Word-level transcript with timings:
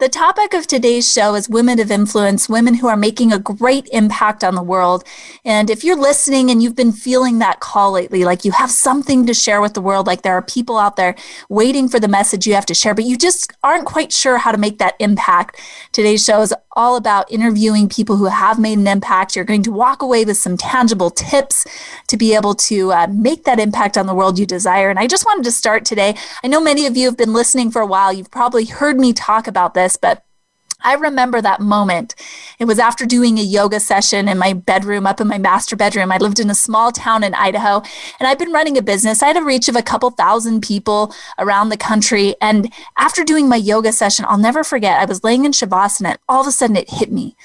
The 0.00 0.08
topic 0.08 0.54
of 0.54 0.68
today's 0.68 1.12
show 1.12 1.34
is 1.34 1.48
women 1.48 1.80
of 1.80 1.90
influence, 1.90 2.48
women 2.48 2.74
who 2.74 2.86
are 2.86 2.96
making 2.96 3.32
a 3.32 3.38
great 3.40 3.88
impact 3.90 4.44
on 4.44 4.54
the 4.54 4.62
world. 4.62 5.02
And 5.44 5.68
if 5.68 5.82
you're 5.82 5.98
listening 5.98 6.52
and 6.52 6.62
you've 6.62 6.76
been 6.76 6.92
feeling 6.92 7.40
that 7.40 7.58
call 7.58 7.90
lately, 7.90 8.24
like 8.24 8.44
you 8.44 8.52
have 8.52 8.70
something 8.70 9.26
to 9.26 9.34
share 9.34 9.60
with 9.60 9.74
the 9.74 9.80
world, 9.80 10.06
like 10.06 10.22
there 10.22 10.34
are 10.34 10.42
people 10.42 10.78
out 10.78 10.94
there 10.94 11.16
waiting 11.48 11.88
for 11.88 11.98
the 11.98 12.06
message 12.06 12.46
you 12.46 12.54
have 12.54 12.66
to 12.66 12.74
share, 12.74 12.94
but 12.94 13.06
you 13.06 13.18
just 13.18 13.52
aren't 13.64 13.86
quite 13.86 14.12
sure 14.12 14.38
how 14.38 14.52
to 14.52 14.56
make 14.56 14.78
that 14.78 14.94
impact, 15.00 15.60
today's 15.90 16.24
show 16.24 16.42
is 16.42 16.54
all 16.78 16.94
about 16.96 17.30
interviewing 17.30 17.88
people 17.88 18.16
who 18.16 18.26
have 18.26 18.58
made 18.58 18.78
an 18.78 18.86
impact. 18.86 19.34
You're 19.34 19.44
going 19.44 19.64
to 19.64 19.72
walk 19.72 20.00
away 20.00 20.24
with 20.24 20.36
some 20.36 20.56
tangible 20.56 21.10
tips 21.10 21.66
to 22.06 22.16
be 22.16 22.34
able 22.36 22.54
to 22.54 22.92
uh, 22.92 23.08
make 23.10 23.44
that 23.44 23.58
impact 23.58 23.98
on 23.98 24.06
the 24.06 24.14
world 24.14 24.38
you 24.38 24.46
desire. 24.46 24.88
And 24.88 24.98
I 24.98 25.08
just 25.08 25.26
wanted 25.26 25.44
to 25.44 25.50
start 25.50 25.84
today. 25.84 26.14
I 26.44 26.46
know 26.46 26.60
many 26.60 26.86
of 26.86 26.96
you 26.96 27.06
have 27.06 27.16
been 27.16 27.32
listening 27.32 27.72
for 27.72 27.82
a 27.82 27.86
while. 27.86 28.12
You've 28.12 28.30
probably 28.30 28.64
heard 28.64 28.96
me 28.96 29.12
talk 29.12 29.48
about 29.48 29.74
this, 29.74 29.96
but 29.96 30.24
I 30.80 30.94
remember 30.94 31.40
that 31.40 31.60
moment. 31.60 32.14
It 32.58 32.66
was 32.66 32.78
after 32.78 33.04
doing 33.04 33.36
a 33.38 33.42
yoga 33.42 33.80
session 33.80 34.28
in 34.28 34.38
my 34.38 34.52
bedroom, 34.52 35.06
up 35.06 35.20
in 35.20 35.26
my 35.26 35.38
master 35.38 35.74
bedroom. 35.74 36.12
I 36.12 36.18
lived 36.18 36.38
in 36.38 36.50
a 36.50 36.54
small 36.54 36.92
town 36.92 37.24
in 37.24 37.34
Idaho, 37.34 37.82
and 38.20 38.28
I've 38.28 38.38
been 38.38 38.52
running 38.52 38.78
a 38.78 38.82
business. 38.82 39.22
I 39.22 39.26
had 39.26 39.36
a 39.36 39.42
reach 39.42 39.68
of 39.68 39.74
a 39.74 39.82
couple 39.82 40.10
thousand 40.10 40.62
people 40.62 41.12
around 41.38 41.68
the 41.70 41.76
country. 41.76 42.36
And 42.40 42.72
after 42.96 43.24
doing 43.24 43.48
my 43.48 43.56
yoga 43.56 43.92
session, 43.92 44.24
I'll 44.28 44.38
never 44.38 44.62
forget, 44.62 45.00
I 45.00 45.04
was 45.04 45.24
laying 45.24 45.44
in 45.44 45.52
Shavasana, 45.52 46.10
and 46.10 46.18
all 46.28 46.42
of 46.42 46.46
a 46.46 46.52
sudden 46.52 46.76
it 46.76 46.90
hit 46.90 47.10
me. 47.10 47.36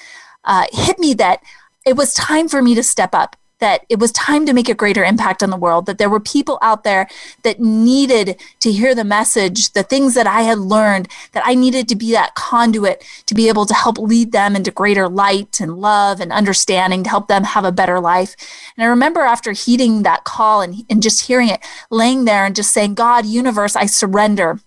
Uh, 0.44 0.66
it 0.72 0.78
hit 0.78 0.98
me 0.98 1.12
that 1.14 1.42
it 1.84 1.96
was 1.96 2.14
time 2.14 2.48
for 2.48 2.62
me 2.62 2.74
to 2.74 2.82
step 2.82 3.14
up 3.14 3.36
that 3.60 3.84
it 3.88 3.98
was 3.98 4.12
time 4.12 4.46
to 4.46 4.52
make 4.52 4.68
a 4.68 4.74
greater 4.74 5.04
impact 5.04 5.42
on 5.42 5.50
the 5.50 5.56
world, 5.56 5.86
that 5.86 5.98
there 5.98 6.10
were 6.10 6.20
people 6.20 6.58
out 6.60 6.84
there 6.84 7.08
that 7.42 7.60
needed 7.60 8.40
to 8.60 8.72
hear 8.72 8.94
the 8.94 9.04
message, 9.04 9.72
the 9.72 9.82
things 9.82 10.14
that 10.14 10.26
I 10.26 10.42
had 10.42 10.58
learned, 10.58 11.08
that 11.32 11.44
I 11.46 11.54
needed 11.54 11.88
to 11.88 11.96
be 11.96 12.12
that 12.12 12.34
conduit 12.34 13.04
to 13.26 13.34
be 13.34 13.48
able 13.48 13.66
to 13.66 13.74
help 13.74 13.98
lead 13.98 14.32
them 14.32 14.56
into 14.56 14.70
greater 14.70 15.08
light 15.08 15.60
and 15.60 15.78
love 15.78 16.20
and 16.20 16.32
understanding 16.32 17.04
to 17.04 17.10
help 17.10 17.28
them 17.28 17.44
have 17.44 17.64
a 17.64 17.72
better 17.72 18.00
life. 18.00 18.36
And 18.76 18.84
I 18.84 18.88
remember 18.88 19.20
after 19.20 19.52
heeding 19.52 20.02
that 20.02 20.24
call 20.24 20.60
and, 20.60 20.84
and 20.90 21.02
just 21.02 21.26
hearing 21.26 21.48
it, 21.48 21.60
laying 21.90 22.24
there 22.24 22.44
and 22.44 22.56
just 22.56 22.72
saying, 22.72 22.94
God, 22.94 23.24
universe, 23.26 23.76
I 23.76 23.86
surrender 23.86 24.60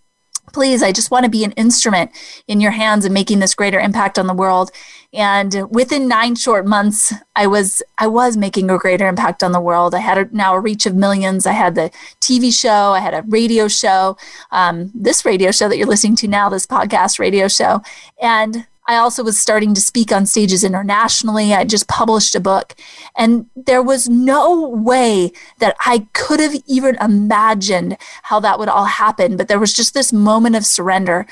please 0.54 0.82
i 0.84 0.92
just 0.92 1.12
want 1.12 1.24
to 1.24 1.30
be 1.30 1.44
an 1.44 1.52
instrument 1.54 2.12
in 2.48 2.62
your 2.62 2.72
hands 2.72 3.06
and 3.06 3.14
making 3.14 3.40
this 3.40 3.54
greater 3.54 3.80
impact 3.80 4.18
on 4.18 4.28
the 4.28 4.34
world. 4.34 4.72
And 5.14 5.70
within 5.72 6.08
nine 6.08 6.36
short 6.36 6.66
months 6.66 7.14
i 7.36 7.48
was 7.48 7.82
i 7.98 8.08
was 8.08 8.38
making 8.38 8.70
a 8.70 8.78
greater 8.78 9.08
impact 9.08 9.44
on 9.44 9.52
the 9.52 9.62
world. 9.62 9.96
I 9.96 10.00
had 10.00 10.18
a, 10.18 10.36
now 10.36 10.56
a 10.56 10.60
reach 10.60 10.86
of 10.86 10.96
millions. 10.96 11.46
I 11.46 11.54
had 11.54 11.76
the 11.76 11.92
tv 12.22 12.54
show. 12.54 12.94
I 12.94 13.00
had 13.00 13.14
a 13.14 13.24
radio 13.28 13.68
show 13.68 14.18
um, 14.52 14.92
this 14.94 15.26
radio 15.26 15.52
show 15.52 15.70
that 15.70 15.78
you're 15.78 15.88
listening 15.88 16.16
to 16.18 16.28
now 16.28 16.50
this 16.50 16.66
podcast 16.66 17.20
radio 17.20 17.48
show. 17.48 17.82
And 18.22 18.68
I 18.88 18.96
also 18.96 19.24
was 19.24 19.40
starting 19.40 19.74
to 19.74 19.82
speak 19.82 20.12
on 20.14 20.26
stages 20.26 20.64
internationally. 20.64 21.54
I 21.54 21.66
just 21.66 21.88
published 21.90 22.36
a 22.36 22.40
book, 22.40 22.74
and 23.18 23.48
there 23.56 23.84
was 23.84 24.08
no 24.08 24.70
way 24.70 25.34
that 25.60 25.76
I 25.86 26.08
could 26.14 26.40
have 26.40 26.56
even 26.68 26.96
imagined 27.02 27.98
how 28.24 28.40
that 28.40 28.60
would 28.60 28.70
all 28.70 28.86
happen. 28.86 29.36
But 29.36 29.50
there 29.50 29.60
was 29.60 29.74
just 29.74 29.94
this 29.94 30.14
moment 30.14 30.56
of 30.56 30.66
surrender, 30.66 31.28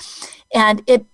and 0.53 0.83
it 0.85 1.05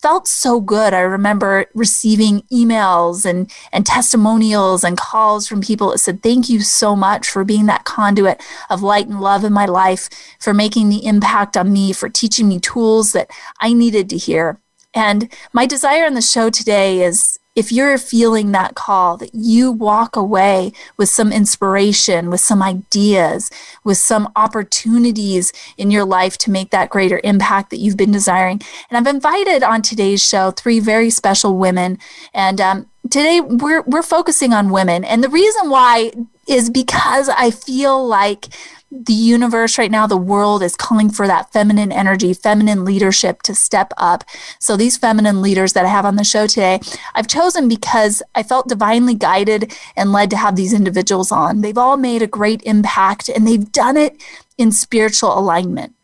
felt 0.00 0.26
so 0.26 0.60
good. 0.60 0.94
I 0.94 1.00
remember 1.00 1.66
receiving 1.74 2.42
emails 2.52 3.24
and, 3.24 3.50
and 3.72 3.86
testimonials 3.86 4.82
and 4.82 4.96
calls 4.96 5.46
from 5.46 5.60
people 5.60 5.90
that 5.90 5.98
said, 5.98 6.22
Thank 6.22 6.48
you 6.48 6.60
so 6.60 6.96
much 6.96 7.28
for 7.28 7.44
being 7.44 7.66
that 7.66 7.84
conduit 7.84 8.42
of 8.68 8.82
light 8.82 9.06
and 9.06 9.20
love 9.20 9.44
in 9.44 9.52
my 9.52 9.66
life, 9.66 10.08
for 10.40 10.54
making 10.54 10.88
the 10.88 11.04
impact 11.04 11.56
on 11.56 11.72
me, 11.72 11.92
for 11.92 12.08
teaching 12.08 12.48
me 12.48 12.58
tools 12.58 13.12
that 13.12 13.30
I 13.60 13.72
needed 13.72 14.08
to 14.10 14.16
hear. 14.16 14.58
And 14.94 15.32
my 15.52 15.66
desire 15.66 16.04
in 16.04 16.14
the 16.14 16.22
show 16.22 16.50
today 16.50 17.02
is 17.02 17.38
if 17.56 17.72
you're 17.72 17.98
feeling 17.98 18.52
that 18.52 18.74
call, 18.74 19.16
that 19.16 19.34
you 19.34 19.72
walk 19.72 20.14
away 20.14 20.72
with 20.96 21.08
some 21.08 21.32
inspiration, 21.32 22.30
with 22.30 22.40
some 22.40 22.62
ideas, 22.62 23.50
with 23.82 23.98
some 23.98 24.30
opportunities 24.36 25.52
in 25.76 25.90
your 25.90 26.04
life 26.04 26.38
to 26.38 26.50
make 26.50 26.70
that 26.70 26.90
greater 26.90 27.20
impact 27.24 27.70
that 27.70 27.78
you've 27.78 27.96
been 27.96 28.12
desiring. 28.12 28.62
And 28.88 28.96
I've 28.96 29.12
invited 29.12 29.62
on 29.62 29.82
today's 29.82 30.26
show 30.26 30.52
three 30.52 30.78
very 30.78 31.10
special 31.10 31.58
women. 31.58 31.98
And 32.32 32.60
um, 32.60 32.86
today 33.10 33.40
we're, 33.40 33.82
we're 33.82 34.02
focusing 34.02 34.52
on 34.52 34.70
women. 34.70 35.04
And 35.04 35.22
the 35.22 35.28
reason 35.28 35.70
why 35.70 36.12
is 36.48 36.70
because 36.70 37.28
I 37.28 37.50
feel 37.50 38.06
like 38.06 38.46
the 38.90 39.12
universe 39.12 39.78
right 39.78 39.90
now, 39.90 40.06
the 40.06 40.16
world 40.16 40.62
is 40.62 40.74
calling 40.76 41.10
for 41.10 41.26
that 41.26 41.52
feminine 41.52 41.92
energy, 41.92 42.34
feminine 42.34 42.84
leadership 42.84 43.42
to 43.42 43.54
step 43.54 43.92
up. 43.96 44.24
So, 44.58 44.76
these 44.76 44.96
feminine 44.96 45.40
leaders 45.40 45.74
that 45.74 45.84
I 45.84 45.88
have 45.88 46.04
on 46.04 46.16
the 46.16 46.24
show 46.24 46.46
today, 46.46 46.80
I've 47.14 47.28
chosen 47.28 47.68
because 47.68 48.22
I 48.34 48.42
felt 48.42 48.68
divinely 48.68 49.14
guided 49.14 49.72
and 49.96 50.12
led 50.12 50.30
to 50.30 50.36
have 50.36 50.56
these 50.56 50.72
individuals 50.72 51.30
on. 51.30 51.60
They've 51.60 51.78
all 51.78 51.96
made 51.96 52.22
a 52.22 52.26
great 52.26 52.62
impact 52.64 53.28
and 53.28 53.46
they've 53.46 53.70
done 53.70 53.96
it 53.96 54.20
in 54.58 54.72
spiritual 54.72 55.38
alignment 55.38 55.94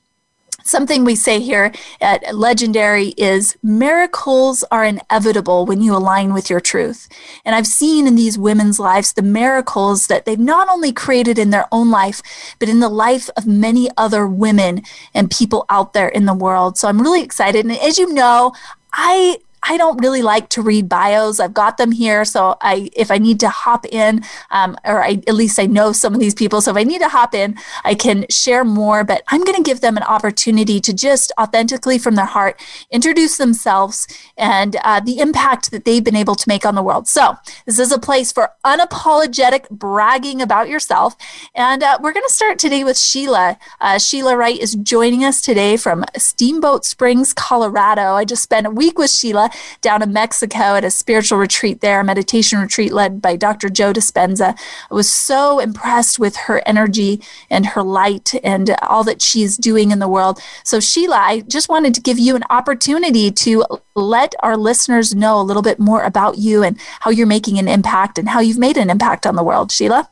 something 0.66 1.04
we 1.04 1.14
say 1.14 1.40
here 1.40 1.72
at 2.00 2.34
Legendary 2.34 3.08
is 3.16 3.56
miracles 3.62 4.64
are 4.70 4.84
inevitable 4.84 5.66
when 5.66 5.80
you 5.80 5.94
align 5.94 6.32
with 6.32 6.50
your 6.50 6.60
truth. 6.60 7.08
And 7.44 7.54
I've 7.54 7.66
seen 7.66 8.06
in 8.06 8.16
these 8.16 8.38
women's 8.38 8.78
lives 8.78 9.12
the 9.12 9.22
miracles 9.22 10.06
that 10.08 10.24
they've 10.24 10.38
not 10.38 10.68
only 10.68 10.92
created 10.92 11.38
in 11.38 11.50
their 11.50 11.66
own 11.72 11.90
life, 11.90 12.22
but 12.58 12.68
in 12.68 12.80
the 12.80 12.88
life 12.88 13.30
of 13.36 13.46
many 13.46 13.88
other 13.96 14.26
women 14.26 14.82
and 15.14 15.30
people 15.30 15.64
out 15.68 15.92
there 15.92 16.08
in 16.08 16.24
the 16.26 16.34
world. 16.34 16.78
So 16.78 16.88
I'm 16.88 17.00
really 17.00 17.22
excited. 17.22 17.64
And 17.64 17.76
as 17.78 17.98
you 17.98 18.12
know, 18.12 18.52
I 18.92 19.38
I 19.68 19.76
don't 19.76 20.00
really 20.00 20.22
like 20.22 20.48
to 20.50 20.62
read 20.62 20.88
bios. 20.88 21.40
I've 21.40 21.54
got 21.54 21.76
them 21.76 21.92
here, 21.92 22.24
so 22.24 22.56
I 22.60 22.90
if 22.94 23.10
I 23.10 23.18
need 23.18 23.40
to 23.40 23.48
hop 23.48 23.84
in, 23.86 24.22
um, 24.50 24.76
or 24.84 25.02
I, 25.02 25.22
at 25.26 25.34
least 25.34 25.58
I 25.58 25.66
know 25.66 25.92
some 25.92 26.14
of 26.14 26.20
these 26.20 26.34
people. 26.34 26.60
So 26.60 26.70
if 26.70 26.76
I 26.76 26.84
need 26.84 27.00
to 27.00 27.08
hop 27.08 27.34
in, 27.34 27.56
I 27.84 27.94
can 27.94 28.26
share 28.30 28.64
more. 28.64 29.02
But 29.04 29.22
I'm 29.28 29.42
going 29.42 29.56
to 29.56 29.62
give 29.62 29.80
them 29.80 29.96
an 29.96 30.04
opportunity 30.04 30.80
to 30.80 30.92
just 30.92 31.32
authentically 31.40 31.98
from 31.98 32.14
their 32.14 32.26
heart 32.26 32.60
introduce 32.90 33.36
themselves 33.38 34.06
and 34.36 34.76
uh, 34.84 35.00
the 35.00 35.18
impact 35.18 35.70
that 35.72 35.84
they've 35.84 36.04
been 36.04 36.16
able 36.16 36.36
to 36.36 36.48
make 36.48 36.64
on 36.64 36.74
the 36.74 36.82
world. 36.82 37.08
So 37.08 37.34
this 37.66 37.78
is 37.78 37.90
a 37.90 37.98
place 37.98 38.30
for 38.30 38.50
unapologetic 38.64 39.68
bragging 39.70 40.40
about 40.40 40.68
yourself, 40.68 41.16
and 41.54 41.82
uh, 41.82 41.98
we're 42.00 42.12
going 42.12 42.26
to 42.26 42.32
start 42.32 42.58
today 42.58 42.84
with 42.84 42.98
Sheila. 42.98 43.58
Uh, 43.80 43.98
Sheila 43.98 44.36
Wright 44.36 44.58
is 44.58 44.74
joining 44.76 45.24
us 45.24 45.40
today 45.40 45.76
from 45.76 46.04
Steamboat 46.16 46.84
Springs, 46.84 47.32
Colorado. 47.32 48.14
I 48.14 48.24
just 48.24 48.42
spent 48.42 48.66
a 48.66 48.70
week 48.70 48.98
with 48.98 49.10
Sheila 49.10 49.50
down 49.80 50.02
in 50.02 50.12
Mexico 50.12 50.76
at 50.76 50.84
a 50.84 50.90
spiritual 50.90 51.38
retreat 51.38 51.80
there, 51.80 52.00
a 52.00 52.04
meditation 52.04 52.60
retreat 52.60 52.92
led 52.92 53.22
by 53.22 53.36
Dr. 53.36 53.68
Joe 53.68 53.92
Dispenza. 53.92 54.58
I 54.90 54.94
was 54.94 55.12
so 55.12 55.58
impressed 55.58 56.18
with 56.18 56.36
her 56.36 56.62
energy 56.66 57.20
and 57.50 57.66
her 57.66 57.82
light 57.82 58.34
and 58.42 58.76
all 58.82 59.04
that 59.04 59.22
she's 59.22 59.56
doing 59.56 59.90
in 59.90 59.98
the 59.98 60.08
world. 60.08 60.40
So, 60.64 60.80
Sheila, 60.80 61.16
I 61.16 61.40
just 61.42 61.68
wanted 61.68 61.94
to 61.94 62.00
give 62.00 62.18
you 62.18 62.36
an 62.36 62.44
opportunity 62.50 63.30
to 63.30 63.64
let 63.94 64.34
our 64.40 64.56
listeners 64.56 65.14
know 65.14 65.40
a 65.40 65.42
little 65.42 65.62
bit 65.62 65.78
more 65.78 66.02
about 66.02 66.38
you 66.38 66.62
and 66.62 66.78
how 67.00 67.10
you're 67.10 67.26
making 67.26 67.58
an 67.58 67.68
impact 67.68 68.18
and 68.18 68.28
how 68.28 68.40
you've 68.40 68.58
made 68.58 68.76
an 68.76 68.90
impact 68.90 69.26
on 69.26 69.36
the 69.36 69.44
world. 69.44 69.72
Sheila? 69.72 70.10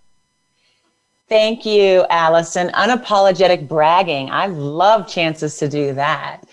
Thank 1.28 1.64
you, 1.64 2.04
Allison. 2.10 2.68
Unapologetic 2.68 3.66
bragging. 3.66 4.30
I 4.30 4.46
love 4.46 5.08
chances 5.08 5.56
to 5.58 5.68
do 5.68 5.94
that. 5.94 6.44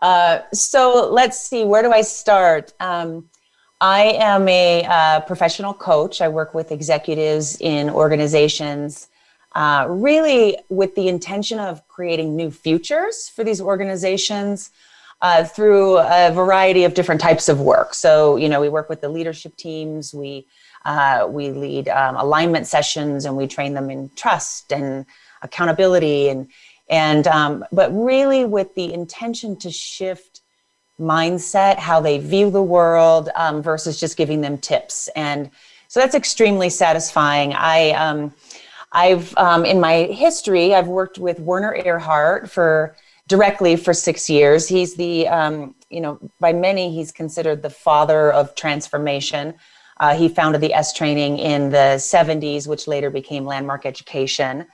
Uh, 0.00 0.40
so 0.52 1.10
let's 1.10 1.38
see, 1.40 1.64
where 1.64 1.82
do 1.82 1.92
I 1.92 2.02
start? 2.02 2.72
Um, 2.80 3.28
I 3.80 4.16
am 4.18 4.48
a 4.48 4.84
uh, 4.84 5.20
professional 5.20 5.72
coach. 5.72 6.20
I 6.20 6.28
work 6.28 6.54
with 6.54 6.72
executives 6.72 7.60
in 7.60 7.90
organizations, 7.90 9.08
uh, 9.54 9.86
really 9.88 10.56
with 10.68 10.94
the 10.94 11.08
intention 11.08 11.58
of 11.58 11.86
creating 11.88 12.34
new 12.34 12.50
futures 12.50 13.28
for 13.28 13.44
these 13.44 13.60
organizations 13.60 14.70
uh, 15.20 15.44
through 15.44 15.98
a 15.98 16.30
variety 16.32 16.84
of 16.84 16.94
different 16.94 17.20
types 17.20 17.48
of 17.48 17.60
work. 17.60 17.94
So, 17.94 18.36
you 18.36 18.48
know, 18.48 18.60
we 18.60 18.68
work 18.68 18.88
with 18.88 19.00
the 19.00 19.08
leadership 19.08 19.56
teams, 19.56 20.14
we 20.14 20.46
uh, 20.84 21.26
we 21.28 21.50
lead 21.50 21.88
um, 21.88 22.16
alignment 22.16 22.66
sessions, 22.66 23.24
and 23.24 23.36
we 23.36 23.46
train 23.46 23.74
them 23.74 23.90
in 23.90 24.10
trust 24.14 24.72
and 24.72 25.04
accountability 25.42 26.28
and 26.28 26.48
and 26.90 27.26
um, 27.26 27.64
but 27.72 27.90
really 27.92 28.44
with 28.44 28.74
the 28.74 28.92
intention 28.92 29.56
to 29.56 29.70
shift 29.70 30.42
mindset 31.00 31.78
how 31.78 32.00
they 32.00 32.18
view 32.18 32.50
the 32.50 32.62
world 32.62 33.28
um, 33.36 33.62
versus 33.62 34.00
just 34.00 34.16
giving 34.16 34.40
them 34.40 34.58
tips 34.58 35.08
and 35.14 35.50
so 35.88 36.00
that's 36.00 36.14
extremely 36.14 36.68
satisfying. 36.68 37.54
I, 37.54 37.92
um, 37.92 38.34
I've 38.92 39.36
um, 39.38 39.64
in 39.64 39.80
my 39.80 40.04
history, 40.04 40.74
I've 40.74 40.86
worked 40.86 41.18
with 41.18 41.40
Werner 41.40 41.74
Erhard 41.74 42.50
for 42.50 42.94
directly 43.26 43.76
for 43.76 43.94
six 43.94 44.28
years. 44.28 44.68
He's 44.68 44.94
the, 44.94 45.28
um, 45.28 45.74
you 45.90 46.00
know, 46.00 46.18
by 46.40 46.52
many, 46.52 46.94
he's 46.94 47.10
considered 47.10 47.62
the 47.62 47.70
father 47.70 48.32
of 48.32 48.54
transformation. 48.54 49.54
Uh, 49.98 50.14
he 50.14 50.28
founded 50.28 50.60
the 50.60 50.74
est 50.74 50.96
training 50.96 51.38
in 51.38 51.70
the 51.70 51.96
70s, 51.96 52.68
which 52.68 52.86
later 52.86 53.10
became 53.10 53.44
Landmark 53.44 53.84
Education. 53.84 54.66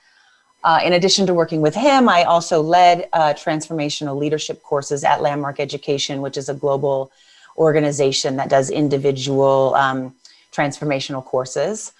Uh, 0.65 0.79
in 0.83 0.93
addition 0.93 1.27
to 1.27 1.33
working 1.35 1.61
with 1.61 1.75
him, 1.75 2.09
I 2.09 2.23
also 2.23 2.59
led 2.59 3.07
uh, 3.13 3.35
transformational 3.35 4.17
leadership 4.17 4.63
courses 4.63 5.03
at 5.03 5.21
Landmark 5.21 5.59
Education, 5.59 6.23
which 6.23 6.37
is 6.37 6.49
a 6.49 6.55
global 6.55 7.11
organization 7.55 8.35
that 8.37 8.49
does 8.49 8.71
individual 8.71 9.75
um, 9.75 10.15
transformational 10.51 11.23
courses. 11.23 11.93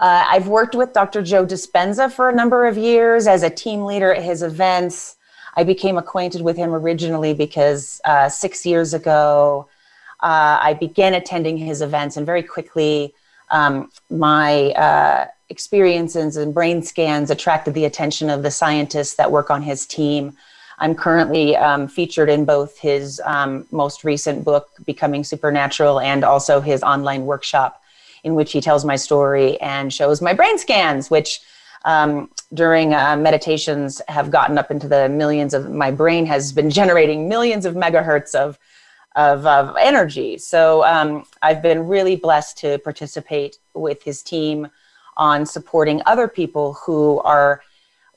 Uh, 0.00 0.26
I've 0.28 0.48
worked 0.48 0.74
with 0.74 0.92
Dr. 0.92 1.22
Joe 1.22 1.46
Dispenza 1.46 2.10
for 2.10 2.28
a 2.28 2.34
number 2.34 2.66
of 2.66 2.76
years 2.76 3.28
as 3.28 3.44
a 3.44 3.50
team 3.50 3.84
leader 3.84 4.12
at 4.12 4.24
his 4.24 4.42
events. 4.42 5.14
I 5.54 5.62
became 5.62 5.96
acquainted 5.96 6.42
with 6.42 6.56
him 6.56 6.74
originally 6.74 7.34
because 7.34 8.00
uh, 8.04 8.28
six 8.28 8.66
years 8.66 8.94
ago, 8.94 9.68
uh, 10.18 10.58
I 10.60 10.74
began 10.74 11.14
attending 11.14 11.56
his 11.56 11.82
events, 11.82 12.16
and 12.16 12.26
very 12.26 12.42
quickly, 12.42 13.14
um, 13.52 13.92
my 14.10 14.70
uh, 14.72 15.26
experiences 15.52 16.38
and 16.38 16.54
brain 16.54 16.82
scans 16.82 17.30
attracted 17.30 17.74
the 17.74 17.84
attention 17.84 18.30
of 18.30 18.42
the 18.42 18.50
scientists 18.50 19.14
that 19.16 19.30
work 19.30 19.50
on 19.50 19.62
his 19.62 19.86
team. 19.86 20.34
I'm 20.78 20.94
currently 20.94 21.54
um, 21.56 21.86
featured 21.88 22.30
in 22.30 22.46
both 22.46 22.78
his 22.78 23.20
um, 23.24 23.66
most 23.70 24.02
recent 24.02 24.44
book, 24.44 24.70
Becoming 24.86 25.22
Supernatural, 25.22 26.00
and 26.00 26.24
also 26.24 26.62
his 26.62 26.82
online 26.82 27.26
workshop, 27.26 27.82
in 28.24 28.34
which 28.34 28.50
he 28.50 28.62
tells 28.62 28.82
my 28.84 28.96
story 28.96 29.60
and 29.60 29.92
shows 29.92 30.22
my 30.22 30.32
brain 30.32 30.56
scans, 30.56 31.10
which 31.10 31.40
um, 31.84 32.30
during 32.54 32.94
uh, 32.94 33.16
meditations 33.16 34.00
have 34.08 34.30
gotten 34.30 34.56
up 34.56 34.70
into 34.70 34.88
the 34.88 35.08
millions 35.10 35.52
of 35.52 35.70
my 35.70 35.90
brain 35.90 36.24
has 36.24 36.50
been 36.50 36.70
generating 36.80 37.28
millions 37.28 37.66
of 37.66 37.74
megahertz 37.74 38.34
of 38.34 38.58
of, 39.14 39.44
of 39.44 39.76
energy. 39.78 40.38
So 40.38 40.82
um, 40.84 41.26
I've 41.42 41.60
been 41.60 41.86
really 41.86 42.16
blessed 42.16 42.56
to 42.58 42.78
participate 42.78 43.58
with 43.74 44.02
his 44.02 44.22
team 44.22 44.68
on 45.16 45.46
supporting 45.46 46.02
other 46.06 46.28
people 46.28 46.74
who 46.74 47.20
are 47.20 47.62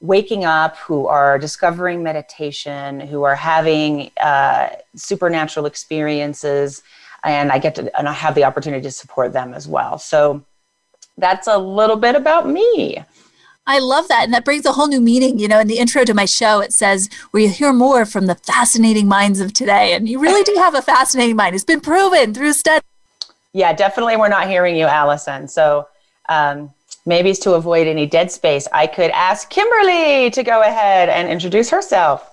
waking 0.01 0.45
up, 0.45 0.77
who 0.77 1.07
are 1.07 1.39
discovering 1.39 2.03
meditation, 2.03 2.99
who 2.99 3.23
are 3.23 3.35
having 3.35 4.11
uh, 4.21 4.69
supernatural 4.95 5.65
experiences, 5.65 6.83
and 7.23 7.51
I 7.51 7.57
get 7.57 7.75
to 7.75 7.97
and 7.97 8.07
I 8.07 8.13
have 8.13 8.35
the 8.35 8.43
opportunity 8.43 8.83
to 8.83 8.91
support 8.91 9.33
them 9.33 9.53
as 9.53 9.67
well. 9.67 9.97
So 9.97 10.43
that's 11.17 11.47
a 11.47 11.57
little 11.57 11.95
bit 11.95 12.15
about 12.15 12.47
me. 12.47 13.03
I 13.67 13.79
love 13.79 14.07
that. 14.09 14.25
And 14.25 14.33
that 14.33 14.45
brings 14.45 14.65
a 14.65 14.73
whole 14.73 14.87
new 14.87 15.01
meaning. 15.01 15.39
You 15.39 15.47
know, 15.47 15.59
in 15.59 15.67
the 15.67 15.79
intro 15.79 16.03
to 16.03 16.13
my 16.13 16.25
show, 16.25 16.59
it 16.59 16.71
says, 16.71 17.09
where 17.31 17.41
you 17.41 17.49
hear 17.49 17.73
more 17.73 18.05
from 18.05 18.27
the 18.27 18.35
fascinating 18.35 19.07
minds 19.07 19.39
of 19.39 19.53
today. 19.53 19.93
And 19.93 20.07
you 20.07 20.19
really 20.19 20.43
do 20.43 20.53
have 20.57 20.75
a 20.75 20.83
fascinating 20.83 21.35
mind. 21.35 21.55
It's 21.55 21.63
been 21.63 21.81
proven 21.81 22.33
through 22.33 22.53
study. 22.53 22.85
Yeah, 23.53 23.73
definitely. 23.73 24.17
We're 24.17 24.27
not 24.27 24.47
hearing 24.47 24.75
you, 24.75 24.85
Allison. 24.85 25.47
So 25.47 25.87
um, 26.29 26.71
maybe 27.05 27.29
it's 27.29 27.39
to 27.39 27.53
avoid 27.53 27.87
any 27.87 28.05
dead 28.05 28.31
space. 28.31 28.67
I 28.71 28.87
could 28.87 29.11
ask 29.11 29.49
Kimberly 29.49 30.29
to 30.31 30.43
go 30.43 30.61
ahead 30.61 31.09
and 31.09 31.29
introduce 31.29 31.69
herself. 31.69 32.31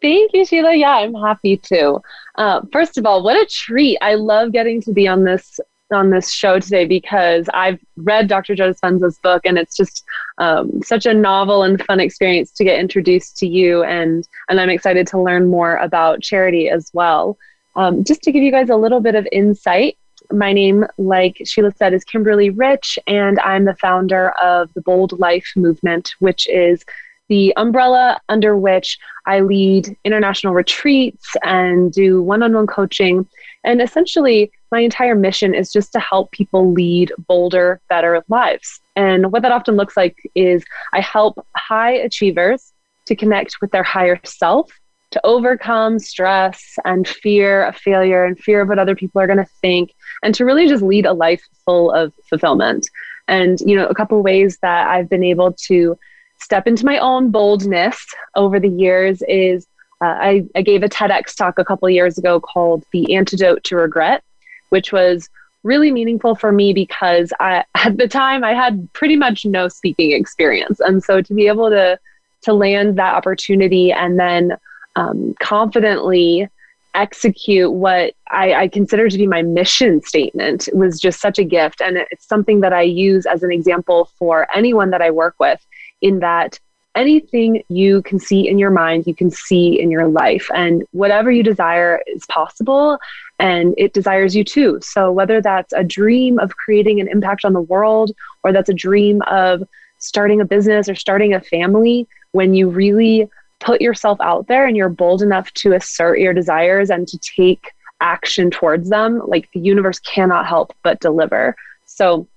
Thank 0.00 0.32
you, 0.32 0.44
Sheila. 0.44 0.74
Yeah, 0.74 0.92
I'm 0.92 1.14
happy 1.14 1.56
to. 1.56 2.00
Uh, 2.36 2.60
first 2.72 2.98
of 2.98 3.06
all, 3.06 3.22
what 3.22 3.36
a 3.36 3.46
treat. 3.46 3.98
I 4.00 4.14
love 4.14 4.52
getting 4.52 4.80
to 4.82 4.92
be 4.92 5.08
on 5.08 5.24
this 5.24 5.58
on 5.92 6.10
this 6.10 6.30
show 6.30 6.60
today 6.60 6.84
because 6.84 7.48
I've 7.54 7.80
read 7.96 8.28
Dr. 8.28 8.54
Joe 8.54 8.70
Dispenza's 8.70 9.18
book 9.22 9.42
and 9.44 9.56
it's 9.56 9.74
just 9.74 10.04
um, 10.36 10.82
such 10.82 11.06
a 11.06 11.14
novel 11.14 11.62
and 11.62 11.82
fun 11.82 11.98
experience 11.98 12.50
to 12.52 12.64
get 12.64 12.78
introduced 12.78 13.38
to 13.38 13.46
you 13.46 13.82
and 13.84 14.28
and 14.48 14.60
I'm 14.60 14.68
excited 14.68 15.06
to 15.08 15.20
learn 15.20 15.48
more 15.48 15.76
about 15.76 16.20
charity 16.20 16.68
as 16.68 16.90
well. 16.92 17.38
Um, 17.74 18.04
just 18.04 18.22
to 18.22 18.32
give 18.32 18.42
you 18.42 18.50
guys 18.50 18.70
a 18.70 18.76
little 18.76 19.00
bit 19.00 19.14
of 19.14 19.26
insight, 19.32 19.96
my 20.32 20.52
name, 20.52 20.86
like 20.98 21.40
Sheila 21.44 21.72
said, 21.76 21.94
is 21.94 22.04
Kimberly 22.04 22.50
Rich, 22.50 22.98
and 23.06 23.38
I'm 23.40 23.64
the 23.64 23.76
founder 23.76 24.30
of 24.42 24.72
the 24.74 24.82
Bold 24.82 25.18
Life 25.18 25.52
Movement, 25.56 26.14
which 26.18 26.48
is 26.48 26.84
the 27.28 27.52
umbrella 27.56 28.20
under 28.28 28.56
which 28.56 28.98
I 29.26 29.40
lead 29.40 29.96
international 30.04 30.54
retreats 30.54 31.26
and 31.42 31.92
do 31.92 32.22
one 32.22 32.42
on 32.42 32.54
one 32.54 32.66
coaching. 32.66 33.26
And 33.64 33.82
essentially, 33.82 34.50
my 34.72 34.80
entire 34.80 35.14
mission 35.14 35.54
is 35.54 35.72
just 35.72 35.92
to 35.92 36.00
help 36.00 36.30
people 36.30 36.72
lead 36.72 37.12
bolder, 37.26 37.80
better 37.88 38.22
lives. 38.28 38.80
And 38.96 39.30
what 39.32 39.42
that 39.42 39.52
often 39.52 39.76
looks 39.76 39.96
like 39.96 40.16
is 40.34 40.64
I 40.92 41.00
help 41.00 41.44
high 41.56 41.92
achievers 41.92 42.72
to 43.06 43.16
connect 43.16 43.60
with 43.60 43.70
their 43.70 43.82
higher 43.82 44.20
self, 44.24 44.70
to 45.10 45.20
overcome 45.24 45.98
stress 45.98 46.74
and 46.84 47.08
fear 47.08 47.64
of 47.64 47.76
failure 47.76 48.24
and 48.24 48.38
fear 48.38 48.60
of 48.60 48.68
what 48.68 48.78
other 48.78 48.94
people 48.94 49.20
are 49.20 49.26
going 49.26 49.38
to 49.38 49.50
think, 49.60 49.94
and 50.22 50.34
to 50.34 50.44
really 50.44 50.68
just 50.68 50.82
lead 50.82 51.06
a 51.06 51.12
life 51.12 51.42
full 51.64 51.90
of 51.92 52.12
fulfillment. 52.28 52.88
And, 53.26 53.60
you 53.60 53.76
know, 53.76 53.86
a 53.86 53.94
couple 53.94 54.22
ways 54.22 54.58
that 54.62 54.88
I've 54.88 55.08
been 55.08 55.24
able 55.24 55.52
to 55.52 55.98
step 56.40 56.66
into 56.66 56.84
my 56.84 56.98
own 56.98 57.30
boldness 57.30 58.06
over 58.34 58.60
the 58.60 58.68
years 58.68 59.22
is 59.28 59.66
uh, 60.00 60.06
I, 60.06 60.44
I 60.54 60.62
gave 60.62 60.82
a 60.82 60.88
TEDx 60.88 61.34
talk 61.34 61.58
a 61.58 61.64
couple 61.64 61.90
years 61.90 62.16
ago 62.16 62.40
called 62.40 62.84
The 62.92 63.14
Antidote 63.14 63.64
to 63.64 63.76
Regret 63.76 64.22
which 64.70 64.92
was 64.92 65.28
really 65.62 65.90
meaningful 65.90 66.34
for 66.34 66.52
me 66.52 66.72
because 66.72 67.32
I, 67.40 67.64
at 67.74 67.96
the 67.96 68.08
time 68.08 68.44
I 68.44 68.54
had 68.54 68.92
pretty 68.92 69.16
much 69.16 69.44
no 69.44 69.68
speaking 69.68 70.12
experience. 70.12 70.80
And 70.80 71.02
so 71.02 71.20
to 71.20 71.34
be 71.34 71.46
able 71.46 71.70
to, 71.70 71.98
to 72.42 72.52
land 72.52 72.96
that 72.98 73.14
opportunity 73.14 73.92
and 73.92 74.18
then 74.18 74.56
um, 74.98 75.34
confidently 75.38 76.48
execute 76.94 77.70
what 77.70 78.14
I, 78.30 78.54
I, 78.54 78.68
consider 78.68 79.08
to 79.08 79.16
be 79.16 79.26
my 79.26 79.42
mission 79.42 80.02
statement 80.02 80.68
was 80.72 80.98
just 80.98 81.20
such 81.20 81.38
a 81.38 81.44
gift. 81.44 81.80
And 81.80 81.98
it's 82.10 82.26
something 82.26 82.60
that 82.60 82.72
I 82.72 82.82
use 82.82 83.24
as 83.24 83.44
an 83.44 83.52
example 83.52 84.10
for 84.18 84.48
anyone 84.52 84.90
that 84.90 85.00
I 85.00 85.10
work 85.10 85.36
with, 85.38 85.64
in 86.00 86.18
that 86.20 86.58
anything 86.96 87.62
you 87.68 88.02
can 88.02 88.18
see 88.18 88.48
in 88.48 88.58
your 88.58 88.70
mind, 88.70 89.06
you 89.06 89.14
can 89.14 89.30
see 89.30 89.80
in 89.80 89.92
your 89.92 90.08
life. 90.08 90.50
And 90.52 90.82
whatever 90.90 91.30
you 91.30 91.44
desire 91.44 92.00
is 92.08 92.26
possible 92.26 92.98
and 93.38 93.74
it 93.78 93.92
desires 93.92 94.34
you 94.34 94.42
too. 94.42 94.80
So, 94.82 95.12
whether 95.12 95.40
that's 95.40 95.72
a 95.72 95.84
dream 95.84 96.40
of 96.40 96.56
creating 96.56 97.00
an 97.00 97.06
impact 97.06 97.44
on 97.44 97.52
the 97.52 97.60
world, 97.60 98.10
or 98.42 98.52
that's 98.52 98.70
a 98.70 98.74
dream 98.74 99.22
of 99.28 99.62
starting 99.98 100.40
a 100.40 100.44
business 100.44 100.88
or 100.88 100.96
starting 100.96 101.34
a 101.34 101.40
family, 101.40 102.08
when 102.32 102.54
you 102.54 102.68
really 102.68 103.28
put 103.60 103.80
yourself 103.80 104.18
out 104.20 104.46
there 104.46 104.66
and 104.66 104.76
you're 104.76 104.88
bold 104.88 105.22
enough 105.22 105.52
to 105.54 105.72
assert 105.72 106.20
your 106.20 106.34
desires 106.34 106.90
and 106.90 107.08
to 107.08 107.18
take 107.18 107.72
action 108.00 108.50
towards 108.50 108.88
them, 108.88 109.20
like 109.26 109.48
the 109.52 109.60
universe 109.60 109.98
cannot 109.98 110.46
help 110.46 110.74
but 110.82 111.00
deliver. 111.00 111.56
So, 111.86 112.28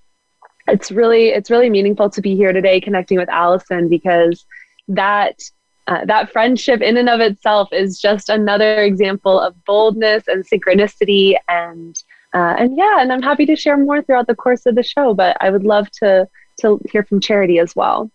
it's 0.67 0.91
really 0.91 1.29
it's 1.29 1.49
really 1.49 1.69
meaningful 1.69 2.09
to 2.11 2.21
be 2.21 2.35
here 2.35 2.53
today 2.53 2.79
connecting 2.79 3.17
with 3.17 3.29
Allison 3.29 3.89
because 3.89 4.45
that 4.87 5.39
uh, 5.87 6.05
that 6.05 6.31
friendship 6.31 6.81
in 6.81 6.97
and 6.97 7.09
of 7.09 7.19
itself 7.19 7.69
is 7.71 7.99
just 7.99 8.29
another 8.29 8.83
example 8.83 9.39
of 9.39 9.55
boldness 9.65 10.23
and 10.27 10.45
synchronicity 10.47 11.35
and 11.47 12.03
uh, 12.33 12.55
and 12.57 12.77
yeah 12.77 13.01
and 13.01 13.11
i'm 13.11 13.21
happy 13.21 13.45
to 13.45 13.55
share 13.55 13.77
more 13.77 14.01
throughout 14.01 14.27
the 14.27 14.35
course 14.35 14.65
of 14.65 14.75
the 14.75 14.83
show 14.83 15.13
but 15.13 15.35
i 15.41 15.49
would 15.49 15.63
love 15.63 15.89
to 15.91 16.27
to 16.59 16.79
hear 16.91 17.03
from 17.03 17.19
charity 17.19 17.59
as 17.59 17.75
well 17.75 18.11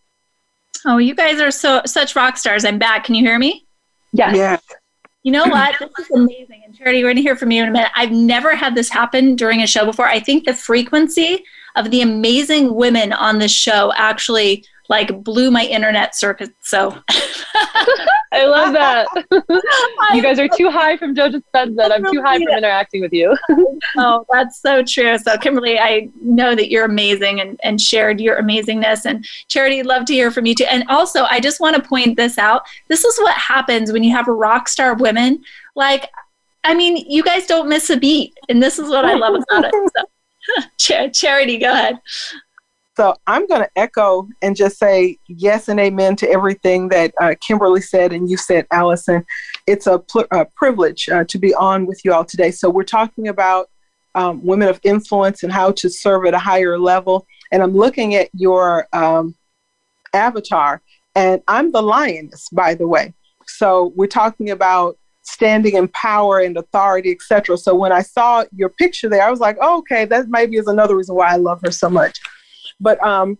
oh 0.86 0.98
you 0.98 1.14
guys 1.14 1.40
are 1.40 1.50
so 1.50 1.82
such 1.84 2.16
rock 2.16 2.36
stars. 2.36 2.64
I'm 2.64 2.78
back. 2.78 3.04
Can 3.04 3.14
you 3.14 3.24
hear 3.24 3.38
me? 3.38 3.66
Yes. 4.12 4.36
Yeah. 4.36 4.56
you 5.22 5.32
know 5.32 5.44
what? 5.44 5.76
This 5.78 6.06
is 6.06 6.10
amazing. 6.12 6.62
And 6.64 6.74
charity 6.74 7.02
we're 7.02 7.08
going 7.08 7.16
to 7.16 7.22
hear 7.22 7.36
from 7.36 7.50
you 7.50 7.62
in 7.62 7.68
a 7.68 7.72
minute. 7.72 7.90
I've 7.94 8.12
never 8.12 8.54
had 8.54 8.74
this 8.74 8.88
happen 8.88 9.36
during 9.36 9.62
a 9.62 9.66
show 9.66 9.84
before. 9.84 10.06
I 10.06 10.20
think 10.20 10.44
the 10.44 10.54
frequency 10.54 11.44
of 11.74 11.90
the 11.90 12.00
amazing 12.00 12.74
women 12.74 13.12
on 13.12 13.38
the 13.38 13.48
show 13.48 13.92
actually 13.96 14.64
like 14.88 15.22
blew 15.22 15.50
my 15.50 15.64
internet 15.64 16.14
circuit. 16.14 16.50
So 16.60 16.96
I 18.32 18.44
love 18.44 18.72
that. 18.72 19.06
you 20.14 20.22
guys 20.22 20.38
are 20.38 20.48
too 20.48 20.70
high 20.70 20.96
from 20.96 21.14
Joe 21.14 21.30
Dispenza. 21.30 21.90
I'm 21.90 22.04
too 22.12 22.22
high 22.22 22.38
from 22.38 22.48
interacting 22.56 23.00
with 23.00 23.12
you. 23.12 23.36
oh, 23.96 24.24
that's 24.32 24.60
so 24.60 24.82
true. 24.82 25.16
So 25.18 25.36
Kimberly, 25.38 25.78
I 25.78 26.08
know 26.20 26.54
that 26.54 26.70
you're 26.70 26.84
amazing 26.84 27.40
and, 27.40 27.58
and 27.64 27.80
shared 27.80 28.20
your 28.20 28.40
amazingness 28.40 29.04
and 29.06 29.26
Charity, 29.48 29.82
love 29.82 30.04
to 30.06 30.12
hear 30.12 30.30
from 30.30 30.46
you 30.46 30.54
too. 30.54 30.64
And 30.64 30.84
also 30.88 31.24
I 31.30 31.40
just 31.40 31.60
want 31.60 31.76
to 31.76 31.88
point 31.88 32.16
this 32.16 32.38
out. 32.38 32.62
This 32.88 33.04
is 33.04 33.18
what 33.18 33.36
happens 33.36 33.92
when 33.92 34.04
you 34.04 34.14
have 34.14 34.28
a 34.28 34.32
rock 34.32 34.68
star 34.68 34.94
women. 34.94 35.42
Like, 35.74 36.10
I 36.64 36.74
mean, 36.74 36.96
you 37.08 37.22
guys 37.22 37.46
don't 37.46 37.68
miss 37.68 37.90
a 37.90 37.96
beat. 37.96 38.34
And 38.48 38.62
this 38.62 38.78
is 38.78 38.88
what 38.88 39.04
I 39.04 39.14
love 39.14 39.34
about 39.34 39.66
it. 39.66 39.74
So 40.78 41.08
Charity, 41.08 41.58
go 41.58 41.72
ahead. 41.72 42.00
So 42.96 43.14
I'm 43.26 43.46
going 43.46 43.60
to 43.60 43.70
echo 43.76 44.26
and 44.40 44.56
just 44.56 44.78
say 44.78 45.18
yes 45.28 45.68
and 45.68 45.78
amen 45.78 46.16
to 46.16 46.30
everything 46.30 46.88
that 46.88 47.12
uh, 47.20 47.34
Kimberly 47.46 47.82
said 47.82 48.12
and 48.12 48.30
you 48.30 48.38
said, 48.38 48.66
Allison. 48.70 49.24
It's 49.66 49.86
a, 49.86 49.98
pl- 49.98 50.26
a 50.30 50.46
privilege 50.46 51.08
uh, 51.10 51.24
to 51.24 51.38
be 51.38 51.52
on 51.54 51.84
with 51.84 52.04
you 52.04 52.14
all 52.14 52.24
today. 52.24 52.50
So 52.50 52.70
we're 52.70 52.84
talking 52.84 53.28
about 53.28 53.68
um, 54.14 54.42
women 54.44 54.68
of 54.68 54.80
influence 54.82 55.42
and 55.42 55.52
how 55.52 55.72
to 55.72 55.90
serve 55.90 56.24
at 56.24 56.32
a 56.32 56.38
higher 56.38 56.78
level. 56.78 57.26
And 57.52 57.62
I'm 57.62 57.74
looking 57.74 58.14
at 58.14 58.30
your 58.32 58.88
um, 58.94 59.34
avatar, 60.14 60.80
and 61.14 61.42
I'm 61.46 61.72
the 61.72 61.82
lioness, 61.82 62.48
by 62.48 62.74
the 62.74 62.88
way. 62.88 63.12
So 63.46 63.92
we're 63.94 64.06
talking 64.06 64.50
about 64.50 64.96
standing 65.20 65.74
in 65.74 65.88
power 65.88 66.38
and 66.38 66.56
authority, 66.56 67.10
etc. 67.10 67.58
So 67.58 67.74
when 67.74 67.92
I 67.92 68.00
saw 68.00 68.44
your 68.54 68.70
picture 68.70 69.10
there, 69.10 69.22
I 69.22 69.30
was 69.30 69.40
like, 69.40 69.58
oh, 69.60 69.78
okay, 69.78 70.06
that 70.06 70.28
maybe 70.28 70.56
is 70.56 70.66
another 70.66 70.96
reason 70.96 71.14
why 71.14 71.28
I 71.28 71.36
love 71.36 71.60
her 71.62 71.70
so 71.70 71.90
much. 71.90 72.18
But 72.80 73.02
um, 73.04 73.38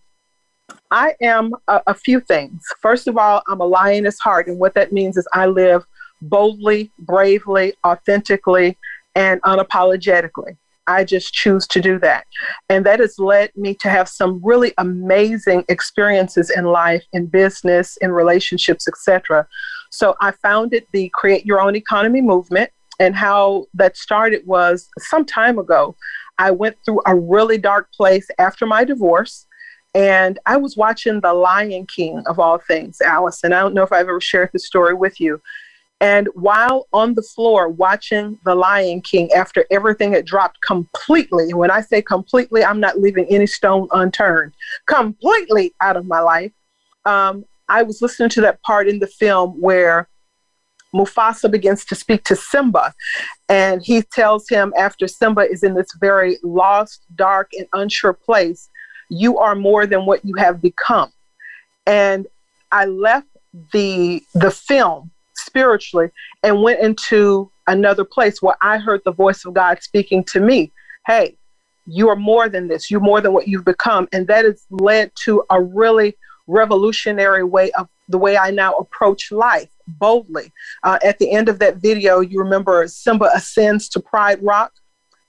I 0.90 1.14
am 1.20 1.52
a, 1.68 1.82
a 1.88 1.94
few 1.94 2.20
things. 2.20 2.62
First 2.80 3.06
of 3.08 3.16
all, 3.16 3.42
I'm 3.48 3.60
a 3.60 3.66
lioness 3.66 4.18
heart, 4.18 4.48
and 4.48 4.58
what 4.58 4.74
that 4.74 4.92
means 4.92 5.16
is 5.16 5.26
I 5.32 5.46
live 5.46 5.84
boldly, 6.22 6.90
bravely, 6.98 7.74
authentically, 7.84 8.76
and 9.14 9.40
unapologetically. 9.42 10.56
I 10.86 11.04
just 11.04 11.34
choose 11.34 11.66
to 11.68 11.80
do 11.80 11.98
that. 12.00 12.26
And 12.68 12.86
that 12.86 13.00
has 13.00 13.18
led 13.18 13.50
me 13.56 13.74
to 13.74 13.90
have 13.90 14.08
some 14.08 14.40
really 14.42 14.72
amazing 14.78 15.64
experiences 15.68 16.48
in 16.48 16.66
life, 16.66 17.04
in 17.12 17.26
business, 17.26 17.96
in 17.98 18.12
relationships, 18.12 18.86
etc. 18.86 19.48
So 19.90 20.14
I 20.20 20.30
founded 20.30 20.86
the 20.92 21.10
Create 21.12 21.44
Your 21.44 21.60
Own 21.60 21.74
Economy 21.76 22.20
movement. 22.20 22.70
And 22.98 23.14
how 23.14 23.66
that 23.74 23.94
started 23.94 24.46
was 24.46 24.88
some 24.98 25.26
time 25.26 25.58
ago. 25.58 25.94
I 26.38 26.50
went 26.50 26.76
through 26.84 27.00
a 27.06 27.14
really 27.14 27.58
dark 27.58 27.92
place 27.92 28.28
after 28.38 28.66
my 28.66 28.84
divorce. 28.84 29.46
And 29.94 30.38
I 30.44 30.58
was 30.58 30.76
watching 30.76 31.20
The 31.20 31.32
Lion 31.32 31.86
King 31.86 32.22
of 32.26 32.38
all 32.38 32.58
things, 32.58 33.00
Allison. 33.00 33.54
I 33.54 33.60
don't 33.60 33.72
know 33.72 33.82
if 33.82 33.92
I've 33.92 34.08
ever 34.08 34.20
shared 34.20 34.50
this 34.52 34.66
story 34.66 34.92
with 34.92 35.20
you. 35.20 35.40
And 36.02 36.28
while 36.34 36.86
on 36.92 37.14
the 37.14 37.22
floor 37.22 37.70
watching 37.70 38.38
The 38.44 38.54
Lion 38.54 39.00
King, 39.00 39.32
after 39.32 39.64
everything 39.70 40.12
had 40.12 40.26
dropped 40.26 40.60
completely, 40.60 41.54
when 41.54 41.70
I 41.70 41.80
say 41.80 42.02
completely, 42.02 42.62
I'm 42.62 42.80
not 42.80 42.98
leaving 42.98 43.24
any 43.30 43.46
stone 43.46 43.88
unturned, 43.92 44.52
completely 44.84 45.72
out 45.80 45.96
of 45.96 46.04
my 46.04 46.20
life, 46.20 46.52
um, 47.06 47.46
I 47.68 47.82
was 47.82 48.02
listening 48.02 48.28
to 48.30 48.42
that 48.42 48.62
part 48.62 48.88
in 48.88 48.98
the 48.98 49.06
film 49.06 49.60
where 49.60 50.08
Mufasa 50.96 51.50
begins 51.50 51.84
to 51.86 51.94
speak 51.94 52.24
to 52.24 52.36
Simba. 52.36 52.94
And 53.48 53.82
he 53.82 54.02
tells 54.02 54.48
him, 54.48 54.72
after 54.76 55.06
Simba 55.06 55.42
is 55.42 55.62
in 55.62 55.74
this 55.74 55.92
very 56.00 56.38
lost, 56.42 57.02
dark, 57.14 57.50
and 57.58 57.66
unsure 57.72 58.12
place, 58.12 58.68
you 59.08 59.38
are 59.38 59.54
more 59.54 59.86
than 59.86 60.06
what 60.06 60.24
you 60.24 60.34
have 60.36 60.60
become. 60.60 61.12
And 61.86 62.26
I 62.72 62.86
left 62.86 63.28
the 63.72 64.22
the 64.34 64.50
film 64.50 65.10
spiritually 65.34 66.10
and 66.42 66.62
went 66.62 66.80
into 66.80 67.50
another 67.66 68.04
place 68.04 68.42
where 68.42 68.56
I 68.60 68.78
heard 68.78 69.02
the 69.04 69.12
voice 69.12 69.44
of 69.44 69.54
God 69.54 69.82
speaking 69.82 70.24
to 70.24 70.40
me. 70.40 70.72
Hey, 71.06 71.36
you 71.86 72.08
are 72.08 72.16
more 72.16 72.48
than 72.48 72.68
this. 72.68 72.90
You're 72.90 73.00
more 73.00 73.20
than 73.20 73.32
what 73.32 73.48
you've 73.48 73.64
become. 73.64 74.08
And 74.12 74.26
that 74.26 74.44
has 74.44 74.64
led 74.70 75.12
to 75.24 75.44
a 75.50 75.60
really 75.60 76.16
revolutionary 76.46 77.44
way 77.44 77.70
of 77.72 77.88
the 78.08 78.18
way 78.18 78.36
I 78.36 78.50
now 78.50 78.74
approach 78.74 79.32
life 79.32 79.70
boldly. 79.86 80.52
Uh, 80.82 80.98
at 81.04 81.18
the 81.18 81.30
end 81.30 81.48
of 81.48 81.58
that 81.58 81.76
video, 81.76 82.20
you 82.20 82.38
remember 82.38 82.86
Simba 82.88 83.30
ascends 83.34 83.88
to 83.90 84.00
Pride 84.00 84.42
Rock. 84.42 84.72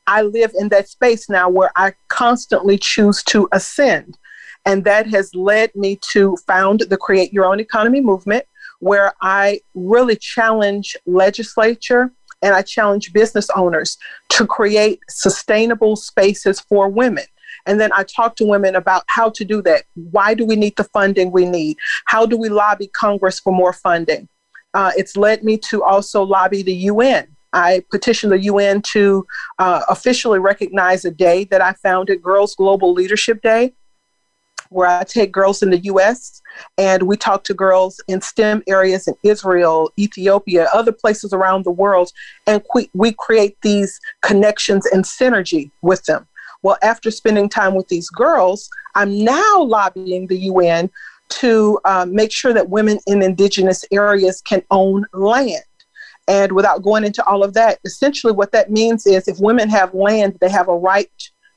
I 0.06 0.22
live 0.22 0.52
in 0.58 0.70
that 0.70 0.88
space 0.88 1.30
now 1.30 1.50
where 1.50 1.72
I 1.76 1.94
constantly 2.08 2.78
choose 2.78 3.24
to 3.24 3.48
ascend. 3.52 4.18
And 4.66 4.84
that 4.84 5.08
has 5.08 5.34
led 5.34 5.76
me 5.76 5.98
to 6.12 6.38
found 6.48 6.82
the 6.82 6.98
Create 6.98 7.34
Your 7.34 7.46
Own 7.46 7.60
Economy 7.60 8.02
movement, 8.02 8.46
where 8.80 9.14
I 9.22 9.62
really 9.74 10.16
challenge 10.16 10.96
legislature 11.06 12.12
and 12.42 12.54
I 12.54 12.62
challenge 12.62 13.14
business 13.14 13.50
owners 13.56 13.98
to 14.30 14.46
create 14.46 15.00
sustainable 15.10 15.96
spaces 15.96 16.60
for 16.60 16.90
women. 16.90 17.26
And 17.66 17.80
then 17.80 17.92
I 17.94 18.04
talk 18.04 18.36
to 18.38 18.46
women 18.46 18.76
about 18.76 19.04
how 19.08 19.30
to 19.30 19.46
do 19.46 19.62
that. 19.64 19.84
Why 19.96 20.34
do 20.34 20.46
we 20.46 20.56
need 20.56 20.76
the 20.76 20.84
funding 20.86 21.32
we 21.32 21.46
need? 21.46 21.78
How 22.06 22.26
do 22.26 22.38
we 22.38 22.50
lobby 22.50 22.88
Congress 22.88 23.40
for 23.40 23.54
more 23.54 23.74
funding? 23.74 24.28
Uh, 24.74 24.92
it's 24.96 25.18
led 25.18 25.44
me 25.44 25.58
to 25.58 25.84
also 25.84 26.24
lobby 26.24 26.62
the 26.62 26.76
UN. 26.76 27.28
I 27.54 27.84
petitioned 27.90 28.32
the 28.32 28.40
UN 28.42 28.82
to 28.94 29.26
uh, 29.60 29.82
officially 29.90 30.40
recognize 30.40 31.06
a 31.06 31.12
day 31.12 31.46
that 31.46 31.62
I 31.62 31.74
founded, 31.74 32.22
Girls 32.22 32.56
Global 32.56 32.94
Leadership 32.94 33.42
Day, 33.42 33.74
where 34.70 34.88
I 34.88 35.04
take 35.04 35.32
girls 35.32 35.64
in 35.64 35.70
the 35.70 35.80
US 35.86 36.42
and 36.78 37.04
we 37.04 37.18
talk 37.18 37.44
to 37.46 37.54
girls 37.54 38.02
in 38.08 38.22
STEM 38.22 38.64
areas 38.68 39.08
in 39.08 39.16
Israel, 39.24 39.92
Ethiopia, 39.98 40.70
other 40.74 40.92
places 40.92 41.34
around 41.34 41.66
the 41.66 41.72
world, 41.72 42.12
and 42.46 42.62
we, 42.74 42.90
we 42.94 43.14
create 43.14 43.58
these 43.62 44.00
connections 44.22 44.86
and 44.88 45.04
synergy 45.04 45.72
with 45.82 46.04
them. 46.06 46.28
Well, 46.64 46.78
after 46.82 47.12
spending 47.12 47.50
time 47.50 47.76
with 47.76 47.88
these 47.88 48.10
girls, 48.10 48.70
I'm 48.96 49.24
now 49.24 49.62
lobbying 49.62 50.28
the 50.28 50.38
UN 50.38 50.90
to 51.30 51.80
uh, 51.86 52.06
make 52.10 52.32
sure 52.32 52.54
that 52.54 52.70
women 52.70 53.00
in 53.06 53.22
indigenous 53.22 53.86
areas 53.92 54.42
can 54.42 54.64
own 54.72 55.06
land. 55.14 55.64
And 56.28 56.52
without 56.52 56.84
going 56.84 57.06
into 57.06 57.24
all 57.26 57.44
of 57.44 57.54
that, 57.54 57.80
essentially 57.86 58.34
what 58.34 58.52
that 58.52 58.72
means 58.72 59.06
is 59.06 59.28
if 59.28 59.40
women 59.40 59.70
have 59.70 59.94
land, 59.94 60.38
they 60.42 60.50
have 60.50 60.68
a 60.68 60.76
right 60.76 61.10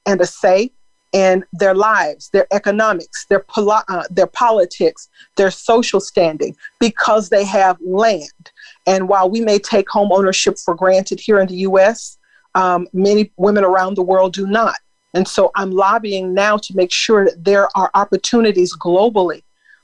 and 0.07 0.21
a 0.21 0.27
say 0.27 0.71
in 1.13 1.45
their 1.53 1.75
lives, 1.75 2.31
their 2.33 2.47
economics, 2.53 3.27
their, 3.29 3.41
poli- 3.41 3.83
uh, 3.89 4.05
their 4.11 4.29
politics, 4.29 5.09
their 5.37 5.51
social 5.51 6.01
standing, 6.01 6.57
because 6.79 7.31
they 7.31 7.45
have 7.45 7.77
land. 7.81 8.53
And 8.87 9.09
while 9.09 9.29
we 9.29 9.41
may 9.41 9.59
take 9.59 9.89
home 9.89 10.13
ownership 10.13 10.57
for 10.59 10.75
granted 10.75 11.19
here 11.19 11.41
in 11.41 11.49
the 11.49 11.57
US, 11.57 12.17
um, 12.55 12.87
many 12.93 13.33
women 13.37 13.65
around 13.65 13.97
the 13.97 14.03
world 14.03 14.33
do 14.33 14.47
not. 14.47 14.77
And 15.15 15.27
so 15.27 15.51
I'm 15.57 15.71
lobbying 15.71 16.35
now 16.35 16.57
to 16.57 16.77
make 16.77 16.93
sure 16.93 17.25
that 17.25 17.45
there 17.45 17.69
are 17.77 17.91
opportunities 17.95 18.77
globally 18.77 19.43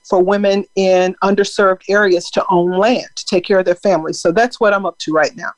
for 0.09 0.23
women 0.23 0.65
in 0.77 1.17
underserved 1.23 1.83
areas 1.89 2.31
to 2.31 2.45
own 2.49 2.71
land, 2.79 3.09
to 3.17 3.25
take 3.27 3.45
care 3.45 3.59
of 3.59 3.65
their 3.65 3.75
families. 3.75 4.21
So 4.21 4.31
that's 4.31 4.61
what 4.61 4.73
I'm 4.73 4.87
up 4.87 4.99
to 4.99 5.13
right 5.13 5.35
now. 5.35 5.51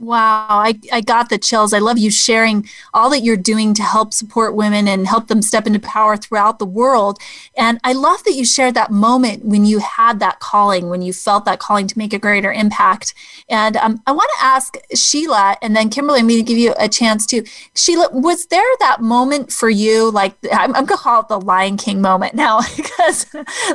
Wow, 0.00 0.46
I, 0.48 0.80
I 0.90 1.02
got 1.02 1.28
the 1.28 1.36
chills. 1.36 1.74
I 1.74 1.78
love 1.78 1.98
you 1.98 2.10
sharing 2.10 2.66
all 2.94 3.10
that 3.10 3.20
you're 3.20 3.36
doing 3.36 3.74
to 3.74 3.82
help 3.82 4.14
support 4.14 4.54
women 4.54 4.88
and 4.88 5.06
help 5.06 5.28
them 5.28 5.42
step 5.42 5.66
into 5.66 5.78
power 5.78 6.16
throughout 6.16 6.58
the 6.58 6.64
world. 6.64 7.18
And 7.54 7.78
I 7.84 7.92
love 7.92 8.24
that 8.24 8.32
you 8.32 8.46
shared 8.46 8.72
that 8.74 8.90
moment 8.90 9.44
when 9.44 9.66
you 9.66 9.78
had 9.78 10.18
that 10.20 10.40
calling, 10.40 10.88
when 10.88 11.02
you 11.02 11.12
felt 11.12 11.44
that 11.44 11.58
calling 11.58 11.86
to 11.86 11.98
make 11.98 12.14
a 12.14 12.18
greater 12.18 12.50
impact. 12.50 13.12
And 13.50 13.76
um, 13.76 14.00
I 14.06 14.12
want 14.12 14.30
to 14.38 14.44
ask 14.46 14.78
Sheila 14.94 15.58
and 15.60 15.76
then 15.76 15.90
Kimberly, 15.90 16.20
I'm 16.20 16.28
going 16.28 16.38
to 16.38 16.44
give 16.44 16.56
you 16.56 16.74
a 16.78 16.88
chance 16.88 17.26
to. 17.26 17.44
Sheila, 17.74 18.08
was 18.10 18.46
there 18.46 18.64
that 18.78 19.02
moment 19.02 19.52
for 19.52 19.68
you? 19.68 20.10
Like, 20.10 20.34
I'm, 20.50 20.74
I'm 20.74 20.86
going 20.86 20.96
to 20.96 21.02
call 21.02 21.20
it 21.20 21.28
the 21.28 21.38
Lion 21.38 21.76
King 21.76 22.00
moment 22.00 22.32
now 22.32 22.60
because 22.76 23.26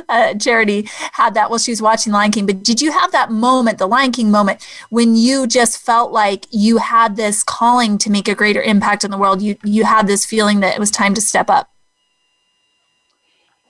uh, 0.08 0.34
Charity 0.34 0.88
had 1.12 1.34
that 1.34 1.50
while 1.50 1.60
she 1.60 1.70
was 1.70 1.80
watching 1.80 2.12
Lion 2.12 2.32
King. 2.32 2.46
But 2.46 2.64
did 2.64 2.82
you 2.82 2.90
have 2.90 3.12
that 3.12 3.30
moment, 3.30 3.78
the 3.78 3.86
Lion 3.86 4.10
King 4.10 4.32
moment, 4.32 4.66
when 4.90 5.14
you 5.14 5.46
just 5.46 5.80
felt 5.80 6.15
like 6.16 6.46
you 6.50 6.78
had 6.78 7.14
this 7.14 7.44
calling 7.44 7.98
to 7.98 8.10
make 8.10 8.26
a 8.26 8.34
greater 8.34 8.60
impact 8.60 9.04
in 9.04 9.12
the 9.12 9.18
world. 9.18 9.40
You 9.40 9.56
you 9.62 9.84
had 9.84 10.08
this 10.08 10.26
feeling 10.26 10.58
that 10.60 10.74
it 10.74 10.80
was 10.80 10.90
time 10.90 11.14
to 11.14 11.20
step 11.20 11.48
up. 11.48 11.70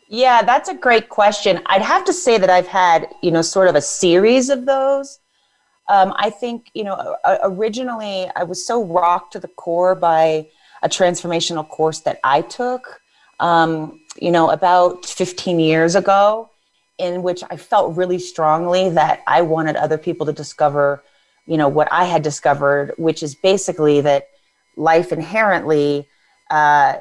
Yeah, 0.09 0.43
that's 0.43 0.69
a 0.69 0.75
great 0.75 1.09
question. 1.09 1.61
I'd 1.67 1.83
have 1.83 2.05
to 2.05 2.13
say 2.13 2.39
that 2.39 2.49
I've 2.49 2.69
had, 2.69 3.09
you 3.23 3.33
know, 3.33 3.43
sort 3.43 3.69
of 3.69 3.75
a 3.75 3.83
series 3.83 4.49
of 4.49 4.65
those. 4.65 5.19
Um, 5.89 6.15
I 6.17 6.31
think, 6.31 6.71
you 6.75 6.85
know, 6.85 7.17
originally 7.43 8.31
I 8.37 8.45
was 8.45 8.65
so 8.65 8.85
rocked 8.85 9.33
to 9.33 9.41
the 9.41 9.49
core 9.49 9.95
by 9.95 10.49
a 10.83 10.89
transformational 10.89 11.69
course 11.69 12.01
that 12.01 12.21
I 12.23 12.43
took, 12.43 13.01
um, 13.41 14.01
you 14.21 14.31
know, 14.31 14.51
about 14.51 15.05
15 15.07 15.59
years 15.59 15.97
ago, 15.97 16.51
in 16.99 17.23
which 17.23 17.43
I 17.51 17.57
felt 17.57 17.97
really 17.97 18.19
strongly 18.19 18.91
that 18.91 19.23
I 19.27 19.43
wanted 19.43 19.77
other 19.77 19.99
people 19.99 20.27
to 20.27 20.33
discover 20.33 21.03
you 21.47 21.57
know 21.57 21.69
what 21.69 21.89
i 21.93 22.05
had 22.05 22.23
discovered 22.23 22.93
which 22.97 23.23
is 23.23 23.35
basically 23.35 24.01
that 24.01 24.29
life 24.77 25.13
inherently 25.13 26.09
uh, 26.51 26.95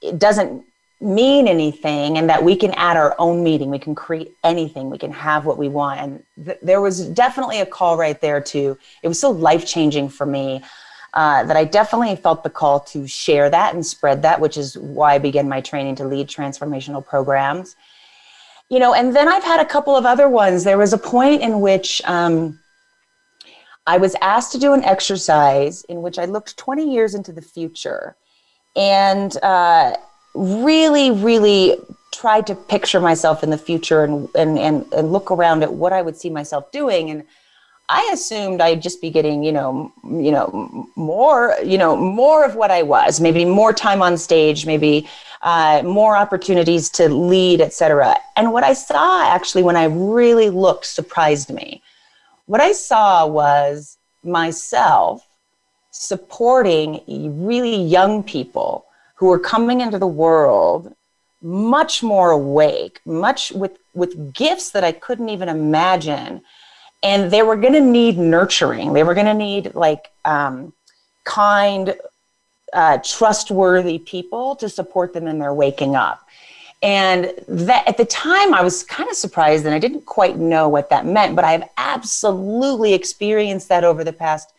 it 0.00 0.18
doesn't 0.18 0.64
mean 1.00 1.46
anything 1.46 2.18
and 2.18 2.28
that 2.28 2.42
we 2.42 2.56
can 2.56 2.72
add 2.72 2.96
our 2.96 3.14
own 3.18 3.44
meaning. 3.44 3.70
We 3.70 3.78
can 3.78 3.94
create 3.94 4.32
anything. 4.42 4.90
We 4.90 4.98
can 4.98 5.12
have 5.12 5.46
what 5.46 5.56
we 5.56 5.68
want. 5.68 6.00
And 6.00 6.24
th- 6.44 6.58
there 6.60 6.80
was 6.80 7.08
definitely 7.10 7.60
a 7.60 7.66
call 7.66 7.96
right 7.96 8.20
there 8.20 8.40
too 8.40 8.76
it 9.02 9.08
was 9.08 9.20
so 9.20 9.30
life 9.30 9.66
changing 9.66 10.08
for 10.08 10.26
me 10.26 10.62
uh, 11.14 11.44
that 11.44 11.56
i 11.56 11.64
definitely 11.64 12.14
felt 12.16 12.42
the 12.42 12.50
call 12.50 12.80
to 12.80 13.06
share 13.06 13.48
that 13.48 13.74
and 13.74 13.84
spread 13.84 14.22
that 14.22 14.40
which 14.40 14.56
is 14.56 14.76
why 14.76 15.14
i 15.14 15.18
began 15.18 15.48
my 15.48 15.60
training 15.60 15.94
to 15.96 16.04
lead 16.04 16.28
transformational 16.28 17.04
programs. 17.04 17.76
You 18.68 18.78
know 18.78 18.92
and 18.92 19.14
then 19.14 19.28
i've 19.28 19.44
had 19.44 19.60
a 19.60 19.64
couple 19.64 19.96
of 19.96 20.04
other 20.04 20.28
ones. 20.28 20.64
There 20.64 20.78
was 20.78 20.92
a 20.92 20.98
point 20.98 21.42
in 21.42 21.60
which 21.60 22.02
um, 22.04 22.58
I 23.88 23.96
was 23.96 24.14
asked 24.20 24.52
to 24.52 24.58
do 24.58 24.74
an 24.74 24.84
exercise 24.84 25.82
in 25.84 26.02
which 26.02 26.18
I 26.18 26.26
looked 26.26 26.58
20 26.58 26.92
years 26.92 27.14
into 27.14 27.32
the 27.32 27.40
future 27.40 28.16
and 28.76 29.34
uh, 29.42 29.96
really, 30.34 31.10
really 31.10 31.76
tried 32.12 32.46
to 32.48 32.54
picture 32.54 33.00
myself 33.00 33.42
in 33.42 33.48
the 33.48 33.56
future 33.56 34.04
and, 34.04 34.28
and, 34.34 34.58
and, 34.58 34.92
and 34.92 35.10
look 35.10 35.30
around 35.30 35.62
at 35.62 35.72
what 35.72 35.94
I 35.94 36.02
would 36.02 36.18
see 36.18 36.28
myself 36.28 36.70
doing. 36.70 37.08
And 37.08 37.24
I 37.88 38.10
assumed 38.12 38.60
I'd 38.60 38.82
just 38.82 39.00
be 39.00 39.08
getting, 39.08 39.42
you 39.42 39.52
know, 39.52 39.90
you 40.04 40.32
know, 40.32 40.86
more, 40.94 41.56
you 41.64 41.78
know, 41.78 41.96
more 41.96 42.44
of 42.44 42.56
what 42.56 42.70
I 42.70 42.82
was, 42.82 43.20
maybe 43.20 43.46
more 43.46 43.72
time 43.72 44.02
on 44.02 44.18
stage, 44.18 44.66
maybe 44.66 45.08
uh, 45.40 45.80
more 45.82 46.14
opportunities 46.14 46.90
to 46.90 47.08
lead, 47.08 47.62
etc. 47.62 48.16
And 48.36 48.52
what 48.52 48.64
I 48.64 48.74
saw 48.74 49.26
actually 49.26 49.62
when 49.62 49.76
I 49.76 49.84
really 49.84 50.50
looked 50.50 50.84
surprised 50.84 51.48
me. 51.48 51.82
What 52.48 52.62
I 52.62 52.72
saw 52.72 53.26
was 53.26 53.98
myself 54.24 55.22
supporting 55.90 57.02
really 57.46 57.76
young 57.76 58.22
people 58.22 58.86
who 59.16 59.26
were 59.26 59.38
coming 59.38 59.82
into 59.82 59.98
the 59.98 60.06
world 60.06 60.94
much 61.42 62.02
more 62.02 62.30
awake, 62.30 63.02
much 63.04 63.52
with 63.52 63.78
with 63.92 64.32
gifts 64.32 64.70
that 64.70 64.82
I 64.82 64.92
couldn't 64.92 65.28
even 65.28 65.50
imagine, 65.50 66.40
and 67.02 67.30
they 67.30 67.42
were 67.42 67.54
going 67.56 67.74
to 67.74 67.82
need 67.82 68.16
nurturing. 68.16 68.94
They 68.94 69.04
were 69.04 69.14
going 69.14 69.26
to 69.26 69.34
need 69.34 69.74
like 69.74 70.10
um, 70.24 70.72
kind, 71.24 71.96
uh, 72.72 72.96
trustworthy 73.04 73.98
people 73.98 74.56
to 74.56 74.70
support 74.70 75.12
them 75.12 75.26
in 75.26 75.38
their 75.38 75.52
waking 75.52 75.96
up. 75.96 76.26
And 76.80 77.34
that 77.48 77.88
at 77.88 77.96
the 77.96 78.04
time, 78.04 78.54
I 78.54 78.62
was 78.62 78.84
kind 78.84 79.10
of 79.10 79.16
surprised 79.16 79.66
and 79.66 79.74
I 79.74 79.80
didn't 79.80 80.06
quite 80.06 80.36
know 80.36 80.68
what 80.68 80.90
that 80.90 81.06
meant, 81.06 81.34
but 81.34 81.44
I've 81.44 81.64
absolutely 81.76 82.94
experienced 82.94 83.68
that 83.68 83.82
over 83.82 84.04
the 84.04 84.12
past 84.12 84.52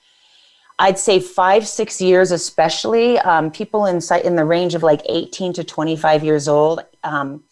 I'd 0.80 0.98
say 0.98 1.20
five, 1.20 1.68
six 1.68 2.00
years, 2.00 2.32
especially 2.32 3.20
um, 3.20 3.52
people 3.52 3.86
in 3.86 4.00
in 4.24 4.36
the 4.38 4.46
range 4.46 4.76
of 4.76 4.82
like 4.82 5.02
18 5.10 5.52
to 5.54 5.64
25 5.66 6.24
years 6.24 6.48
old. 6.48 6.86
Um, 7.04 7.44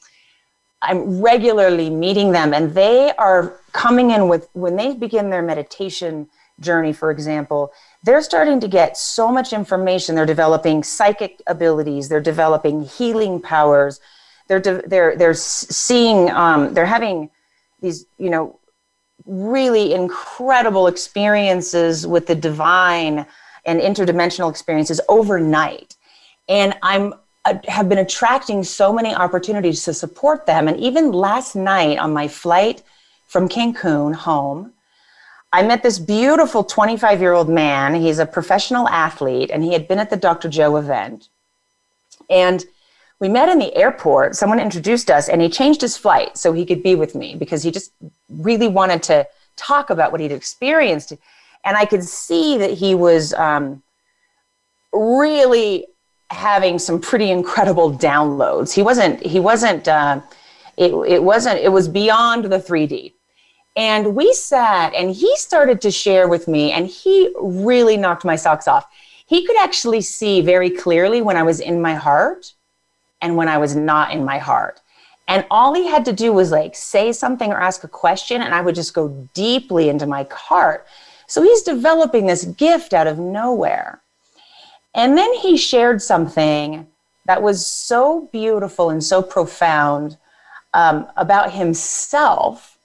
I'm 0.82 1.22
regularly 1.22 1.90
meeting 1.90 2.32
them, 2.32 2.54
and 2.54 2.74
they 2.74 3.12
are 3.18 3.60
coming 3.74 4.12
in 4.12 4.30
with 4.30 4.48
when 4.54 4.78
they 4.78 4.94
begin 4.94 5.30
their 5.30 5.42
meditation 5.42 6.30
journey, 6.62 6.94
for 6.94 7.12
example. 7.12 7.74
They're 8.04 8.22
starting 8.22 8.62
to 8.62 8.68
get 8.68 8.96
so 8.96 9.30
much 9.30 9.52
information. 9.52 10.16
They're 10.16 10.26
developing 10.26 10.82
psychic 10.82 11.42
abilities. 11.48 12.08
They're 12.08 12.22
developing 12.22 12.86
healing 12.86 13.42
powers. 13.42 14.00
They're 14.48 14.60
they're 14.60 15.16
they're 15.16 15.34
seeing. 15.34 16.30
Um, 16.32 16.74
they're 16.74 16.86
having 16.86 17.30
these 17.82 18.06
you 18.18 18.30
know 18.30 18.60
really 19.26 19.94
incredible 19.94 20.88
experiences 20.88 22.08
with 22.08 22.28
the 22.28 22.36
divine 22.36 23.26
and 23.66 23.82
interdimensional 23.82 24.50
experiences 24.50 25.02
overnight. 25.10 25.96
And 26.48 26.74
I'm 26.82 27.14
uh, 27.46 27.56
have 27.68 27.88
been 27.88 28.00
attracting 28.00 28.64
so 28.64 28.92
many 28.92 29.14
opportunities 29.14 29.86
to 29.86 29.94
support 29.94 30.46
them. 30.46 30.68
And 30.68 30.78
even 30.80 31.12
last 31.14 31.56
night 31.56 31.98
on 31.98 32.12
my 32.12 32.28
flight 32.28 32.84
from 33.26 33.48
Cancun 33.48 34.14
home, 34.14 34.74
I 35.54 35.64
met 35.64 35.82
this 35.82 35.98
beautiful 35.98 36.64
25 36.64 37.22
year 37.22 37.34
old 37.34 37.48
man. 37.48 37.96
He's 37.96 38.20
a 38.20 38.26
professional 38.26 38.90
athlete 38.90 39.50
and 39.50 39.64
he 39.64 39.72
had 39.72 39.88
been 39.88 40.00
at 40.00 40.10
the 40.10 40.18
Dr. 40.18 40.50
Joe 40.50 40.76
event. 40.76 41.30
And 42.30 42.66
we 43.20 43.30
met 43.30 43.50
in 43.50 43.60
the 43.60 43.76
airport. 43.76 44.36
Someone 44.36 44.60
introduced 44.60 45.10
us, 45.10 45.28
and 45.30 45.42
he 45.42 45.50
changed 45.50 45.82
his 45.82 45.98
flight 45.98 46.38
so 46.38 46.54
he 46.54 46.66
could 46.66 46.84
be 46.84 46.96
with 46.96 47.16
me 47.16 47.36
because 47.36 47.64
he 47.64 47.72
just 47.72 47.92
really 48.30 48.68
wanted 48.68 49.02
to 49.04 49.28
talk 49.56 49.90
about 49.90 50.12
what 50.12 50.22
he'd 50.22 50.32
experienced. 50.32 51.14
And 51.66 51.76
I 51.76 51.86
could 51.86 52.04
see 52.04 52.58
that 52.58 52.72
he 52.72 52.94
was 52.94 53.34
um, 53.34 53.82
really 54.94 55.88
having 56.30 56.78
some 56.78 57.00
pretty 57.00 57.32
incredible 57.32 57.92
downloads. 57.92 58.74
He 58.74 58.84
wasn't. 58.84 59.26
He 59.26 59.40
wasn't. 59.40 59.88
Uh, 59.88 60.22
it, 60.78 60.94
it 61.08 61.24
wasn't. 61.24 61.60
It 61.60 61.70
was 61.70 61.88
beyond 61.88 62.46
the 62.46 62.60
3D. 62.60 63.14
And 63.76 64.16
we 64.16 64.34
sat, 64.34 64.94
and 64.96 65.12
he 65.12 65.36
started 65.38 65.82
to 65.82 65.92
share 65.92 66.28
with 66.28 66.48
me, 66.48 66.72
and 66.72 66.88
he 66.88 67.32
really 67.40 67.96
knocked 67.96 68.26
my 68.26 68.36
socks 68.36 68.68
off. 68.68 68.88
He 69.28 69.46
could 69.46 69.58
actually 69.60 70.02
see 70.02 70.42
very 70.42 70.70
clearly 70.70 71.22
when 71.22 71.38
I 71.38 71.44
was 71.44 71.60
in 71.60 71.80
my 71.82 71.94
heart 71.94 72.54
and 73.22 73.36
when 73.36 73.48
I 73.48 73.58
was 73.58 73.76
not 73.76 74.12
in 74.12 74.24
my 74.24 74.38
heart. 74.38 74.82
And 75.28 75.46
all 75.52 75.74
he 75.74 75.88
had 75.88 76.06
to 76.06 76.14
do 76.14 76.32
was 76.32 76.52
like 76.52 76.76
say 76.76 77.12
something 77.12 77.52
or 77.52 77.60
ask 77.60 77.84
a 77.84 77.90
question, 77.90 78.42
and 78.42 78.54
I 78.54 78.62
would 78.62 78.76
just 78.76 78.94
go 78.94 79.10
deeply 79.34 79.90
into 79.90 80.08
my 80.08 80.26
heart. 80.32 80.88
So 81.28 81.42
he's 81.42 81.64
developing 81.64 82.26
this 82.26 82.46
gift 82.46 82.94
out 82.94 83.08
of 83.08 83.20
nowhere. 83.20 84.02
And 84.96 85.18
then 85.18 85.34
he 85.34 85.58
shared 85.58 86.02
something 86.02 86.88
that 87.26 87.42
was 87.42 87.68
so 87.68 88.30
beautiful 88.32 88.90
and 88.90 89.04
so 89.04 89.22
profound 89.22 90.18
um, 90.74 91.08
about 91.18 91.52
himself 91.52 92.78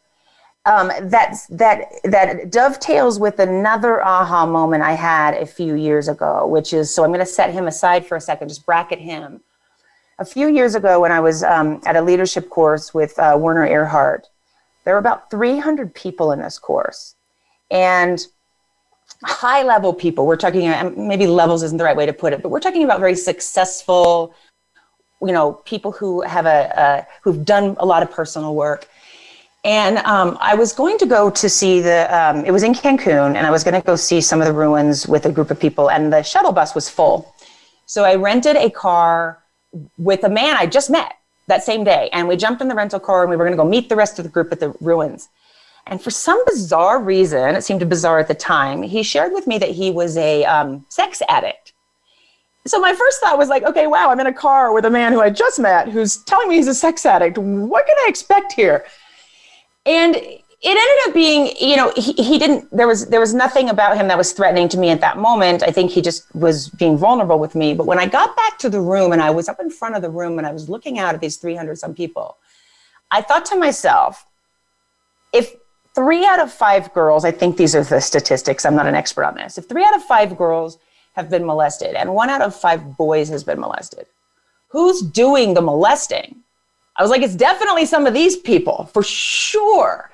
um, 0.64 0.88
that 1.00 1.36
that 1.50 1.84
that 2.04 2.50
dovetails 2.50 3.18
with 3.18 3.38
another 3.38 4.04
aha 4.04 4.46
moment 4.46 4.82
I 4.82 4.92
had 4.92 5.34
a 5.34 5.46
few 5.46 5.74
years 5.74 6.08
ago, 6.08 6.46
which 6.46 6.72
is 6.72 6.92
so 6.92 7.04
I'm 7.04 7.10
going 7.10 7.20
to 7.20 7.26
set 7.26 7.52
him 7.52 7.66
aside 7.66 8.06
for 8.06 8.16
a 8.16 8.20
second, 8.20 8.48
just 8.48 8.66
bracket 8.66 8.98
him 8.98 9.40
a 10.18 10.24
few 10.24 10.48
years 10.48 10.74
ago 10.74 11.00
when 11.00 11.12
I 11.12 11.20
was 11.20 11.42
um, 11.42 11.80
at 11.84 11.96
a 11.96 12.02
leadership 12.02 12.48
course 12.50 12.94
with 12.94 13.18
uh, 13.18 13.36
Werner 13.38 13.66
Erhard, 13.66 14.24
there 14.84 14.94
were 14.94 14.98
about 14.98 15.30
300 15.30 15.94
people 15.94 16.32
in 16.32 16.40
this 16.40 16.58
course. 16.58 17.14
And 17.70 18.24
high 19.24 19.62
level 19.62 19.94
people, 19.94 20.26
we're 20.26 20.36
talking, 20.36 20.70
maybe 20.96 21.26
levels 21.26 21.62
isn't 21.62 21.78
the 21.78 21.84
right 21.84 21.96
way 21.96 22.06
to 22.06 22.12
put 22.12 22.32
it, 22.32 22.42
but 22.42 22.50
we're 22.50 22.60
talking 22.60 22.84
about 22.84 23.00
very 23.00 23.14
successful, 23.14 24.34
you 25.20 25.32
know, 25.32 25.54
people 25.64 25.92
who 25.92 26.22
have 26.22 26.46
a, 26.46 26.72
a 26.76 27.06
who've 27.22 27.44
done 27.44 27.76
a 27.78 27.86
lot 27.86 28.02
of 28.02 28.10
personal 28.10 28.54
work. 28.54 28.88
And 29.64 29.98
um, 29.98 30.36
I 30.40 30.56
was 30.56 30.72
going 30.72 30.98
to 30.98 31.06
go 31.06 31.30
to 31.30 31.48
see 31.48 31.80
the, 31.80 32.12
um, 32.14 32.44
it 32.44 32.50
was 32.50 32.64
in 32.64 32.74
Cancun, 32.74 33.36
and 33.36 33.46
I 33.46 33.50
was 33.50 33.62
going 33.62 33.80
to 33.80 33.86
go 33.86 33.94
see 33.94 34.20
some 34.20 34.40
of 34.40 34.46
the 34.48 34.52
ruins 34.52 35.06
with 35.06 35.24
a 35.26 35.30
group 35.30 35.52
of 35.52 35.60
people, 35.60 35.88
and 35.88 36.12
the 36.12 36.22
shuttle 36.22 36.50
bus 36.50 36.74
was 36.74 36.88
full. 36.88 37.32
So 37.86 38.02
I 38.04 38.16
rented 38.16 38.56
a 38.56 38.70
car 38.70 39.41
with 39.98 40.24
a 40.24 40.28
man 40.28 40.56
I 40.56 40.66
just 40.66 40.90
met 40.90 41.16
that 41.48 41.64
same 41.64 41.84
day. 41.84 42.08
And 42.12 42.28
we 42.28 42.36
jumped 42.36 42.62
in 42.62 42.68
the 42.68 42.74
rental 42.74 43.00
car 43.00 43.22
and 43.22 43.30
we 43.30 43.36
were 43.36 43.44
going 43.44 43.56
to 43.56 43.62
go 43.62 43.68
meet 43.68 43.88
the 43.88 43.96
rest 43.96 44.18
of 44.18 44.24
the 44.24 44.30
group 44.30 44.52
at 44.52 44.60
the 44.60 44.74
ruins. 44.80 45.28
And 45.86 46.00
for 46.00 46.10
some 46.10 46.42
bizarre 46.46 47.00
reason, 47.00 47.56
it 47.56 47.62
seemed 47.62 47.86
bizarre 47.88 48.20
at 48.20 48.28
the 48.28 48.34
time, 48.34 48.82
he 48.82 49.02
shared 49.02 49.32
with 49.32 49.46
me 49.46 49.58
that 49.58 49.70
he 49.70 49.90
was 49.90 50.16
a 50.16 50.44
um, 50.44 50.86
sex 50.88 51.22
addict. 51.28 51.72
So 52.66 52.80
my 52.80 52.94
first 52.94 53.20
thought 53.20 53.38
was 53.38 53.48
like, 53.48 53.64
okay, 53.64 53.88
wow, 53.88 54.10
I'm 54.10 54.20
in 54.20 54.28
a 54.28 54.32
car 54.32 54.72
with 54.72 54.84
a 54.84 54.90
man 54.90 55.12
who 55.12 55.20
I 55.20 55.30
just 55.30 55.58
met 55.58 55.88
who's 55.88 56.18
telling 56.18 56.48
me 56.48 56.56
he's 56.56 56.68
a 56.68 56.74
sex 56.74 57.04
addict. 57.04 57.36
What 57.36 57.86
can 57.86 57.96
I 58.04 58.06
expect 58.08 58.52
here? 58.52 58.84
And 59.84 60.16
it 60.62 60.68
ended 60.68 61.08
up 61.08 61.14
being, 61.14 61.56
you 61.60 61.76
know, 61.76 61.92
he, 61.96 62.12
he 62.12 62.38
didn't, 62.38 62.70
there 62.70 62.86
was, 62.86 63.08
there 63.08 63.18
was 63.18 63.34
nothing 63.34 63.68
about 63.68 63.96
him 63.96 64.06
that 64.06 64.16
was 64.16 64.30
threatening 64.30 64.68
to 64.68 64.78
me 64.78 64.90
at 64.90 65.00
that 65.00 65.18
moment. 65.18 65.64
I 65.64 65.72
think 65.72 65.90
he 65.90 66.00
just 66.00 66.32
was 66.36 66.68
being 66.68 66.96
vulnerable 66.96 67.40
with 67.40 67.56
me. 67.56 67.74
But 67.74 67.86
when 67.86 67.98
I 67.98 68.06
got 68.06 68.36
back 68.36 68.58
to 68.58 68.70
the 68.70 68.80
room 68.80 69.10
and 69.10 69.20
I 69.20 69.30
was 69.30 69.48
up 69.48 69.58
in 69.58 69.70
front 69.70 69.96
of 69.96 70.02
the 70.02 70.10
room 70.10 70.38
and 70.38 70.46
I 70.46 70.52
was 70.52 70.68
looking 70.68 71.00
out 71.00 71.16
at 71.16 71.20
these 71.20 71.36
300 71.36 71.78
some 71.78 71.94
people, 71.94 72.36
I 73.10 73.22
thought 73.22 73.44
to 73.46 73.56
myself, 73.56 74.24
if 75.32 75.52
three 75.96 76.24
out 76.24 76.38
of 76.38 76.52
five 76.52 76.94
girls, 76.94 77.24
I 77.24 77.32
think 77.32 77.56
these 77.56 77.74
are 77.74 77.82
the 77.82 78.00
statistics, 78.00 78.64
I'm 78.64 78.76
not 78.76 78.86
an 78.86 78.94
expert 78.94 79.24
on 79.24 79.34
this. 79.34 79.58
If 79.58 79.68
three 79.68 79.84
out 79.84 79.96
of 79.96 80.04
five 80.04 80.38
girls 80.38 80.78
have 81.14 81.28
been 81.28 81.44
molested 81.44 81.96
and 81.96 82.14
one 82.14 82.30
out 82.30 82.40
of 82.40 82.54
five 82.54 82.96
boys 82.96 83.28
has 83.30 83.42
been 83.42 83.58
molested, 83.58 84.06
who's 84.68 85.02
doing 85.02 85.54
the 85.54 85.60
molesting? 85.60 86.36
I 86.94 87.02
was 87.02 87.10
like, 87.10 87.22
it's 87.22 87.34
definitely 87.34 87.84
some 87.84 88.06
of 88.06 88.14
these 88.14 88.36
people 88.36 88.88
for 88.92 89.02
sure. 89.02 90.11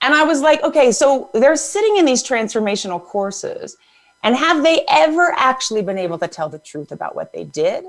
And 0.00 0.14
I 0.14 0.22
was 0.22 0.40
like, 0.40 0.62
okay, 0.62 0.92
so 0.92 1.30
they're 1.34 1.56
sitting 1.56 1.96
in 1.96 2.04
these 2.04 2.22
transformational 2.22 3.02
courses. 3.02 3.76
And 4.22 4.36
have 4.36 4.62
they 4.62 4.84
ever 4.88 5.32
actually 5.36 5.82
been 5.82 5.98
able 5.98 6.18
to 6.18 6.28
tell 6.28 6.48
the 6.48 6.58
truth 6.58 6.92
about 6.92 7.16
what 7.16 7.32
they 7.32 7.44
did 7.44 7.84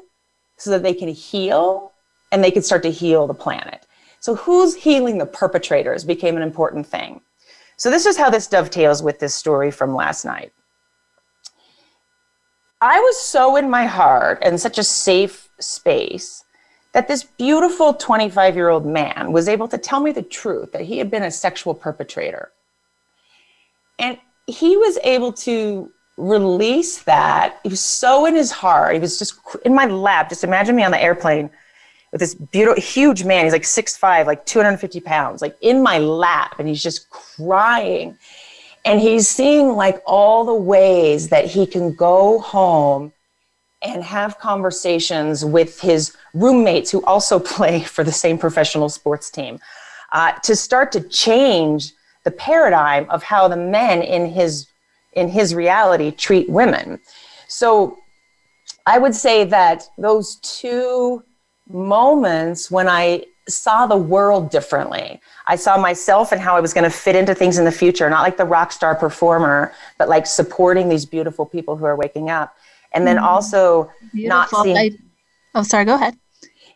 so 0.58 0.72
that 0.72 0.84
they 0.84 0.93
can 0.93 1.10
heal 1.10 1.93
and 2.32 2.43
they 2.43 2.52
can 2.52 2.63
start 2.63 2.84
to 2.84 2.91
heal 2.91 3.28
the 3.28 3.34
planet? 3.34 3.86
So, 4.19 4.36
who's 4.36 4.76
healing 4.76 5.17
the 5.17 5.26
perpetrators 5.26 6.04
became 6.04 6.36
an 6.36 6.43
important 6.43 6.86
thing. 6.86 7.22
So, 7.78 7.89
this 7.89 8.06
is 8.06 8.17
how 8.17 8.30
this 8.30 8.48
dovetails 8.48 9.02
with 9.02 9.19
this 9.19 9.34
story 9.34 9.72
from 9.72 9.95
last 9.95 10.26
night. 10.26 10.52
I 12.82 13.00
was 13.00 13.19
so 13.19 13.56
in 13.56 13.69
my 13.69 13.86
heart 13.86 14.39
and 14.41 14.60
such 14.60 14.78
a 14.78 14.84
safe 14.84 15.50
space 15.60 16.43
that 16.93 17.08
this 17.08 17.23
beautiful 17.23 17.93
25 17.93 18.56
year 18.56 18.69
old 18.69 18.86
man 18.86 19.32
was 19.32 19.47
able 19.47 19.67
to 19.67 19.78
tell 19.78 19.99
me 19.99 20.12
the 20.12 20.21
truth 20.21 20.71
that 20.71 20.82
he 20.82 20.97
had 20.97 21.12
been 21.12 21.23
a 21.23 21.32
sexual 21.32 21.73
perpetrator. 21.73 22.52
And 23.99 24.17
he 24.47 24.78
was 24.78 24.97
able 25.04 25.34
to 25.34 25.91
release 26.17 27.04
that. 27.04 27.60
He 27.63 27.69
was 27.69 27.80
so 27.80 28.25
in 28.25 28.36
his 28.36 28.52
heart. 28.52 28.93
He 28.93 28.99
was 28.99 29.19
just 29.19 29.36
in 29.65 29.75
my 29.75 29.86
lap. 29.86 30.30
Just 30.30 30.43
imagine 30.43 30.75
me 30.75 30.84
on 30.84 30.91
the 30.91 31.02
airplane 31.02 31.49
with 32.12 32.19
this 32.19 32.34
beautiful, 32.34 32.82
huge 32.82 33.23
man. 33.23 33.45
He's 33.45 33.54
like 33.54 33.65
six 33.65 33.95
five, 33.95 34.25
like 34.25 34.45
250 34.45 34.99
pounds, 35.02 35.41
like 35.41 35.56
in 35.62 35.84
my 35.84 35.99
lap. 35.99 36.56
And 36.60 36.67
he's 36.67 36.82
just 36.82 37.10
crying. 37.10 38.17
And 38.86 38.99
he's 38.99 39.28
seeing 39.28 39.75
like 39.75 40.02
all 40.06 40.45
the 40.45 40.54
ways 40.54 41.30
that 41.30 41.45
he 41.45 41.65
can 41.65 41.93
go 41.93 42.39
home 42.39 43.13
and 43.82 44.04
have 44.04 44.38
conversations 44.39 45.46
with 45.46 45.80
his 45.80 46.15
roommates 46.34 46.92
who 46.92 47.04
also 47.06 47.39
play 47.56 47.82
for 47.82 48.04
the 48.04 48.12
same 48.12 48.38
professional 48.38 48.89
sports 48.89 49.30
team 49.30 49.60
uh, 50.12 50.34
to 50.44 50.56
start 50.56 50.92
to 50.92 51.02
change 51.02 51.94
the 52.26 52.32
paradigm 52.32 53.10
of 53.10 53.24
how 53.24 53.48
the 53.48 53.58
men 53.58 54.02
in 54.02 54.28
his 54.28 54.68
in 55.13 55.28
his 55.28 55.56
reality 55.56 56.12
treat 56.12 56.48
women. 56.50 57.00
So 57.48 57.98
I 58.86 59.00
would 59.00 59.15
say 59.15 59.44
that 59.46 59.89
those 59.98 60.36
two 60.36 61.24
moments 61.68 62.70
when 62.70 62.88
I 62.88 63.26
saw 63.50 63.88
the 63.88 63.98
world 63.98 64.50
differently. 64.50 65.20
I 65.48 65.56
saw 65.56 65.78
myself 65.78 66.32
and 66.32 66.39
how 66.39 66.56
I 66.56 66.60
was 66.60 66.74
going 66.74 66.84
to 66.84 66.89
fit 66.89 67.15
into 67.15 67.34
things 67.34 67.58
in 67.58 67.65
the 67.65 67.72
future, 67.72 68.10
not 68.10 68.22
like 68.22 68.38
the 68.38 68.46
rock 68.46 68.72
star 68.72 68.96
performer, 68.96 69.74
but 69.98 70.10
like 70.10 70.28
supporting 70.28 70.89
these 70.89 71.06
beautiful 71.06 71.46
people 71.46 71.76
who 71.76 71.86
are 71.86 71.96
waking 71.96 72.30
up. 72.30 72.56
And 72.91 73.06
then 73.06 73.17
mm-hmm. 73.17 73.25
also 73.25 73.91
Beautiful. 74.13 74.30
not 74.30 74.49
seeing. 74.63 74.78
I, 74.78 74.91
oh, 75.56 75.63
sorry, 75.63 75.86
go 75.86 75.95
ahead. 75.95 76.17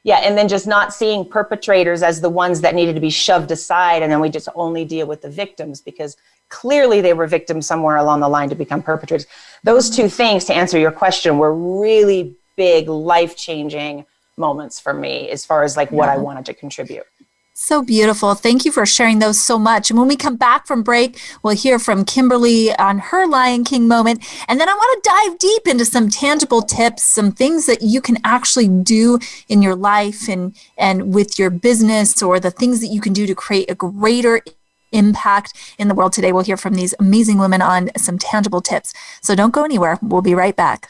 Yeah, 0.04 0.18
and 0.18 0.38
then 0.38 0.50
just 0.50 0.68
not 0.68 0.94
seeing 0.94 1.28
perpetrators 1.28 2.04
as 2.04 2.20
the 2.20 2.30
ones 2.30 2.60
that 2.62 2.76
needed 2.76 2.94
to 2.96 3.02
be 3.02 3.10
shoved 3.10 3.52
aside, 3.52 4.04
and 4.04 4.12
then 4.12 4.20
we 4.20 4.30
just 4.30 4.50
only 4.54 4.84
deal 4.84 5.08
with 5.08 5.22
the 5.22 5.30
victims 5.30 5.80
because 5.80 6.18
clearly 6.50 7.00
they 7.00 7.14
were 7.14 7.26
victims 7.26 7.66
somewhere 7.66 7.96
along 7.96 8.20
the 8.20 8.28
line 8.28 8.50
to 8.50 8.56
become 8.56 8.84
perpetrators. 8.84 9.26
Those 9.64 9.90
two 9.90 10.10
things, 10.10 10.44
to 10.46 10.54
answer 10.54 10.78
your 10.78 10.92
question, 10.92 11.38
were 11.38 11.54
really 11.54 12.36
big, 12.58 12.90
life 12.90 13.38
changing 13.38 14.06
moments 14.38 14.80
for 14.80 14.94
me 14.94 15.30
as 15.30 15.46
far 15.46 15.64
as 15.64 15.78
like 15.78 15.92
what 15.92 16.10
I 16.10 16.18
wanted 16.18 16.46
to 16.48 16.54
contribute. 16.54 17.06
So 17.66 17.82
beautiful. 17.82 18.36
Thank 18.36 18.66
you 18.66 18.74
for 18.74 18.86
sharing 18.86 19.20
those 19.20 19.42
so 19.42 19.58
much. 19.58 19.90
And 19.90 19.98
when 19.98 20.10
we 20.10 20.18
come 20.18 20.36
back 20.36 20.68
from 20.68 20.84
break, 20.84 21.18
we'll 21.44 21.56
hear 21.56 21.80
from 21.80 22.04
Kimberly 22.04 22.76
on 22.76 23.00
her 23.00 23.26
Lion 23.26 23.64
King 23.64 23.88
moment. 23.88 24.22
And 24.50 24.60
then 24.60 24.68
I 24.68 24.74
want 24.74 25.02
to 25.02 25.10
dive 25.10 25.40
deep 25.40 25.68
into 25.70 25.86
some 25.86 26.10
tangible 26.10 26.62
tips, 26.62 27.06
some 27.06 27.32
things 27.32 27.66
that 27.68 27.82
you 27.82 28.02
can 28.02 28.18
actually 28.26 28.68
do 28.68 29.18
in 29.48 29.62
your 29.62 29.78
life 29.78 30.28
and, 30.28 30.54
and 30.78 31.14
with 31.14 31.40
your 31.40 31.50
business 31.50 32.22
or 32.22 32.38
the 32.38 32.52
things 32.52 32.82
that 32.82 32.88
you 32.88 33.00
can 33.00 33.14
do 33.14 33.26
to 33.26 33.34
create 33.34 33.72
a 33.72 33.76
greater 33.76 34.42
impact 34.92 35.54
in 35.78 35.88
the 35.88 35.96
world 35.96 36.12
today. 36.12 36.34
We'll 36.34 36.44
hear 36.44 36.58
from 36.58 36.74
these 36.74 36.94
amazing 37.00 37.38
women 37.38 37.62
on 37.62 37.92
some 37.96 38.18
tangible 38.18 38.60
tips. 38.60 38.94
So 39.22 39.36
don't 39.36 39.54
go 39.54 39.64
anywhere. 39.64 40.00
We'll 40.02 40.22
be 40.22 40.36
right 40.36 40.58
back. 40.58 40.90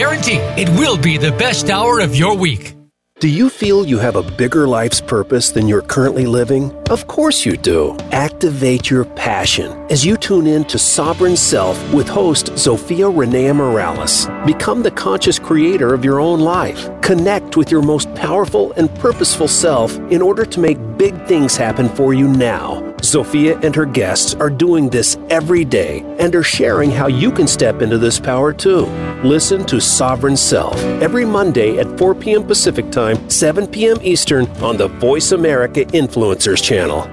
guarantee 0.00 0.40
it 0.56 0.66
will 0.70 0.96
be 0.96 1.18
the 1.18 1.32
best 1.32 1.68
hour 1.68 2.00
of 2.00 2.16
your 2.16 2.34
week. 2.34 2.74
Do 3.18 3.28
you 3.28 3.50
feel 3.50 3.86
you 3.86 3.98
have 3.98 4.16
a 4.16 4.22
bigger 4.22 4.66
life's 4.66 4.98
purpose 4.98 5.50
than 5.50 5.68
you're 5.68 5.82
currently 5.82 6.24
living? 6.24 6.72
Of 6.88 7.06
course 7.06 7.44
you 7.44 7.58
do. 7.58 7.98
Activate 8.10 8.88
your 8.88 9.04
passion 9.04 9.70
as 9.90 10.06
you 10.06 10.16
tune 10.16 10.46
in 10.46 10.64
to 10.72 10.78
Sovereign 10.78 11.36
Self 11.36 11.76
with 11.92 12.08
host 12.08 12.46
Zofia 12.54 13.12
Renea 13.12 13.54
Morales. 13.54 14.26
Become 14.46 14.82
the 14.82 14.90
conscious 14.90 15.38
creator 15.38 15.92
of 15.92 16.02
your 16.02 16.18
own 16.18 16.40
life. 16.40 16.88
Connect 17.02 17.58
with 17.58 17.70
your 17.70 17.82
most 17.82 18.08
powerful 18.14 18.72
and 18.78 18.88
purposeful 18.94 19.48
self 19.48 19.98
in 20.10 20.22
order 20.22 20.46
to 20.46 20.60
make 20.60 20.78
big 20.96 21.14
things 21.26 21.58
happen 21.58 21.90
for 21.90 22.14
you 22.14 22.26
now. 22.26 22.89
Zofia 23.02 23.62
and 23.64 23.74
her 23.74 23.86
guests 23.86 24.34
are 24.34 24.50
doing 24.50 24.88
this 24.88 25.16
every 25.30 25.64
day 25.64 26.00
and 26.18 26.34
are 26.34 26.42
sharing 26.42 26.90
how 26.90 27.06
you 27.06 27.30
can 27.30 27.46
step 27.46 27.82
into 27.82 27.98
this 27.98 28.20
power 28.20 28.52
too. 28.52 28.86
Listen 29.22 29.64
to 29.66 29.80
Sovereign 29.80 30.36
Self 30.36 30.76
every 31.02 31.24
Monday 31.24 31.78
at 31.78 31.98
4 31.98 32.14
p.m. 32.14 32.44
Pacific 32.44 32.90
Time, 32.90 33.28
7 33.28 33.66
p.m. 33.66 33.96
Eastern 34.02 34.46
on 34.62 34.76
the 34.76 34.88
Voice 34.88 35.32
America 35.32 35.84
Influencers 35.86 36.62
channel. 36.62 37.08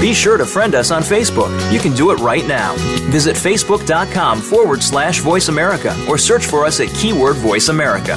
Be 0.00 0.14
sure 0.14 0.36
to 0.36 0.46
friend 0.46 0.76
us 0.76 0.92
on 0.92 1.02
Facebook. 1.02 1.50
You 1.72 1.80
can 1.80 1.92
do 1.94 2.12
it 2.12 2.18
right 2.20 2.46
now. 2.46 2.76
Visit 3.10 3.34
facebook.com 3.34 4.40
forward 4.40 4.80
slash 4.80 5.18
voice 5.18 5.48
America 5.48 5.96
or 6.08 6.16
search 6.16 6.46
for 6.46 6.64
us 6.64 6.78
at 6.78 6.88
keyword 6.88 7.36
voice 7.36 7.68
America. 7.68 8.16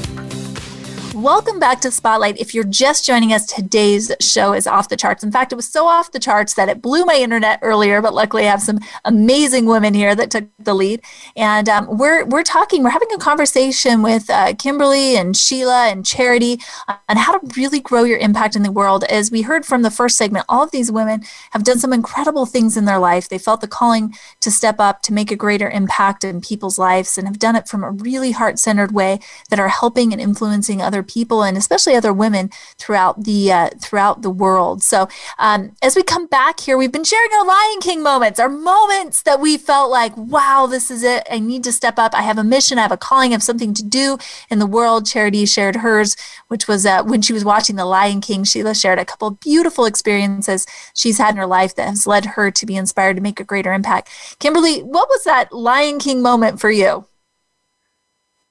Welcome 1.21 1.59
back 1.59 1.81
to 1.81 1.91
Spotlight. 1.91 2.39
If 2.39 2.55
you're 2.55 2.63
just 2.63 3.05
joining 3.05 3.31
us, 3.31 3.45
today's 3.45 4.11
show 4.19 4.53
is 4.53 4.65
off 4.65 4.89
the 4.89 4.97
charts. 4.97 5.23
In 5.23 5.31
fact, 5.31 5.51
it 5.51 5.55
was 5.55 5.67
so 5.67 5.85
off 5.85 6.11
the 6.11 6.19
charts 6.19 6.55
that 6.55 6.67
it 6.67 6.81
blew 6.81 7.05
my 7.05 7.13
internet 7.13 7.59
earlier, 7.61 8.01
but 8.01 8.15
luckily 8.15 8.47
I 8.47 8.49
have 8.49 8.63
some 8.63 8.79
amazing 9.05 9.67
women 9.67 9.93
here 9.93 10.15
that 10.15 10.31
took 10.31 10.45
the 10.57 10.73
lead. 10.73 11.03
And 11.35 11.69
um, 11.69 11.95
we're, 11.95 12.25
we're 12.25 12.41
talking, 12.41 12.81
we're 12.81 12.89
having 12.89 13.11
a 13.13 13.19
conversation 13.19 14.01
with 14.01 14.31
uh, 14.31 14.55
Kimberly 14.55 15.15
and 15.15 15.37
Sheila 15.37 15.89
and 15.89 16.03
Charity 16.03 16.59
on 16.87 17.17
how 17.17 17.37
to 17.37 17.55
really 17.55 17.81
grow 17.81 18.03
your 18.03 18.17
impact 18.17 18.55
in 18.55 18.63
the 18.63 18.71
world. 18.71 19.03
As 19.03 19.29
we 19.29 19.43
heard 19.43 19.63
from 19.63 19.83
the 19.83 19.91
first 19.91 20.17
segment, 20.17 20.45
all 20.49 20.63
of 20.63 20.71
these 20.71 20.91
women 20.91 21.21
have 21.51 21.63
done 21.63 21.77
some 21.77 21.93
incredible 21.93 22.47
things 22.47 22.75
in 22.75 22.85
their 22.85 22.97
life. 22.97 23.29
They 23.29 23.37
felt 23.37 23.61
the 23.61 23.67
calling 23.67 24.15
to 24.39 24.49
step 24.49 24.79
up, 24.79 25.03
to 25.03 25.13
make 25.13 25.29
a 25.29 25.35
greater 25.35 25.69
impact 25.69 26.23
in 26.23 26.41
people's 26.41 26.79
lives, 26.79 27.15
and 27.15 27.27
have 27.27 27.37
done 27.37 27.55
it 27.55 27.67
from 27.67 27.83
a 27.83 27.91
really 27.91 28.31
heart 28.31 28.57
centered 28.57 28.91
way 28.91 29.19
that 29.51 29.59
are 29.59 29.67
helping 29.67 30.13
and 30.13 30.19
influencing 30.19 30.81
other 30.81 31.03
and 31.43 31.57
especially 31.57 31.95
other 31.95 32.13
women 32.13 32.49
throughout 32.77 33.23
the 33.23 33.51
uh, 33.51 33.69
throughout 33.79 34.21
the 34.21 34.29
world. 34.29 34.81
So 34.83 35.07
um, 35.37 35.75
as 35.81 35.95
we 35.95 36.03
come 36.03 36.27
back 36.27 36.59
here, 36.59 36.77
we've 36.77 36.91
been 36.91 37.03
sharing 37.03 37.31
our 37.33 37.45
Lion 37.45 37.79
King 37.81 38.01
moments, 38.01 38.39
our 38.39 38.49
moments 38.49 39.23
that 39.23 39.39
we 39.39 39.57
felt 39.57 39.91
like, 39.91 40.15
wow, 40.15 40.67
this 40.69 40.89
is 40.89 41.03
it. 41.03 41.27
I 41.29 41.39
need 41.39 41.63
to 41.65 41.71
step 41.71 41.99
up. 41.99 42.13
I 42.13 42.21
have 42.21 42.37
a 42.37 42.43
mission. 42.43 42.77
I 42.77 42.83
have 42.83 42.91
a 42.91 42.97
calling. 42.97 43.31
I 43.31 43.33
have 43.33 43.43
something 43.43 43.73
to 43.73 43.83
do 43.83 44.17
in 44.49 44.59
the 44.59 44.65
world. 44.65 45.05
Charity 45.05 45.45
shared 45.45 45.77
hers, 45.77 46.15
which 46.47 46.67
was 46.67 46.85
uh, 46.85 47.03
when 47.03 47.21
she 47.21 47.33
was 47.33 47.45
watching 47.45 47.75
The 47.75 47.85
Lion 47.85 48.21
King. 48.21 48.43
Sheila 48.43 48.73
shared 48.73 48.99
a 48.99 49.05
couple 49.05 49.31
beautiful 49.31 49.85
experiences 49.85 50.65
she's 50.93 51.17
had 51.17 51.31
in 51.31 51.37
her 51.37 51.45
life 51.45 51.75
that 51.75 51.87
has 51.87 52.07
led 52.07 52.25
her 52.25 52.51
to 52.51 52.65
be 52.65 52.75
inspired 52.75 53.15
to 53.17 53.21
make 53.21 53.39
a 53.39 53.43
greater 53.43 53.73
impact. 53.73 54.09
Kimberly, 54.39 54.79
what 54.79 55.09
was 55.09 55.23
that 55.25 55.51
Lion 55.51 55.99
King 55.99 56.21
moment 56.21 56.59
for 56.59 56.71
you? 56.71 57.05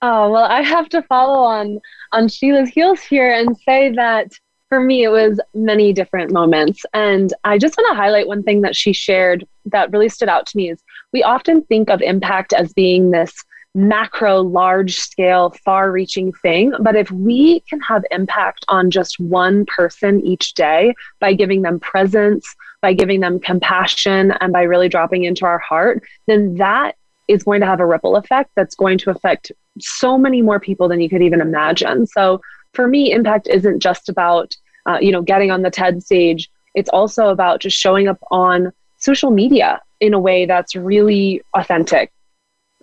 Oh, 0.02 0.30
well, 0.30 0.44
I 0.44 0.62
have 0.62 0.88
to 0.90 1.02
follow 1.02 1.40
on 1.40 1.78
on 2.12 2.28
Sheila's 2.28 2.70
heels 2.70 3.00
here 3.00 3.32
and 3.32 3.56
say 3.58 3.92
that 3.92 4.32
for 4.68 4.80
me, 4.80 5.02
it 5.02 5.08
was 5.08 5.40
many 5.52 5.92
different 5.92 6.30
moments. 6.30 6.86
And 6.94 7.32
I 7.42 7.58
just 7.58 7.76
want 7.76 7.90
to 7.90 8.00
highlight 8.00 8.28
one 8.28 8.44
thing 8.44 8.62
that 8.62 8.76
she 8.76 8.92
shared 8.92 9.46
that 9.66 9.90
really 9.90 10.08
stood 10.08 10.28
out 10.28 10.46
to 10.46 10.56
me 10.56 10.70
is 10.70 10.80
we 11.12 11.24
often 11.24 11.62
think 11.64 11.90
of 11.90 12.00
impact 12.00 12.52
as 12.52 12.72
being 12.72 13.10
this 13.10 13.34
macro, 13.74 14.40
large 14.40 14.96
scale, 14.96 15.50
far 15.64 15.90
reaching 15.90 16.32
thing. 16.32 16.72
But 16.80 16.96
if 16.96 17.10
we 17.10 17.60
can 17.60 17.80
have 17.80 18.04
impact 18.10 18.64
on 18.68 18.90
just 18.90 19.18
one 19.20 19.66
person 19.66 20.24
each 20.24 20.54
day 20.54 20.94
by 21.20 21.34
giving 21.34 21.62
them 21.62 21.80
presence, 21.80 22.46
by 22.80 22.92
giving 22.92 23.20
them 23.20 23.38
compassion, 23.38 24.32
and 24.40 24.52
by 24.52 24.62
really 24.62 24.88
dropping 24.88 25.24
into 25.24 25.44
our 25.44 25.58
heart, 25.58 26.02
then 26.26 26.56
that 26.56 26.96
is 27.30 27.44
going 27.44 27.60
to 27.60 27.66
have 27.66 27.80
a 27.80 27.86
ripple 27.86 28.16
effect 28.16 28.50
that's 28.56 28.74
going 28.74 28.98
to 28.98 29.10
affect 29.10 29.52
so 29.78 30.18
many 30.18 30.42
more 30.42 30.60
people 30.60 30.88
than 30.88 31.00
you 31.00 31.08
could 31.08 31.22
even 31.22 31.40
imagine. 31.40 32.06
So 32.06 32.40
for 32.72 32.88
me, 32.88 33.12
impact 33.12 33.48
isn't 33.48 33.80
just 33.80 34.08
about 34.08 34.56
uh, 34.86 34.98
you 35.00 35.12
know 35.12 35.22
getting 35.22 35.50
on 35.50 35.62
the 35.62 35.70
TED 35.70 36.02
stage. 36.02 36.50
It's 36.74 36.90
also 36.90 37.28
about 37.28 37.60
just 37.60 37.76
showing 37.76 38.08
up 38.08 38.18
on 38.30 38.72
social 38.98 39.30
media 39.30 39.80
in 40.00 40.14
a 40.14 40.18
way 40.20 40.46
that's 40.46 40.74
really 40.74 41.42
authentic, 41.54 42.12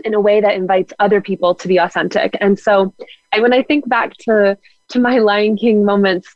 in 0.03 0.13
a 0.13 0.19
way 0.19 0.41
that 0.41 0.55
invites 0.55 0.93
other 0.99 1.21
people 1.21 1.55
to 1.55 1.67
be 1.67 1.77
authentic. 1.77 2.35
And 2.39 2.59
so, 2.59 2.93
when 3.37 3.53
I 3.53 3.63
think 3.63 3.87
back 3.87 4.15
to 4.19 4.57
to 4.89 4.99
my 4.99 5.19
Lion 5.19 5.57
King 5.57 5.83
moments, 5.83 6.35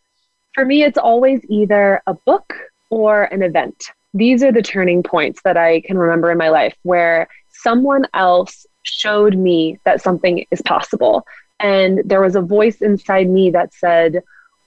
for 0.54 0.66
me, 0.66 0.84
it's 0.84 0.98
always 0.98 1.42
either 1.50 2.02
a 2.08 2.14
book 2.14 2.54
or 2.90 3.24
an 3.24 3.42
event. 3.42 3.92
These 4.14 4.44
are 4.44 4.52
the 4.52 4.62
turning 4.62 5.04
points 5.04 5.42
that 5.44 5.56
I 5.56 5.82
can 5.82 5.98
remember 5.98 6.32
in 6.32 6.38
my 6.38 6.50
life 6.50 6.76
where 6.84 7.30
someone 7.62 8.06
else 8.14 8.66
showed 8.84 9.38
me 9.38 9.80
that 9.86 10.02
something 10.02 10.46
is 10.52 10.62
possible. 10.62 11.26
And 11.60 12.02
there 12.06 12.22
was 12.22 12.36
a 12.36 12.42
voice 12.42 12.82
inside 12.82 13.30
me 13.30 13.52
that 13.52 13.74
said, 13.74 14.24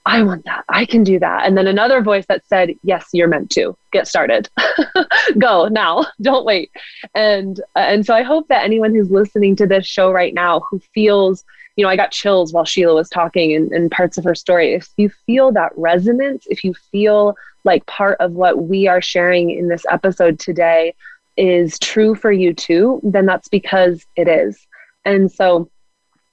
I 0.07 0.21
want 0.21 0.45
that. 0.45 0.63
I 0.69 0.85
can 0.85 1.03
do 1.03 1.17
that. 1.19 1.45
And 1.45 1.57
then 1.57 1.65
another 1.65 2.01
voice 2.01 2.25
that 2.27 2.45
said, 2.45 2.75
Yes, 2.83 3.07
you're 3.11 3.27
meant 3.27 3.49
to 3.51 3.75
get 3.91 4.07
started. 4.07 4.47
Go 5.39 5.67
now. 5.67 6.05
Don't 6.21 6.45
wait. 6.45 6.69
And 7.15 7.59
uh, 7.75 7.79
and 7.79 8.05
so 8.05 8.13
I 8.13 8.21
hope 8.21 8.47
that 8.49 8.63
anyone 8.63 8.93
who's 8.93 9.09
listening 9.09 9.55
to 9.57 9.67
this 9.67 9.87
show 9.87 10.11
right 10.11 10.33
now 10.33 10.59
who 10.59 10.79
feels, 10.93 11.43
you 11.75 11.83
know, 11.83 11.89
I 11.89 11.95
got 11.95 12.11
chills 12.11 12.53
while 12.53 12.65
Sheila 12.65 12.93
was 12.93 13.09
talking 13.09 13.55
and, 13.55 13.71
and 13.71 13.89
parts 13.89 14.19
of 14.19 14.23
her 14.25 14.35
story. 14.35 14.75
If 14.75 14.89
you 14.95 15.09
feel 15.25 15.51
that 15.53 15.71
resonance, 15.75 16.45
if 16.51 16.63
you 16.63 16.75
feel 16.91 17.35
like 17.63 17.83
part 17.87 18.17
of 18.19 18.33
what 18.33 18.61
we 18.61 18.87
are 18.87 19.01
sharing 19.01 19.49
in 19.49 19.69
this 19.69 19.85
episode 19.89 20.39
today 20.39 20.93
is 21.37 21.77
true 21.79 22.15
for 22.15 22.31
you 22.31 22.53
too, 22.53 22.99
then 23.03 23.25
that's 23.25 23.47
because 23.47 24.05
it 24.15 24.27
is. 24.27 24.67
And 25.03 25.31
so 25.31 25.69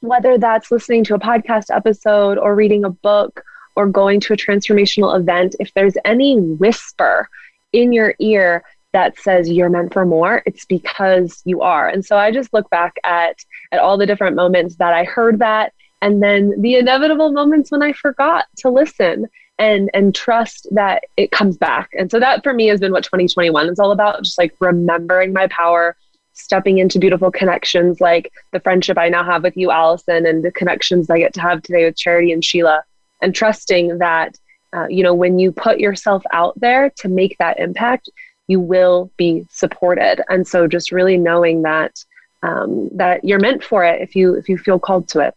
whether 0.01 0.39
that's 0.39 0.71
listening 0.71 1.05
to 1.05 1.15
a 1.15 1.19
podcast 1.19 1.75
episode 1.75 2.39
or 2.39 2.55
reading 2.55 2.85
a 2.85 2.91
book 2.91 3.45
or 3.77 3.87
going 3.87 4.21
to 4.21 4.33
a 4.33 4.37
transformational 4.37 5.19
event, 5.19 5.57
if 5.61 5.73
there's 5.75 5.97
any 6.05 6.39
whisper 6.39 7.29
in 7.73 7.93
your 7.93 8.15
ear 8.19 8.65
that 8.93 9.19
says 9.19 9.49
you're 9.49 9.71
meant 9.71 9.93
for 9.93 10.05
more, 10.05 10.43
it's 10.45 10.67
because 10.67 11.41
you 11.45 11.63
are. 11.63 11.89
And 11.89 12.05
so 12.05 12.17
I 12.17 12.31
just 12.31 12.53
look 12.53 12.69
back 12.71 12.95
at 13.05 13.37
at 13.71 13.79
all 13.79 13.97
the 13.97 14.07
different 14.07 14.37
moments 14.37 14.77
that 14.77 14.93
I 14.93 15.05
heard 15.05 15.39
that 15.39 15.73
and 16.03 16.21
then 16.21 16.61
the 16.61 16.75
inevitable 16.75 17.31
moments 17.33 17.71
when 17.71 17.81
I 17.81 17.93
forgot 17.93 18.47
to 18.59 18.71
listen 18.71 19.29
and 19.63 19.91
and 19.95 20.13
trust 20.13 20.67
that 20.73 21.05
it 21.17 21.31
comes 21.31 21.57
back. 21.57 21.91
And 21.97 22.11
so 22.11 22.19
that 22.19 22.43
for 22.43 22.53
me 22.53 22.67
has 22.67 22.81
been 22.81 22.91
what 22.91 23.05
2021 23.05 23.69
is 23.69 23.79
all 23.79 23.93
about, 23.93 24.25
just 24.25 24.37
like 24.37 24.53
remembering 24.59 25.33
my 25.33 25.47
power, 25.47 25.97
stepping 26.33 26.79
into 26.79 26.99
beautiful 26.99 27.31
connections 27.31 28.01
like 28.01 28.33
the 28.53 28.59
friendship 28.59 28.99
I 28.99 29.09
now 29.09 29.23
have 29.23 29.45
with 29.45 29.57
you, 29.57 29.71
Allison, 29.71 30.27
and 30.27 30.45
the 30.45 30.51
connections 30.51 31.09
I 31.09 31.19
get 31.19 31.33
to 31.35 31.41
have 31.41 31.63
today 31.63 31.85
with 31.85 31.97
Charity 31.97 32.33
and 32.33 32.45
Sheila 32.45 32.83
and 33.21 33.33
trusting 33.33 33.99
that 33.99 34.37
uh, 34.75 34.89
you 34.89 35.05
know 35.05 35.15
when 35.15 35.39
you 35.39 35.53
put 35.53 35.79
yourself 35.79 36.25
out 36.33 36.59
there 36.59 36.91
to 36.97 37.09
make 37.09 37.39
that 37.39 37.61
impact 37.61 38.09
you 38.49 38.59
will 38.59 39.13
be 39.17 39.47
supported 39.49 40.21
and 40.29 40.47
so 40.47 40.67
just 40.67 40.91
really 40.91 41.17
knowing 41.17 41.63
that 41.63 42.05
um, 42.43 42.89
that 42.93 43.23
you're 43.23 43.39
meant 43.39 43.63
for 43.63 43.85
it 43.85 44.03
if 44.03 44.17
you 44.17 44.35
if 44.35 44.49
you 44.49 44.59
feel 44.59 44.81
called 44.81 45.07
to 45.09 45.21
it 45.21 45.35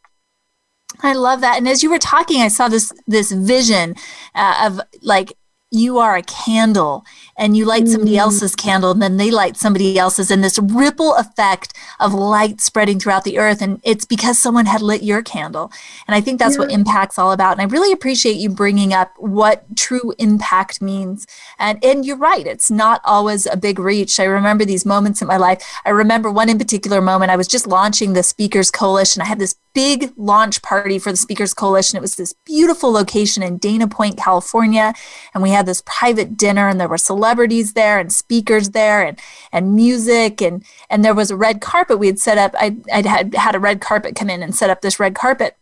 I 1.02 1.14
love 1.14 1.42
that. 1.42 1.58
And 1.58 1.68
as 1.68 1.84
you 1.84 1.90
were 1.90 2.00
talking, 2.00 2.42
I 2.42 2.48
saw 2.48 2.68
this 2.68 2.92
this 3.08 3.32
vision 3.32 3.96
uh, 4.34 4.62
of 4.66 4.82
like 5.02 5.34
you 5.72 6.00
are 6.00 6.16
a 6.16 6.24
candle 6.24 7.04
and 7.38 7.58
you 7.58 7.66
light 7.66 7.88
somebody 7.88 8.14
mm. 8.14 8.20
else's 8.20 8.56
candle 8.56 8.92
and 8.92 9.02
then 9.02 9.18
they 9.18 9.30
light 9.30 9.58
somebody 9.58 9.98
else's 9.98 10.32
and 10.32 10.44
this 10.44 10.58
ripple 10.60 11.16
effect 11.16 11.74
of 12.00 12.14
light 12.14 12.62
spreading 12.62 13.00
throughout 13.00 13.24
the 13.24 13.38
earth 13.38 13.62
and 13.62 13.80
it's 13.84 14.06
because 14.06 14.40
someone 14.40 14.66
had 14.66 14.82
lit 14.82 15.04
your 15.04 15.22
candle. 15.22 15.72
And 16.08 16.16
i 16.16 16.22
think 16.22 16.40
that's 16.40 16.56
yeah. 16.56 16.62
what 16.62 16.72
impact's 16.72 17.20
all 17.20 17.32
about 17.32 17.54
and 17.54 17.62
i 17.62 17.66
really 17.66 17.92
appreciate 17.92 18.38
you 18.38 18.50
bringing 18.50 18.94
up 18.94 19.14
what 19.18 19.76
true 19.76 20.14
impact 20.18 20.82
means. 20.82 21.28
And 21.60 21.84
and 21.84 22.06
you're 22.06 22.18
right 22.18 22.48
it's 22.48 22.72
not 22.72 23.02
always 23.04 23.46
a 23.46 23.58
big 23.58 23.80
reach. 23.80 24.20
I 24.20 24.26
remember 24.26 24.66
these 24.66 24.86
moments 24.86 25.22
in 25.22 25.28
my 25.28 25.38
life. 25.38 25.62
I 25.86 25.90
remember 25.90 26.32
one 26.32 26.50
in 26.50 26.58
particular 26.58 27.02
moment 27.02 27.32
i 27.32 27.36
was 27.36 27.48
just 27.48 27.68
launching 27.68 28.14
the 28.14 28.24
speakers 28.24 28.72
coalition. 28.72 29.22
I 29.22 29.26
had 29.26 29.40
this 29.40 29.56
big 29.74 30.14
launch 30.16 30.62
party 30.62 30.98
for 31.00 31.12
the 31.12 31.18
speakers 31.18 31.54
coalition. 31.54 31.98
It 31.98 32.02
was 32.02 32.16
this 32.16 32.34
beautiful 32.46 32.92
location 32.92 33.44
in 33.44 33.58
dana 33.58 33.88
point 33.88 34.18
california 34.18 34.94
and 35.34 35.44
we 35.44 35.50
had 35.50 35.66
this 35.66 35.82
private 35.86 36.38
dinner 36.38 36.70
and 36.70 36.80
there 36.80 36.88
were 36.88 36.98
celebrities 37.26 37.74
there 37.74 37.98
and 37.98 38.14
speakers 38.14 38.70
there 38.70 39.04
and, 39.04 39.20
and 39.52 39.76
music 39.76 40.44
and, 40.44 40.64
and 40.92 41.04
there 41.04 41.16
was 41.16 41.32
a 41.32 41.36
red 41.36 41.60
carpet 41.60 41.98
we 41.98 42.06
had 42.06 42.20
set 42.20 42.38
up. 42.38 42.54
I, 42.56 42.78
I'd 42.94 43.08
had, 43.08 43.34
had 43.34 43.56
a 43.56 43.60
red 43.60 43.82
carpet 43.82 44.16
come 44.16 44.30
in 44.30 44.44
and 44.44 44.54
set 44.54 44.70
up 44.70 44.82
this 44.82 45.00
red 45.00 45.16
carpet 45.16 45.58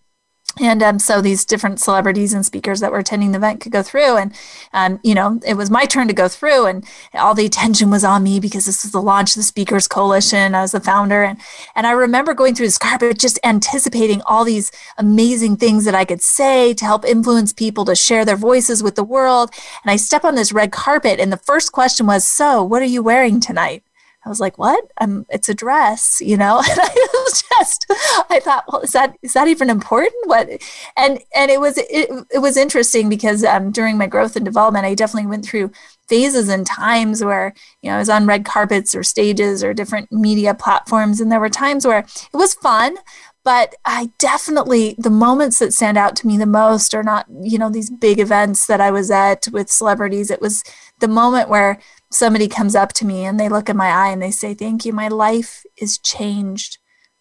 and 0.60 0.84
um, 0.84 1.00
so 1.00 1.20
these 1.20 1.46
different 1.46 1.80
celebrities 1.80 2.34
and 2.34 2.46
speakers 2.46 2.80
that 2.80 2.92
were 2.92 3.00
attending 3.00 3.32
the 3.32 3.38
event 3.38 3.60
could 3.60 3.72
go 3.72 3.82
through 3.82 4.18
and 4.18 4.34
um, 4.74 5.00
you 5.04 5.16
know 5.16 5.40
it 5.46 5.56
was 5.56 5.72
my 5.72 5.86
turn 5.86 6.08
to 6.08 6.14
go 6.14 6.28
through 6.28 6.66
and 6.66 6.86
all 7.16 7.34
the 7.34 7.46
attention 7.46 7.90
was 7.90 8.04
on 8.04 8.22
me 8.22 8.40
because 8.40 8.66
this 8.66 8.84
was 8.84 8.92
the 8.92 9.02
launch 9.02 9.32
of 9.32 9.38
the 9.38 9.44
speakers 9.44 9.88
coalition 9.88 10.54
i 10.54 10.62
was 10.62 10.74
the 10.74 10.80
founder. 10.80 11.24
And 11.24 11.40
and 11.76 11.88
i 11.88 11.92
remember 11.92 12.34
going 12.34 12.54
through 12.54 12.68
this 12.68 12.78
carpet 12.78 13.18
just 13.18 13.40
anticipating 13.44 14.22
all 14.26 14.44
these 14.46 14.72
amazing 14.98 15.58
things 15.58 15.86
that 15.86 15.96
i 15.96 16.06
could 16.06 16.22
say 16.22 16.74
to 16.76 16.86
help 16.86 17.04
influence 17.04 17.52
people 17.52 17.86
to 17.86 17.96
share 17.96 18.26
their 18.26 18.38
voices 18.38 18.84
with 18.84 18.96
the 18.96 19.04
world. 19.04 19.50
And 19.84 19.92
i 19.92 19.96
step 19.96 20.24
on 20.24 20.36
this 20.36 20.54
red 20.54 20.72
carpet 20.72 21.20
and 21.20 21.32
the 21.32 21.38
first 21.38 21.72
question 21.72 22.06
was 22.06 22.28
so 22.28 22.64
what 22.64 22.82
are 22.82 22.86
you 22.86 23.02
wearing 23.02 23.40
tonight 23.40 23.84
I 24.26 24.30
was 24.30 24.40
like, 24.40 24.58
"What? 24.58 24.86
Um, 25.02 25.26
it's 25.30 25.50
a 25.50 25.54
dress," 25.54 26.22
you 26.22 26.38
know. 26.38 26.62
And 26.70 26.80
I 26.80 27.08
was 27.26 27.44
just, 27.58 27.86
I 28.30 28.40
thought, 28.40 28.66
"Well, 28.68 28.82
is 28.82 28.92
that 28.92 29.16
is 29.22 29.34
that 29.34 29.48
even 29.48 29.70
important?" 29.70 30.14
What? 30.26 30.50
And 30.98 31.20
and 31.36 31.52
it 31.52 31.60
was 31.60 31.78
it, 31.78 32.10
it 32.34 32.40
was 32.40 32.58
interesting 32.58 33.10
because 33.10 33.44
um, 33.44 33.72
during 33.72 33.98
my 33.98 34.08
growth 34.08 34.36
and 34.36 34.46
development, 34.46 34.86
I 34.86 34.96
definitely 34.96 35.30
went 35.30 35.46
through 35.46 35.72
phases 36.08 36.50
and 36.50 36.66
times 36.66 37.24
where 37.24 37.54
you 37.82 37.90
know 37.90 37.96
I 37.96 38.00
was 38.00 38.10
on 38.10 38.28
red 38.28 38.46
carpets 38.46 38.96
or 38.96 39.04
stages 39.04 39.64
or 39.64 39.74
different 39.74 40.12
media 40.12 40.54
platforms, 40.54 41.20
and 41.20 41.32
there 41.32 41.40
were 41.40 41.50
times 41.50 41.86
where 41.86 42.00
it 42.00 42.38
was 42.38 42.54
fun, 42.56 42.98
but 43.44 43.76
I 43.84 44.12
definitely 44.20 44.96
the 44.98 45.10
moments 45.10 45.60
that 45.60 45.74
stand 45.74 45.98
out 45.98 46.16
to 46.18 46.28
me 46.28 46.38
the 46.38 46.46
most 46.46 46.94
are 46.96 47.04
not 47.04 47.26
you 47.42 47.58
know 47.58 47.70
these 47.70 47.90
big 47.90 48.20
events 48.20 48.68
that 48.68 48.82
I 48.82 48.92
was 48.92 49.12
at 49.12 49.48
with 49.52 49.70
celebrities. 49.70 50.32
It 50.32 50.42
was 50.42 50.64
the 51.00 51.08
moment 51.08 51.50
where 51.50 51.80
somebody 52.14 52.48
comes 52.48 52.76
up 52.76 52.94
to 52.94 53.06
me 53.06 53.26
and 53.26 53.40
they 53.40 53.50
look 53.50 53.70
in 53.70 53.78
my 53.78 53.90
eye 53.90 54.10
and 54.10 54.22
they 54.22 54.32
say, 54.32 54.54
Thank 54.54 54.86
you, 54.86 54.94
my 54.94 55.08
life 55.08 55.64
is 55.78 55.98
changed 55.98 56.78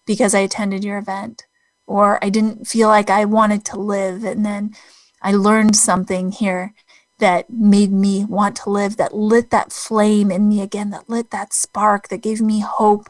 because 0.06 0.34
I 0.34 0.40
attended 0.40 0.84
your 0.84 0.98
event. 0.98 1.44
Or 1.86 2.24
I 2.24 2.30
didn't 2.30 2.66
feel 2.66 2.88
like 2.88 3.10
I 3.10 3.24
wanted 3.24 3.64
to 3.66 3.78
live. 3.78 4.24
And 4.24 4.46
then 4.46 4.74
I 5.20 5.32
learned 5.32 5.76
something 5.76 6.32
here 6.32 6.74
that 7.18 7.50
made 7.50 7.92
me 7.92 8.24
want 8.24 8.56
to 8.56 8.70
live, 8.70 8.96
that 8.96 9.14
lit 9.14 9.50
that 9.50 9.72
flame 9.72 10.30
in 10.30 10.48
me 10.48 10.60
again, 10.60 10.90
that 10.90 11.08
lit 11.08 11.30
that 11.30 11.52
spark, 11.52 12.08
that 12.08 12.22
gave 12.22 12.40
me 12.40 12.60
hope. 12.60 13.08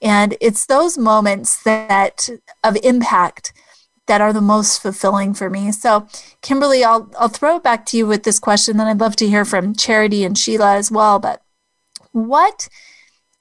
And 0.00 0.36
it's 0.40 0.66
those 0.66 0.96
moments 0.98 1.62
that 1.62 2.28
of 2.64 2.76
impact 2.82 3.52
that 4.12 4.20
are 4.20 4.34
the 4.34 4.42
most 4.42 4.82
fulfilling 4.82 5.32
for 5.32 5.48
me. 5.48 5.72
So, 5.72 6.06
Kimberly, 6.42 6.84
I'll 6.84 7.10
I'll 7.18 7.28
throw 7.28 7.56
it 7.56 7.62
back 7.62 7.86
to 7.86 7.96
you 7.96 8.06
with 8.06 8.24
this 8.24 8.38
question. 8.38 8.76
Then 8.76 8.86
I'd 8.86 9.00
love 9.00 9.16
to 9.16 9.26
hear 9.26 9.46
from 9.46 9.74
Charity 9.74 10.22
and 10.22 10.36
Sheila 10.36 10.76
as 10.76 10.90
well. 10.90 11.18
But 11.18 11.40
what 12.10 12.68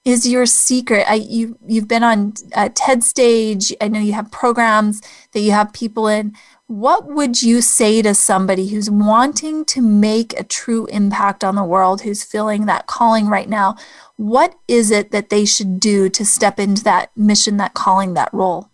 is 0.05 0.25
your 0.25 0.45
secret? 0.45 1.03
I, 1.09 1.15
you 1.15 1.57
you've 1.67 1.89
been 1.89 2.05
on 2.05 2.35
uh, 2.55 2.69
TED 2.73 3.03
stage. 3.03 3.73
I 3.81 3.89
know 3.89 3.99
you 3.99 4.13
have 4.13 4.31
programs 4.31 5.01
that 5.33 5.41
you 5.41 5.51
have 5.51 5.73
people 5.73 6.07
in. 6.07 6.37
What 6.67 7.05
would 7.05 7.43
you 7.43 7.59
say 7.61 8.01
to 8.01 8.15
somebody 8.15 8.69
who's 8.69 8.89
wanting 8.89 9.65
to 9.65 9.81
make 9.81 10.39
a 10.39 10.45
true 10.45 10.85
impact 10.85 11.43
on 11.43 11.55
the 11.55 11.65
world, 11.65 12.03
who's 12.03 12.23
feeling 12.23 12.65
that 12.67 12.87
calling 12.87 13.27
right 13.27 13.49
now? 13.49 13.75
What 14.15 14.55
is 14.69 14.89
it 14.89 15.11
that 15.11 15.31
they 15.31 15.43
should 15.43 15.81
do 15.81 16.07
to 16.07 16.23
step 16.23 16.61
into 16.61 16.81
that 16.85 17.11
mission, 17.17 17.57
that 17.57 17.73
calling, 17.73 18.13
that 18.13 18.33
role? 18.33 18.70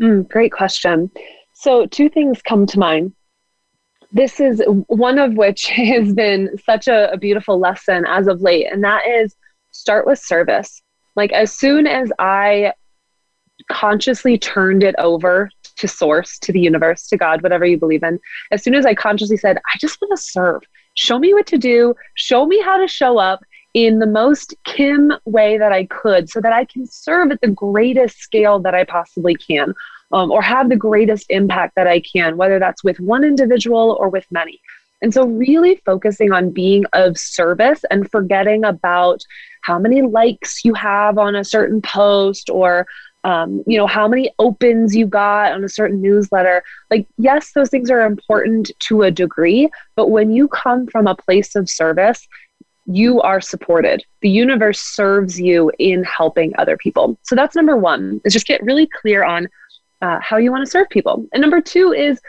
Mm, 0.00 0.28
great 0.28 0.52
question. 0.52 1.10
So, 1.54 1.86
two 1.86 2.08
things 2.08 2.42
come 2.42 2.66
to 2.66 2.78
mind. 2.78 3.12
This 4.12 4.40
is 4.40 4.62
one 4.86 5.18
of 5.18 5.34
which 5.34 5.66
has 5.68 6.12
been 6.12 6.56
such 6.64 6.88
a, 6.88 7.12
a 7.12 7.16
beautiful 7.16 7.58
lesson 7.58 8.04
as 8.06 8.26
of 8.26 8.40
late, 8.40 8.66
and 8.70 8.82
that 8.84 9.06
is 9.06 9.36
start 9.70 10.06
with 10.06 10.18
service. 10.18 10.82
Like, 11.16 11.32
as 11.32 11.52
soon 11.52 11.86
as 11.86 12.10
I 12.18 12.72
consciously 13.70 14.36
turned 14.36 14.82
it 14.82 14.96
over 14.98 15.48
to 15.76 15.88
source, 15.88 16.38
to 16.40 16.52
the 16.52 16.60
universe, 16.60 17.06
to 17.08 17.16
God, 17.16 17.42
whatever 17.42 17.64
you 17.64 17.78
believe 17.78 18.02
in, 18.02 18.18
as 18.50 18.62
soon 18.62 18.74
as 18.74 18.84
I 18.84 18.94
consciously 18.94 19.36
said, 19.36 19.58
I 19.58 19.78
just 19.78 20.00
want 20.00 20.16
to 20.16 20.22
serve, 20.22 20.62
show 20.96 21.18
me 21.18 21.32
what 21.34 21.46
to 21.48 21.58
do, 21.58 21.94
show 22.14 22.46
me 22.46 22.60
how 22.60 22.78
to 22.78 22.88
show 22.88 23.18
up 23.18 23.44
in 23.74 23.98
the 23.98 24.06
most 24.06 24.54
Kim 24.64 25.12
way 25.24 25.58
that 25.58 25.72
I 25.72 25.84
could 25.86 26.30
so 26.30 26.40
that 26.40 26.52
I 26.52 26.64
can 26.64 26.86
serve 26.86 27.32
at 27.32 27.40
the 27.40 27.48
greatest 27.48 28.20
scale 28.20 28.60
that 28.60 28.74
I 28.74 28.84
possibly 28.84 29.34
can 29.34 29.74
um, 30.12 30.30
or 30.30 30.40
have 30.40 30.68
the 30.68 30.76
greatest 30.76 31.26
impact 31.28 31.74
that 31.74 31.88
I 31.88 32.00
can, 32.00 32.36
whether 32.36 32.60
that's 32.60 32.84
with 32.84 33.00
one 33.00 33.24
individual 33.24 33.96
or 33.98 34.08
with 34.08 34.26
many. 34.30 34.60
And 35.02 35.12
so, 35.12 35.26
really 35.26 35.82
focusing 35.84 36.32
on 36.32 36.50
being 36.50 36.84
of 36.92 37.18
service 37.18 37.84
and 37.90 38.10
forgetting 38.10 38.64
about 38.64 39.22
how 39.62 39.78
many 39.78 40.02
likes 40.02 40.64
you 40.64 40.72
have 40.74 41.18
on 41.18 41.34
a 41.34 41.44
certain 41.44 41.82
post 41.82 42.48
or 42.48 42.86
um, 43.24 43.64
you 43.66 43.76
know 43.76 43.86
how 43.86 44.06
many 44.06 44.30
opens 44.38 44.94
you 44.94 45.06
got 45.06 45.52
on 45.52 45.64
a 45.64 45.68
certain 45.68 46.00
newsletter 46.00 46.62
like 46.90 47.06
yes 47.16 47.52
those 47.52 47.70
things 47.70 47.90
are 47.90 48.02
important 48.02 48.70
to 48.80 49.02
a 49.02 49.10
degree 49.10 49.68
but 49.96 50.10
when 50.10 50.30
you 50.30 50.46
come 50.46 50.86
from 50.86 51.06
a 51.06 51.16
place 51.16 51.54
of 51.54 51.70
service 51.70 52.28
you 52.86 53.20
are 53.22 53.40
supported. 53.40 54.04
The 54.20 54.30
universe 54.30 54.80
serves 54.80 55.40
you 55.40 55.70
in 55.78 56.04
helping 56.04 56.52
other 56.58 56.76
people. 56.76 57.18
So 57.22 57.34
that's 57.34 57.56
number 57.56 57.76
one, 57.76 58.20
is 58.24 58.32
just 58.32 58.46
get 58.46 58.62
really 58.62 58.86
clear 58.86 59.24
on 59.24 59.48
uh, 60.02 60.18
how 60.20 60.36
you 60.36 60.50
want 60.50 60.64
to 60.64 60.70
serve 60.70 60.88
people. 60.90 61.26
And 61.32 61.40
number 61.40 61.60
two 61.60 61.92
is 61.92 62.20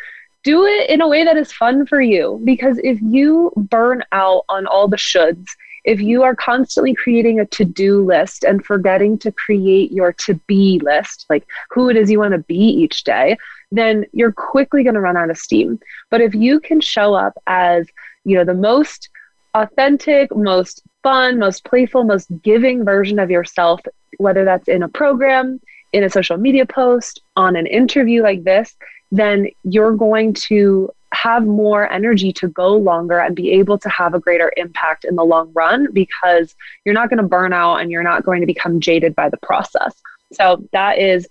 do 0.44 0.65
it 0.65 0.89
in 0.89 1.02
a 1.02 1.08
way 1.08 1.24
that 1.24 1.38
is 1.38 1.52
fun 1.52 1.86
for 1.86 2.02
you. 2.02 2.39
Because 2.44 2.80
if 2.84 3.02
you 3.02 3.52
burn 3.56 4.04
out 4.12 4.46
on 4.48 4.65
all 4.65 4.88
the 4.88 4.98
shoulds 4.98 5.48
if 5.86 6.02
you 6.02 6.24
are 6.24 6.36
constantly 6.36 6.94
creating 6.94 7.39
a 7.39 7.46
to 7.46 7.63
do 7.63 8.04
list 8.04 8.44
and 8.44 8.65
forgetting 8.65 9.18
to 9.20 9.32
create 9.32 9.91
your 9.91 10.12
to 10.13 10.34
be 10.48 10.82
list, 10.84 11.26
like 11.30 11.48
who 11.70 11.89
it 11.89 11.96
is 11.96 12.12
you 12.12 12.20
want 12.20 12.34
to 12.34 12.39
be 12.39 12.56
each 12.56 13.04
day, 13.04 13.38
then 13.72 14.06
you're 14.12 14.32
quickly 14.32 14.84
going 14.84 14.96
to 14.96 15.00
run 15.00 15.15
out 15.15 15.30
of 15.30 15.38
steam. 15.38 15.80
But 16.10 16.22
if 16.22 16.34
you 16.34 16.60
can 16.60 16.82
show 16.82 17.13
up 17.13 17.38
as, 17.46 17.88
you 18.24 18.36
know, 18.36 18.44
the 18.44 18.54
most 18.54 19.10
authentic, 19.56 20.36
most 20.36 20.84
fun, 21.02 21.39
most 21.39 21.63
playful, 21.63 22.04
most 22.04 22.30
giving 22.44 22.84
version 22.84 23.18
of 23.20 23.32
yourself, 23.32 23.82
whether 24.18 24.46
that's 24.46 24.68
in 24.68 24.84
a 24.84 24.89
program, 24.89 25.60
in 25.94 26.04
a 26.04 26.10
social 26.10 26.38
media 26.38 26.65
post, 26.65 27.22
on 27.36 27.56
an 27.56 27.65
interview 27.65 28.22
like 28.22 28.44
this, 28.44 28.76
then 29.12 29.48
you're 29.63 29.96
going 29.96 30.34
to 30.34 30.91
have 31.13 31.46
more 31.46 31.89
energy 31.91 32.34
to 32.34 32.48
go 32.50 32.76
longer 32.76 33.20
and 33.20 33.36
be 33.36 33.52
able 33.52 33.78
to 33.78 33.88
have 33.88 34.13
a 34.13 34.20
greater 34.20 34.52
impact 34.58 35.06
in 35.06 35.15
the 35.15 35.24
long 35.24 35.50
run 35.54 35.88
because 35.94 36.54
you're 36.84 36.94
not 36.94 37.10
going 37.10 37.22
to 37.22 37.28
burn 37.28 37.54
out 37.54 37.78
and 37.78 37.89
you're 37.89 38.04
not 38.04 38.26
going 38.26 38.41
to 38.41 38.48
become 38.48 38.82
jaded 38.82 39.15
by 39.15 39.30
the 39.30 39.38
process. 39.38 39.96
So 40.34 40.68
that 40.74 41.00
is 41.00 41.28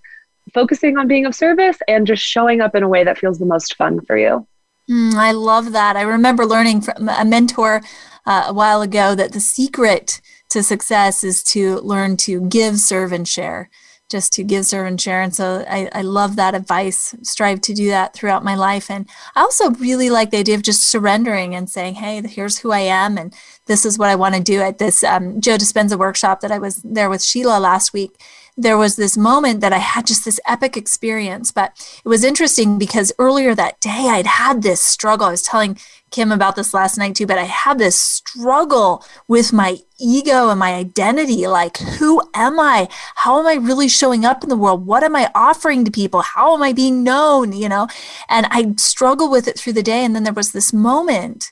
focusing 0.55 0.97
on 0.97 1.09
being 1.09 1.27
of 1.27 1.35
service 1.35 1.77
and 1.87 2.07
just 2.07 2.23
showing 2.23 2.63
up 2.63 2.75
in 2.75 2.83
a 2.83 2.89
way 2.89 3.05
that 3.05 3.19
feels 3.19 3.39
the 3.39 3.45
most 3.45 3.77
fun 3.77 4.01
for 4.01 4.17
you. 4.17 4.47
Mm, 4.89 5.15
I 5.15 5.33
love 5.33 5.73
that. 5.73 5.97
I 5.97 6.03
remember 6.03 6.47
learning 6.47 6.83
from 6.83 7.09
a 7.09 7.25
mentor 7.25 7.83
uh, 8.27 8.45
a 8.47 8.53
while 8.53 8.83
ago 8.83 9.15
that 9.15 9.33
the 9.33 9.41
secret 9.41 10.21
to 10.51 10.63
success 10.63 11.25
is 11.25 11.43
to 11.45 11.81
learn 11.81 12.17
to 12.19 12.41
give, 12.49 12.79
serve, 12.79 13.13
and 13.13 13.27
share. 13.27 13.71
Just 14.11 14.35
to 14.35 14.45
give, 14.45 14.67
serve, 14.67 14.87
and 14.87 15.01
share. 15.01 15.23
And 15.23 15.35
so 15.35 15.65
I, 15.69 15.89
I 15.93 16.03
love 16.03 16.37
that 16.37 16.55
advice. 16.55 17.15
Strive 17.23 17.63
to 17.63 17.75
do 17.75 17.89
that 17.89 18.13
throughout 18.13 18.45
my 18.45 18.55
life. 18.55 18.91
And 18.91 19.09
I 19.35 19.41
also 19.41 19.71
really 19.71 20.11
like 20.11 20.31
the 20.31 20.37
idea 20.39 20.55
of 20.55 20.63
just 20.63 20.87
surrendering 20.87 21.55
and 21.55 21.71
saying, 21.71 21.95
hey, 21.95 22.21
here's 22.21 22.59
who 22.59 22.71
I 22.71 22.81
am, 22.81 23.17
and 23.17 23.35
this 23.67 23.87
is 23.87 23.99
what 23.99 24.11
I 24.11 24.15
want 24.15 24.35
to 24.35 24.43
do 24.43 24.61
at 24.61 24.79
this 24.79 25.03
um, 25.03 25.41
Joe 25.41 25.57
Dispenza 25.57 25.99
workshop 25.99 26.41
that 26.41 26.53
I 26.53 26.59
was 26.59 26.77
there 26.83 27.09
with 27.09 27.23
Sheila 27.23 27.59
last 27.59 27.95
week 27.95 28.21
there 28.57 28.79
was 28.79 28.97
this 28.97 29.17
moment 29.17 29.61
that 29.61 29.73
I 29.73 29.79
had 29.79 30.07
just 30.07 30.25
this 30.25 30.41
epic 30.47 30.77
experience. 30.77 31.51
But 31.51 31.73
it 32.05 32.09
was 32.09 32.25
interesting 32.25 32.79
because 32.79 33.13
earlier 33.19 33.55
that 33.55 33.81
day 33.81 34.09
I'd 34.09 34.27
had 34.27 34.63
this 34.63 34.81
struggle. 34.81 35.27
I 35.27 35.33
was 35.33 35.43
telling 35.43 35.79
Kim 36.11 36.31
about 36.31 36.55
this 36.55 36.73
last 36.73 36.97
night 36.97 37.17
too, 37.17 37.27
but 37.27 37.39
I 37.39 37.45
had 37.45 37.79
this 37.79 37.99
struggle 37.99 39.05
with 39.27 39.53
my 39.53 39.79
ego 39.99 40.51
and 40.51 40.61
my 40.61 40.75
identity. 40.75 41.47
Like, 41.49 41.79
who 41.79 42.23
am 42.35 42.61
I? 42.61 42.89
How 43.17 43.41
am 43.41 43.47
I 43.47 43.55
really 43.55 43.89
showing 43.89 44.25
up 44.25 44.45
in 44.45 44.49
the 44.49 44.57
world? 44.57 44.87
What 44.87 45.03
am 45.03 45.17
I 45.17 45.31
offering 45.35 45.85
to 45.85 45.91
people? 45.91 46.23
How 46.23 46.55
am 46.55 46.63
I 46.63 46.73
being 46.73 47.03
known? 47.03 47.53
You 47.53 47.69
know, 47.69 47.89
and 48.29 48.47
I 48.51 48.75
struggled 48.77 49.33
with 49.33 49.49
it 49.49 49.59
through 49.59 49.73
the 49.73 49.83
day. 49.83 50.05
And 50.05 50.15
then 50.15 50.23
there 50.23 50.33
was 50.33 50.53
this 50.53 50.73
moment 50.73 51.51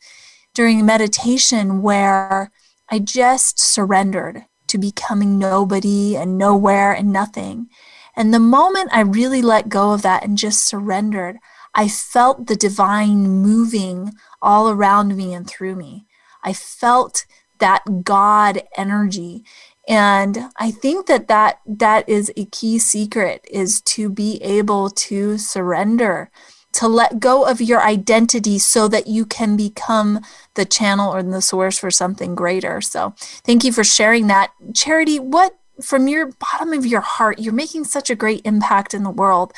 during 0.54 0.84
meditation 0.86 1.82
where 1.82 2.52
I 2.88 2.98
just 3.00 3.58
surrendered 3.58 4.44
to 4.72 4.78
becoming 4.78 5.38
nobody 5.38 6.16
and 6.16 6.38
nowhere 6.38 6.92
and 6.92 7.12
nothing. 7.12 7.68
And 8.16 8.32
the 8.32 8.38
moment 8.38 8.90
I 8.92 9.00
really 9.00 9.42
let 9.42 9.68
go 9.68 9.92
of 9.92 10.02
that 10.02 10.24
and 10.24 10.36
just 10.36 10.64
surrendered, 10.64 11.38
I 11.74 11.88
felt 11.88 12.46
the 12.46 12.56
divine 12.56 13.28
moving 13.28 14.12
all 14.40 14.70
around 14.70 15.16
me 15.16 15.34
and 15.34 15.46
through 15.46 15.76
me. 15.76 16.06
I 16.42 16.54
felt 16.54 17.26
that 17.58 18.02
God 18.02 18.62
energy. 18.76 19.44
And 19.86 20.50
I 20.58 20.70
think 20.70 21.06
that, 21.06 21.28
that 21.28 21.60
that 21.66 22.08
is 22.08 22.32
a 22.36 22.46
key 22.46 22.78
secret 22.78 23.46
is 23.50 23.80
to 23.82 24.08
be 24.08 24.42
able 24.42 24.88
to 24.90 25.38
surrender 25.38 26.30
to 26.72 26.88
let 26.88 27.20
go 27.20 27.46
of 27.46 27.60
your 27.60 27.82
identity 27.82 28.58
so 28.58 28.88
that 28.88 29.06
you 29.06 29.26
can 29.26 29.56
become 29.56 30.20
the 30.54 30.64
channel 30.64 31.14
or 31.14 31.22
the 31.22 31.42
source 31.42 31.78
for 31.78 31.90
something 31.90 32.34
greater. 32.34 32.80
So, 32.80 33.14
thank 33.44 33.64
you 33.64 33.72
for 33.72 33.84
sharing 33.84 34.26
that. 34.28 34.52
Charity, 34.74 35.18
what 35.18 35.56
from 35.80 36.08
your 36.08 36.32
bottom 36.32 36.72
of 36.72 36.86
your 36.86 37.00
heart, 37.00 37.38
you're 37.38 37.52
making 37.52 37.84
such 37.84 38.10
a 38.10 38.14
great 38.14 38.42
impact 38.44 38.94
in 38.94 39.02
the 39.02 39.10
world. 39.10 39.52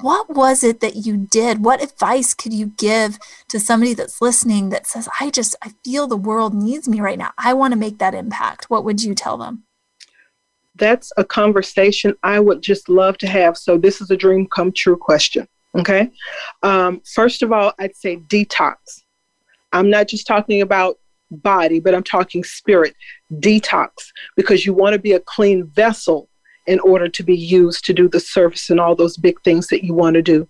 What 0.00 0.30
was 0.30 0.62
it 0.62 0.80
that 0.80 0.94
you 1.06 1.16
did? 1.16 1.64
What 1.64 1.82
advice 1.82 2.32
could 2.32 2.52
you 2.52 2.66
give 2.76 3.18
to 3.48 3.58
somebody 3.58 3.94
that's 3.94 4.22
listening 4.22 4.68
that 4.70 4.86
says, 4.86 5.08
I 5.20 5.30
just, 5.30 5.56
I 5.60 5.72
feel 5.84 6.06
the 6.06 6.16
world 6.16 6.54
needs 6.54 6.88
me 6.88 7.00
right 7.00 7.18
now. 7.18 7.32
I 7.36 7.52
want 7.54 7.72
to 7.72 7.78
make 7.78 7.98
that 7.98 8.14
impact. 8.14 8.70
What 8.70 8.84
would 8.84 9.02
you 9.02 9.14
tell 9.14 9.36
them? 9.36 9.64
That's 10.76 11.10
a 11.16 11.24
conversation 11.24 12.14
I 12.22 12.38
would 12.38 12.62
just 12.62 12.88
love 12.88 13.18
to 13.18 13.26
have. 13.26 13.56
So, 13.56 13.76
this 13.76 14.00
is 14.00 14.12
a 14.12 14.16
dream 14.16 14.46
come 14.46 14.70
true 14.70 14.96
question. 14.96 15.48
Okay. 15.78 16.10
Um, 16.62 17.00
first 17.14 17.42
of 17.42 17.52
all, 17.52 17.72
I'd 17.78 17.96
say 17.96 18.16
detox. 18.16 18.76
I'm 19.72 19.90
not 19.90 20.08
just 20.08 20.26
talking 20.26 20.62
about 20.62 20.98
body, 21.30 21.78
but 21.78 21.94
I'm 21.94 22.02
talking 22.02 22.42
spirit. 22.42 22.94
Detox, 23.34 23.90
because 24.36 24.64
you 24.64 24.72
want 24.72 24.94
to 24.94 24.98
be 24.98 25.12
a 25.12 25.20
clean 25.20 25.66
vessel 25.66 26.28
in 26.66 26.80
order 26.80 27.08
to 27.08 27.22
be 27.22 27.36
used 27.36 27.84
to 27.86 27.94
do 27.94 28.08
the 28.08 28.20
service 28.20 28.68
and 28.68 28.78
all 28.78 28.94
those 28.94 29.16
big 29.16 29.40
things 29.42 29.68
that 29.68 29.84
you 29.84 29.94
want 29.94 30.14
to 30.14 30.22
do. 30.22 30.46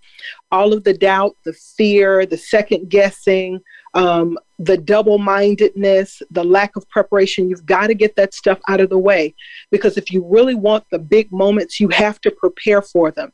All 0.51 0.73
of 0.73 0.83
the 0.83 0.93
doubt, 0.95 1.37
the 1.45 1.53
fear, 1.53 2.27
the 2.27 2.37
second 2.37 2.89
guessing, 2.89 3.61
um, 3.95 4.37
the 4.59 4.77
double 4.77 5.19
mindedness, 5.19 6.21
the 6.31 6.43
lack 6.43 6.75
of 6.75 6.89
preparation, 6.89 7.49
you've 7.49 7.67
got 7.67 7.87
to 7.87 7.95
get 7.95 8.17
that 8.17 8.35
stuff 8.35 8.59
out 8.69 8.81
of 8.81 8.91
the 8.91 8.99
way. 8.99 9.35
Because 9.71 9.97
if 9.97 10.11
you 10.11 10.27
really 10.29 10.57
want 10.57 10.85
the 10.91 10.99
big 10.99 11.31
moments, 11.31 11.79
you 11.79 11.89
have 11.89 12.21
to 12.23 12.33
prepare 12.33 12.83
for 12.83 13.13
them. 13.13 13.33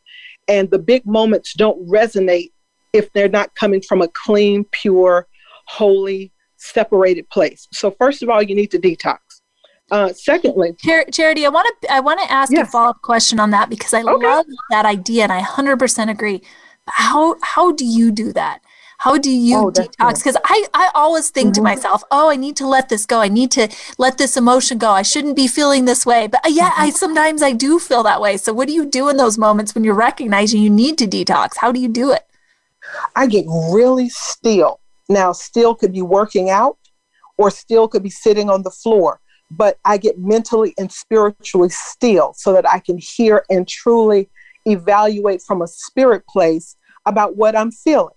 And 0.48 0.70
the 0.70 0.78
big 0.78 1.06
moments 1.06 1.54
don't 1.54 1.86
resonate 1.88 2.52
if 2.92 3.12
they're 3.12 3.28
not 3.28 3.54
coming 3.54 3.80
from 3.80 4.02
a 4.02 4.08
clean, 4.08 4.64
pure, 4.70 5.26
holy, 5.66 6.32
separated 6.56 7.28
place. 7.30 7.66
So, 7.72 7.90
first 7.90 8.22
of 8.22 8.28
all, 8.28 8.42
you 8.42 8.54
need 8.54 8.70
to 8.72 8.78
detox. 8.78 9.18
Uh, 9.90 10.12
secondly, 10.12 10.74
Char- 10.78 11.06
Charity, 11.12 11.44
I 11.44 11.50
want 11.50 11.68
to 11.82 11.92
I 11.92 12.00
want 12.00 12.20
to 12.20 12.32
ask 12.32 12.50
yes. 12.50 12.68
a 12.68 12.70
follow 12.70 12.90
up 12.90 13.02
question 13.02 13.38
on 13.38 13.50
that 13.50 13.68
because 13.68 13.92
I 13.92 14.02
okay. 14.02 14.26
love 14.26 14.46
that 14.70 14.86
idea 14.86 15.24
and 15.24 15.32
I 15.32 15.42
100% 15.42 16.10
agree. 16.10 16.42
How 16.86 17.36
how 17.42 17.72
do 17.72 17.84
you 17.84 18.10
do 18.10 18.32
that? 18.32 18.60
How 19.04 19.18
do 19.18 19.30
you 19.30 19.58
oh, 19.58 19.70
detox? 19.70 20.20
Because 20.20 20.38
I, 20.46 20.64
I 20.72 20.90
always 20.94 21.28
think 21.28 21.48
mm-hmm. 21.48 21.56
to 21.56 21.62
myself, 21.62 22.02
oh, 22.10 22.30
I 22.30 22.36
need 22.36 22.56
to 22.56 22.66
let 22.66 22.88
this 22.88 23.04
go. 23.04 23.20
I 23.20 23.28
need 23.28 23.50
to 23.50 23.68
let 23.98 24.16
this 24.16 24.34
emotion 24.34 24.78
go. 24.78 24.92
I 24.92 25.02
shouldn't 25.02 25.36
be 25.36 25.46
feeling 25.46 25.84
this 25.84 26.06
way. 26.06 26.26
But 26.26 26.40
uh, 26.46 26.48
yeah, 26.48 26.70
mm-hmm. 26.70 26.80
I 26.84 26.90
sometimes 26.90 27.42
I 27.42 27.52
do 27.52 27.78
feel 27.78 28.02
that 28.04 28.22
way. 28.22 28.38
So 28.38 28.54
what 28.54 28.66
do 28.66 28.72
you 28.72 28.86
do 28.86 29.10
in 29.10 29.18
those 29.18 29.36
moments 29.36 29.74
when 29.74 29.84
you're 29.84 29.92
recognizing 29.92 30.62
you 30.62 30.70
need 30.70 30.96
to 30.96 31.06
detox? 31.06 31.58
How 31.58 31.70
do 31.70 31.80
you 31.80 31.88
do 31.88 32.12
it? 32.12 32.22
I 33.14 33.26
get 33.26 33.44
really 33.46 34.08
still. 34.08 34.80
Now, 35.10 35.32
still 35.32 35.74
could 35.74 35.92
be 35.92 36.00
working 36.00 36.48
out 36.48 36.78
or 37.36 37.50
still 37.50 37.88
could 37.88 38.02
be 38.02 38.08
sitting 38.08 38.48
on 38.48 38.62
the 38.62 38.70
floor, 38.70 39.20
but 39.50 39.76
I 39.84 39.98
get 39.98 40.18
mentally 40.18 40.72
and 40.78 40.90
spiritually 40.90 41.68
still 41.68 42.32
so 42.38 42.54
that 42.54 42.66
I 42.66 42.78
can 42.78 42.96
hear 42.96 43.44
and 43.50 43.68
truly 43.68 44.30
evaluate 44.64 45.42
from 45.42 45.60
a 45.60 45.66
spirit 45.66 46.26
place 46.26 46.76
about 47.04 47.36
what 47.36 47.54
I'm 47.54 47.70
feeling 47.70 48.14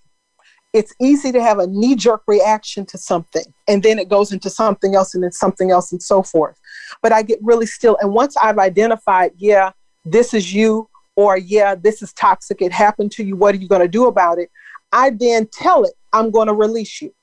it's 0.78 0.94
easy 1.02 1.32
to 1.32 1.42
have 1.42 1.58
a 1.58 1.68
knee 1.68 1.96
jerk 1.96 2.22
reaction 2.28 2.86
to 2.86 2.98
something 2.98 3.44
and 3.68 3.82
then 3.82 3.98
it 3.98 4.10
goes 4.10 4.32
into 4.32 4.50
something 4.50 4.94
else 4.96 5.16
and 5.16 5.24
then 5.24 5.32
something 5.32 5.72
else 5.72 5.92
and 5.92 6.02
so 6.02 6.22
forth. 6.22 6.60
But 7.02 7.12
I 7.12 7.24
get 7.24 7.40
really 7.42 7.66
still. 7.66 7.98
And 8.00 8.14
once 8.14 8.38
I've 8.38 8.60
identified, 8.60 9.32
yeah, 9.38 9.72
this 10.06 10.34
is 10.34 10.54
you, 10.54 10.88
or 11.16 11.38
yeah, 11.38 11.74
this 11.74 12.04
is 12.04 12.14
toxic, 12.14 12.62
it 12.62 12.72
happened 12.72 13.12
to 13.14 13.24
you, 13.24 13.36
what 13.36 13.56
are 13.56 13.58
you 13.58 13.68
going 13.68 13.82
to 13.82 13.88
do 13.88 14.06
about 14.06 14.38
it? 14.38 14.52
I 14.92 15.10
then 15.10 15.48
tell 15.52 15.84
it, 15.84 15.94
I'm 16.14 16.30
going 16.30 16.48
to 16.48 16.54
release 16.54 17.02
you. 17.02 17.14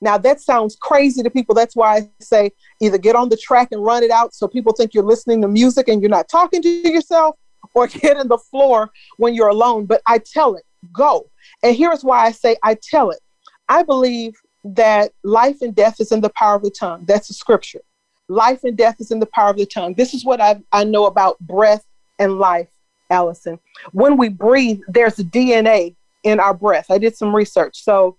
Now, 0.00 0.18
that 0.18 0.40
sounds 0.40 0.76
crazy 0.76 1.22
to 1.22 1.30
people. 1.30 1.54
That's 1.54 1.76
why 1.76 1.96
I 1.98 2.10
say 2.20 2.50
either 2.80 2.98
get 2.98 3.14
on 3.14 3.28
the 3.28 3.36
track 3.36 3.68
and 3.70 3.84
run 3.84 4.02
it 4.02 4.10
out 4.10 4.34
so 4.34 4.48
people 4.48 4.72
think 4.72 4.94
you're 4.94 5.04
listening 5.04 5.42
to 5.42 5.48
music 5.48 5.88
and 5.88 6.02
you're 6.02 6.10
not 6.10 6.28
talking 6.28 6.62
to 6.62 6.68
yourself, 6.68 7.36
or 7.74 7.86
get 7.86 8.16
in 8.16 8.28
the 8.28 8.38
floor 8.38 8.90
when 9.18 9.34
you're 9.34 9.48
alone. 9.48 9.86
But 9.86 10.02
I 10.06 10.18
tell 10.18 10.54
it, 10.56 10.64
go. 10.92 11.30
And 11.62 11.76
here's 11.76 12.04
why 12.04 12.24
I 12.24 12.32
say 12.32 12.56
I 12.62 12.76
tell 12.80 13.10
it. 13.10 13.20
I 13.68 13.82
believe 13.82 14.34
that 14.64 15.12
life 15.22 15.62
and 15.62 15.74
death 15.74 16.00
is 16.00 16.12
in 16.12 16.20
the 16.20 16.30
power 16.30 16.56
of 16.56 16.62
the 16.62 16.70
tongue. 16.70 17.04
That's 17.06 17.28
the 17.28 17.34
scripture. 17.34 17.80
Life 18.28 18.64
and 18.64 18.76
death 18.76 18.96
is 19.00 19.10
in 19.10 19.20
the 19.20 19.26
power 19.26 19.50
of 19.50 19.56
the 19.56 19.66
tongue. 19.66 19.94
This 19.94 20.14
is 20.14 20.24
what 20.24 20.40
I, 20.40 20.60
I 20.72 20.84
know 20.84 21.06
about 21.06 21.38
breath 21.40 21.84
and 22.18 22.38
life, 22.38 22.68
Allison. 23.10 23.58
When 23.92 24.16
we 24.16 24.28
breathe, 24.28 24.80
there's 24.88 25.16
DNA 25.16 25.96
in 26.22 26.38
our 26.38 26.54
breath. 26.54 26.90
I 26.90 26.98
did 26.98 27.16
some 27.16 27.34
research. 27.34 27.82
So 27.82 28.18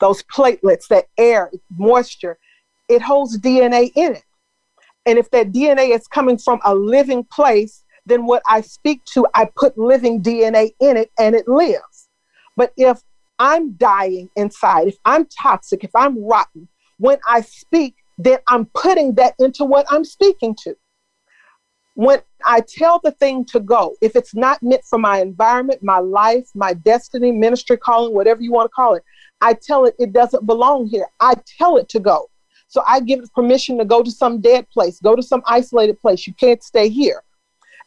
those 0.00 0.22
platelets, 0.22 0.86
that 0.88 1.06
air, 1.18 1.50
moisture, 1.76 2.38
it 2.88 3.02
holds 3.02 3.38
DNA 3.38 3.90
in 3.94 4.16
it. 4.16 4.24
And 5.04 5.18
if 5.18 5.30
that 5.32 5.52
DNA 5.52 5.94
is 5.94 6.06
coming 6.06 6.38
from 6.38 6.60
a 6.64 6.74
living 6.74 7.24
place, 7.24 7.82
then 8.06 8.26
what 8.26 8.42
I 8.48 8.60
speak 8.60 9.04
to, 9.14 9.26
I 9.34 9.48
put 9.56 9.78
living 9.78 10.22
DNA 10.22 10.74
in 10.80 10.96
it 10.96 11.10
and 11.18 11.34
it 11.34 11.46
lives. 11.46 12.08
But 12.56 12.72
if 12.76 13.00
I'm 13.38 13.72
dying 13.72 14.28
inside, 14.36 14.88
if 14.88 14.96
I'm 15.04 15.26
toxic, 15.26 15.84
if 15.84 15.94
I'm 15.94 16.24
rotten, 16.24 16.68
when 16.98 17.18
I 17.28 17.40
speak, 17.40 17.96
then 18.18 18.38
I'm 18.48 18.66
putting 18.66 19.14
that 19.16 19.34
into 19.38 19.64
what 19.64 19.86
I'm 19.90 20.04
speaking 20.04 20.56
to. 20.64 20.76
When 21.94 22.20
I 22.44 22.60
tell 22.60 23.00
the 23.02 23.10
thing 23.12 23.44
to 23.46 23.60
go, 23.60 23.96
if 24.00 24.16
it's 24.16 24.34
not 24.34 24.62
meant 24.62 24.84
for 24.84 24.98
my 24.98 25.20
environment, 25.20 25.82
my 25.82 25.98
life, 25.98 26.48
my 26.54 26.72
destiny, 26.72 27.32
ministry 27.32 27.76
calling, 27.76 28.14
whatever 28.14 28.40
you 28.40 28.52
want 28.52 28.70
to 28.70 28.74
call 28.74 28.94
it, 28.94 29.02
I 29.40 29.54
tell 29.54 29.84
it 29.84 29.94
it 29.98 30.12
doesn't 30.12 30.46
belong 30.46 30.86
here. 30.86 31.06
I 31.20 31.34
tell 31.58 31.76
it 31.76 31.88
to 31.90 32.00
go. 32.00 32.30
So 32.68 32.82
I 32.86 33.00
give 33.00 33.20
it 33.20 33.32
permission 33.34 33.76
to 33.78 33.84
go 33.84 34.02
to 34.02 34.10
some 34.10 34.40
dead 34.40 34.70
place, 34.70 34.98
go 35.00 35.14
to 35.14 35.22
some 35.22 35.42
isolated 35.46 36.00
place. 36.00 36.26
You 36.26 36.32
can't 36.32 36.62
stay 36.62 36.88
here. 36.88 37.22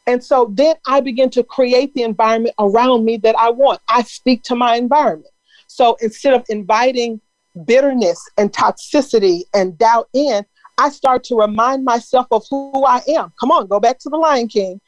And 0.06 0.22
so 0.22 0.50
then 0.52 0.76
I 0.86 1.00
begin 1.00 1.30
to 1.30 1.42
create 1.42 1.92
the 1.94 2.02
environment 2.02 2.54
around 2.58 3.04
me 3.04 3.16
that 3.18 3.36
I 3.36 3.50
want. 3.50 3.80
I 3.88 4.02
speak 4.02 4.42
to 4.44 4.54
my 4.54 4.76
environment. 4.76 5.32
So 5.66 5.96
instead 6.00 6.34
of 6.34 6.44
inviting 6.48 7.20
bitterness 7.64 8.20
and 8.38 8.52
toxicity 8.52 9.42
and 9.52 9.76
doubt 9.76 10.08
in, 10.12 10.44
I 10.78 10.90
start 10.90 11.24
to 11.24 11.36
remind 11.36 11.84
myself 11.84 12.26
of 12.30 12.44
who 12.50 12.84
I 12.84 13.00
am. 13.08 13.32
Come 13.40 13.50
on, 13.50 13.66
go 13.66 13.80
back 13.80 13.98
to 14.00 14.08
the 14.08 14.16
Lion 14.16 14.46
King. 14.46 14.80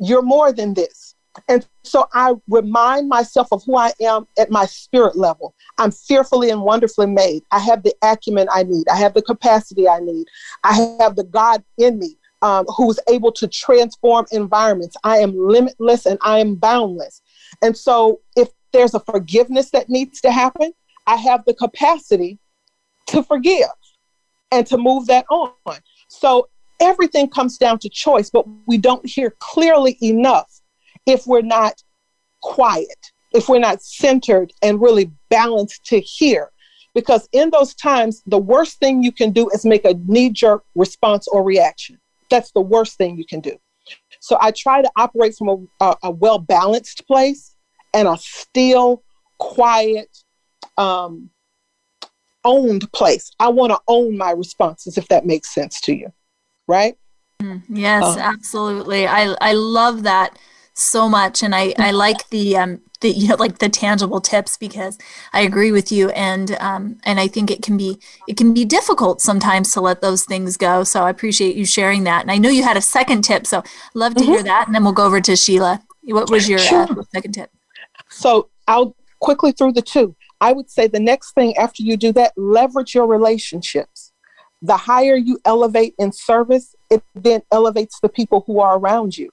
You're 0.00 0.22
more 0.22 0.52
than 0.52 0.74
this. 0.74 1.14
And 1.48 1.66
so 1.82 2.06
I 2.12 2.34
remind 2.48 3.08
myself 3.08 3.48
of 3.52 3.62
who 3.64 3.76
I 3.76 3.92
am 4.00 4.26
at 4.38 4.50
my 4.50 4.66
spirit 4.66 5.16
level. 5.16 5.54
I'm 5.78 5.90
fearfully 5.90 6.50
and 6.50 6.62
wonderfully 6.62 7.06
made. 7.06 7.42
I 7.50 7.58
have 7.58 7.82
the 7.82 7.94
acumen 8.02 8.48
I 8.52 8.62
need. 8.62 8.88
I 8.88 8.96
have 8.96 9.14
the 9.14 9.22
capacity 9.22 9.88
I 9.88 9.98
need. 9.98 10.26
I 10.62 10.96
have 11.00 11.16
the 11.16 11.24
God 11.24 11.62
in 11.76 11.98
me 11.98 12.16
um, 12.44 12.66
who's 12.76 13.00
able 13.08 13.32
to 13.32 13.48
transform 13.48 14.26
environments. 14.30 14.96
I 15.02 15.18
am 15.18 15.34
limitless 15.34 16.04
and 16.04 16.18
I 16.20 16.40
am 16.40 16.56
boundless. 16.56 17.22
And 17.62 17.74
so 17.74 18.20
if 18.36 18.50
there's 18.72 18.92
a 18.92 19.00
forgiveness 19.00 19.70
that 19.70 19.88
needs 19.88 20.20
to 20.20 20.30
happen, 20.30 20.72
I 21.06 21.16
have 21.16 21.46
the 21.46 21.54
capacity 21.54 22.38
to 23.06 23.22
forgive 23.22 23.70
and 24.52 24.66
to 24.66 24.76
move 24.76 25.06
that 25.06 25.24
on. 25.30 25.52
So 26.08 26.48
everything 26.80 27.30
comes 27.30 27.56
down 27.56 27.78
to 27.78 27.88
choice, 27.88 28.28
but 28.28 28.44
we 28.66 28.76
don't 28.76 29.06
hear 29.08 29.34
clearly 29.38 29.96
enough 30.02 30.60
if 31.06 31.26
we're 31.26 31.40
not 31.40 31.82
quiet, 32.42 33.10
if 33.32 33.48
we're 33.48 33.58
not 33.58 33.82
centered 33.82 34.52
and 34.62 34.82
really 34.82 35.10
balanced 35.30 35.86
to 35.86 35.98
hear. 35.98 36.50
Because 36.94 37.26
in 37.32 37.48
those 37.48 37.74
times, 37.74 38.22
the 38.26 38.38
worst 38.38 38.78
thing 38.80 39.02
you 39.02 39.12
can 39.12 39.30
do 39.30 39.48
is 39.48 39.64
make 39.64 39.86
a 39.86 39.94
knee 40.06 40.28
jerk 40.28 40.62
response 40.74 41.26
or 41.28 41.42
reaction. 41.42 41.98
That's 42.30 42.50
the 42.52 42.60
worst 42.60 42.96
thing 42.96 43.16
you 43.16 43.26
can 43.26 43.40
do. 43.40 43.56
So 44.20 44.38
I 44.40 44.52
try 44.52 44.82
to 44.82 44.90
operate 44.96 45.34
from 45.36 45.48
a, 45.80 45.84
a, 45.84 45.96
a 46.04 46.10
well 46.10 46.38
balanced 46.38 47.06
place 47.06 47.54
and 47.92 48.08
a 48.08 48.16
still, 48.16 49.02
quiet, 49.38 50.08
um, 50.78 51.30
owned 52.44 52.90
place. 52.92 53.30
I 53.38 53.48
want 53.48 53.72
to 53.72 53.80
own 53.88 54.16
my 54.16 54.30
responses, 54.30 54.98
if 54.98 55.08
that 55.08 55.26
makes 55.26 55.52
sense 55.54 55.80
to 55.82 55.94
you, 55.94 56.12
right? 56.66 56.96
Mm, 57.42 57.62
yes, 57.68 58.02
uh, 58.02 58.16
absolutely. 58.18 59.06
I 59.06 59.34
I 59.40 59.52
love 59.52 60.04
that 60.04 60.38
so 60.74 61.08
much, 61.08 61.42
and 61.42 61.54
I 61.54 61.74
I 61.78 61.92
like 61.92 62.28
the 62.30 62.56
um 62.56 62.80
the 63.00 63.10
you 63.10 63.28
know 63.28 63.36
like 63.36 63.58
the 63.58 63.68
tangible 63.68 64.20
tips 64.20 64.56
because 64.56 64.98
I 65.32 65.40
agree 65.40 65.72
with 65.72 65.90
you, 65.90 66.10
and 66.10 66.56
um 66.60 66.98
and 67.04 67.20
I 67.20 67.28
think 67.28 67.50
it 67.50 67.62
can 67.62 67.76
be 67.76 67.98
it 68.28 68.36
can 68.36 68.52
be 68.52 68.64
difficult 68.64 69.20
sometimes 69.20 69.72
to 69.72 69.80
let 69.80 70.02
those 70.02 70.24
things 70.24 70.56
go. 70.56 70.84
So 70.84 71.04
I 71.04 71.10
appreciate 71.10 71.56
you 71.56 71.64
sharing 71.64 72.04
that, 72.04 72.22
and 72.22 72.30
I 72.30 72.38
know 72.38 72.48
you 72.50 72.64
had 72.64 72.76
a 72.76 72.82
second 72.82 73.22
tip, 73.22 73.46
so 73.46 73.62
love 73.94 74.14
to 74.14 74.20
mm-hmm. 74.20 74.32
hear 74.32 74.42
that, 74.42 74.66
and 74.66 74.74
then 74.74 74.84
we'll 74.84 74.92
go 74.92 75.06
over 75.06 75.20
to 75.20 75.36
Sheila. 75.36 75.82
What 76.02 76.30
was 76.30 76.48
your 76.48 76.58
sure. 76.58 76.82
uh, 76.82 77.02
second 77.12 77.32
tip? 77.32 77.50
So 78.10 78.48
I'll 78.66 78.94
quickly 79.20 79.52
through 79.52 79.72
the 79.72 79.82
two. 79.82 80.14
I 80.40 80.52
would 80.52 80.70
say 80.70 80.86
the 80.86 81.00
next 81.00 81.32
thing 81.32 81.56
after 81.56 81.82
you 81.82 81.96
do 81.96 82.12
that, 82.12 82.32
leverage 82.36 82.94
your 82.94 83.06
relationships. 83.06 84.12
The 84.60 84.76
higher 84.76 85.16
you 85.16 85.38
elevate 85.44 85.94
in 85.98 86.12
service, 86.12 86.74
it 86.90 87.02
then 87.14 87.42
elevates 87.50 88.00
the 88.00 88.08
people 88.08 88.44
who 88.46 88.60
are 88.60 88.78
around 88.78 89.16
you. 89.16 89.30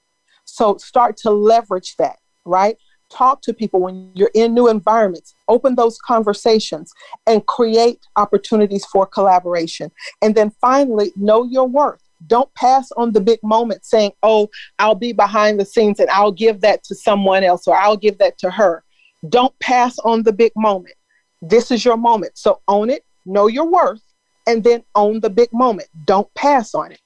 So 0.52 0.76
start 0.76 1.16
to 1.22 1.30
leverage 1.30 1.96
that, 1.96 2.18
right? 2.44 2.76
Talk 3.10 3.40
to 3.40 3.54
people 3.54 3.80
when 3.80 4.10
you're 4.12 4.30
in 4.34 4.52
new 4.52 4.68
environments, 4.68 5.34
open 5.48 5.76
those 5.76 5.96
conversations 5.96 6.92
and 7.26 7.46
create 7.46 8.00
opportunities 8.16 8.84
for 8.84 9.06
collaboration. 9.06 9.90
And 10.20 10.34
then 10.34 10.52
finally, 10.60 11.10
know 11.16 11.44
your 11.44 11.66
worth. 11.66 12.02
Don't 12.26 12.52
pass 12.52 12.92
on 12.98 13.12
the 13.12 13.20
big 13.22 13.38
moment 13.42 13.86
saying, 13.86 14.12
oh, 14.22 14.50
I'll 14.78 14.94
be 14.94 15.14
behind 15.14 15.58
the 15.58 15.64
scenes 15.64 16.00
and 16.00 16.10
I'll 16.10 16.32
give 16.32 16.60
that 16.60 16.84
to 16.84 16.94
someone 16.94 17.44
else 17.44 17.66
or 17.66 17.74
I'll 17.74 17.96
give 17.96 18.18
that 18.18 18.36
to 18.40 18.50
her. 18.50 18.84
Don't 19.30 19.58
pass 19.58 19.98
on 20.00 20.22
the 20.22 20.34
big 20.34 20.52
moment. 20.54 20.96
This 21.40 21.70
is 21.70 21.82
your 21.82 21.96
moment. 21.96 22.36
So 22.36 22.60
own 22.68 22.90
it, 22.90 23.06
know 23.24 23.46
your 23.46 23.70
worth, 23.70 24.02
and 24.46 24.62
then 24.62 24.84
own 24.96 25.20
the 25.20 25.30
big 25.30 25.48
moment. 25.54 25.88
Don't 26.04 26.32
pass 26.34 26.74
on 26.74 26.92
it. 26.92 27.00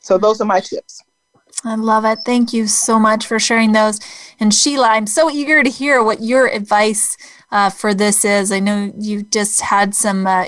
So 0.00 0.16
those 0.16 0.40
are 0.40 0.46
my 0.46 0.60
tips. 0.60 1.02
I 1.64 1.74
love 1.74 2.04
it. 2.04 2.20
Thank 2.24 2.52
you 2.52 2.66
so 2.66 2.98
much 2.98 3.26
for 3.26 3.38
sharing 3.38 3.72
those. 3.72 4.00
And 4.38 4.54
Sheila, 4.54 4.88
I'm 4.90 5.06
so 5.06 5.30
eager 5.30 5.62
to 5.62 5.70
hear 5.70 6.02
what 6.02 6.22
your 6.22 6.46
advice 6.46 7.16
uh, 7.50 7.70
for 7.70 7.94
this 7.94 8.24
is. 8.24 8.52
I 8.52 8.60
know 8.60 8.92
you 8.96 9.22
just 9.22 9.60
had 9.60 9.94
some 9.94 10.26
uh, 10.26 10.46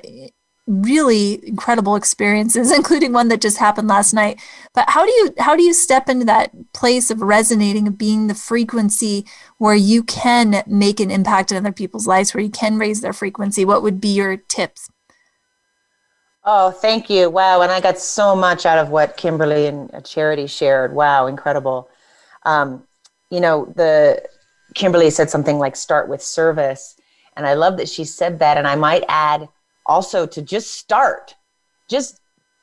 really 0.70 1.46
incredible 1.46 1.96
experiences 1.96 2.70
including 2.76 3.12
one 3.12 3.28
that 3.28 3.40
just 3.40 3.58
happened 3.58 3.88
last 3.88 4.12
night 4.12 4.40
but 4.72 4.88
how 4.88 5.04
do 5.04 5.10
you 5.10 5.34
how 5.38 5.56
do 5.56 5.64
you 5.64 5.74
step 5.74 6.08
into 6.08 6.24
that 6.24 6.52
place 6.72 7.10
of 7.10 7.20
resonating 7.20 7.88
of 7.88 7.98
being 7.98 8.28
the 8.28 8.34
frequency 8.34 9.26
where 9.58 9.74
you 9.74 10.04
can 10.04 10.62
make 10.68 11.00
an 11.00 11.10
impact 11.10 11.50
in 11.50 11.56
other 11.56 11.72
people's 11.72 12.06
lives 12.06 12.32
where 12.32 12.42
you 12.42 12.50
can 12.50 12.78
raise 12.78 13.00
their 13.00 13.12
frequency 13.12 13.64
what 13.64 13.82
would 13.82 14.00
be 14.00 14.14
your 14.14 14.36
tips 14.36 14.88
oh 16.44 16.70
thank 16.70 17.10
you. 17.10 17.30
Wow 17.30 17.62
and 17.62 17.72
i 17.72 17.80
got 17.80 17.98
so 17.98 18.34
much 18.34 18.66
out 18.66 18.78
of 18.78 18.90
what 18.90 19.16
kimberly 19.16 19.66
and 19.66 19.90
charity 20.04 20.46
shared. 20.46 20.94
Wow 20.94 21.26
incredible. 21.26 21.88
Um, 22.44 22.84
you 23.30 23.40
know 23.40 23.72
the 23.76 24.22
kimberly 24.74 25.10
said 25.10 25.30
something 25.30 25.58
like 25.58 25.74
start 25.74 26.08
with 26.08 26.22
service 26.22 26.96
and 27.36 27.44
i 27.44 27.54
love 27.54 27.76
that 27.76 27.88
she 27.88 28.04
said 28.04 28.38
that 28.38 28.56
and 28.56 28.68
i 28.68 28.76
might 28.76 29.04
add 29.08 29.48
also 29.90 30.26
to 30.26 30.40
just 30.40 30.70
start. 30.72 31.34
Just 31.88 32.20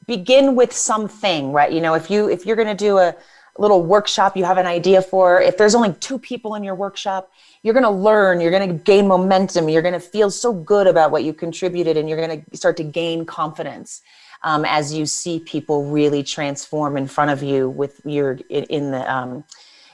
begin 0.08 0.56
with 0.56 0.72
something 0.72 1.52
right? 1.52 1.72
You 1.72 1.82
know 1.82 1.94
if 1.94 2.10
you 2.10 2.30
if 2.30 2.46
you're 2.46 2.56
going 2.56 2.68
to 2.70 2.76
do 2.76 2.98
a 2.98 3.16
little 3.60 3.84
workshop 3.84 4.38
you 4.38 4.43
have 4.43 4.58
an 4.58 4.66
idea 4.66 5.01
for 5.01 5.41
if 5.41 5.58
there's 5.58 5.76
only 5.76 5.93
two 5.93 6.18
people 6.20 6.55
in 6.55 6.64
your 6.64 6.76
workshop 6.76 7.32
you're 7.64 7.74
going 7.74 7.84
to 7.84 7.89
learn 7.89 8.39
you're 8.39 8.51
going 8.51 8.68
to 8.68 8.76
gain 8.84 9.08
momentum 9.08 9.70
you're 9.70 9.82
going 9.82 9.93
to 9.93 9.99
feel 9.99 10.30
so 10.30 10.53
good 10.53 10.88
about 10.88 11.12
what 11.12 11.24
you 11.24 11.34
contributed 11.34 11.97
and 11.97 12.08
you're 12.08 12.18
going 12.18 12.43
to 12.43 12.58
start 12.58 12.78
to 12.78 12.84
gain 12.84 13.26
confidence 13.26 14.01
um, 14.43 14.66
as 14.66 14.93
you 14.93 15.05
see 15.05 15.39
people 15.39 15.89
really 15.89 16.24
transform 16.24 16.97
in 16.97 17.08
front 17.08 17.32
of 17.32 17.41
you 17.41 17.70
with 17.70 18.01
your 18.05 18.39
in, 18.49 18.91
the 18.91 19.12
um, 19.14 19.43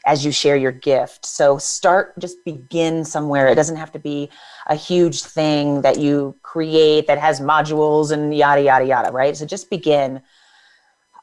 as 0.06 0.26
you 0.26 0.32
share 0.32 0.58
your 0.58 0.72
gift. 0.72 1.26
So 1.26 1.58
start, 1.58 2.18
just 2.20 2.44
begin 2.44 3.06
somewhere. 3.06 3.48
It 3.48 3.56
doesn't 3.56 3.78
have 3.78 3.92
to 3.94 4.00
be 4.00 4.30
a 4.68 4.76
huge 4.76 5.24
thing 5.24 5.82
that 5.82 5.98
you 5.98 6.36
create 6.42 7.08
that 7.08 7.20
has 7.20 7.40
modules 7.40 8.12
and 8.12 8.36
yada, 8.36 8.62
yada, 8.62 8.86
yada, 8.86 9.12
right? 9.12 9.36
So 9.38 9.46
just 9.46 9.70
begin. 9.70 10.22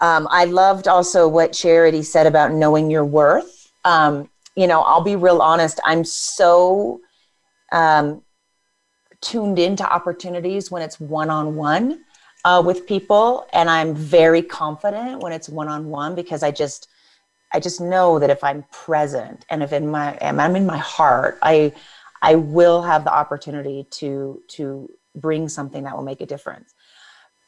Um, 0.01 0.27
I 0.31 0.45
loved 0.47 0.89
also 0.89 1.29
what 1.29 1.53
Charity 1.53 2.03
said 2.03 2.27
about 2.27 2.53
knowing 2.53 2.91
your 2.91 3.05
worth. 3.05 3.71
Um, 3.85 4.31
you 4.57 4.67
know, 4.67 4.83
I'll 4.83 5.03
be 5.03 5.17
real 5.17 5.41
honest, 5.41 5.81
I'm 5.85 6.05
so 6.05 7.01
um, 7.73 8.23
tuned 9.21 9.59
into 9.59 9.85
opportunities 9.85 10.71
when 10.71 10.83
it's 10.83 10.99
one 10.99 11.31
on 11.31 11.55
one 11.57 12.05
with 12.65 12.87
people. 12.87 13.47
And 13.53 13.69
I'm 13.69 13.95
very 13.95 14.43
confident 14.43 15.21
when 15.21 15.33
it's 15.33 15.49
one 15.49 15.69
on 15.69 15.89
one 15.89 16.15
because 16.15 16.43
I 16.43 16.51
just, 16.51 16.89
I 17.53 17.61
just 17.61 17.81
know 17.81 18.19
that 18.19 18.31
if 18.31 18.43
I'm 18.43 18.65
present 18.73 19.45
and 19.51 19.63
if 19.63 19.73
in 19.73 19.91
my 19.91 20.17
I'm 20.21 20.57
in 20.57 20.67
my 20.67 20.79
heart, 20.79 21.39
I 21.43 21.73
I 22.23 22.37
will 22.37 22.83
have 22.83 23.05
the 23.05 23.13
opportunity 23.13 23.87
to 23.91 24.43
to 24.49 24.89
bring 25.17 25.49
something 25.49 25.85
that 25.85 25.97
will 25.97 26.05
make 26.05 26.21
a 26.21 26.27
difference. 26.27 26.75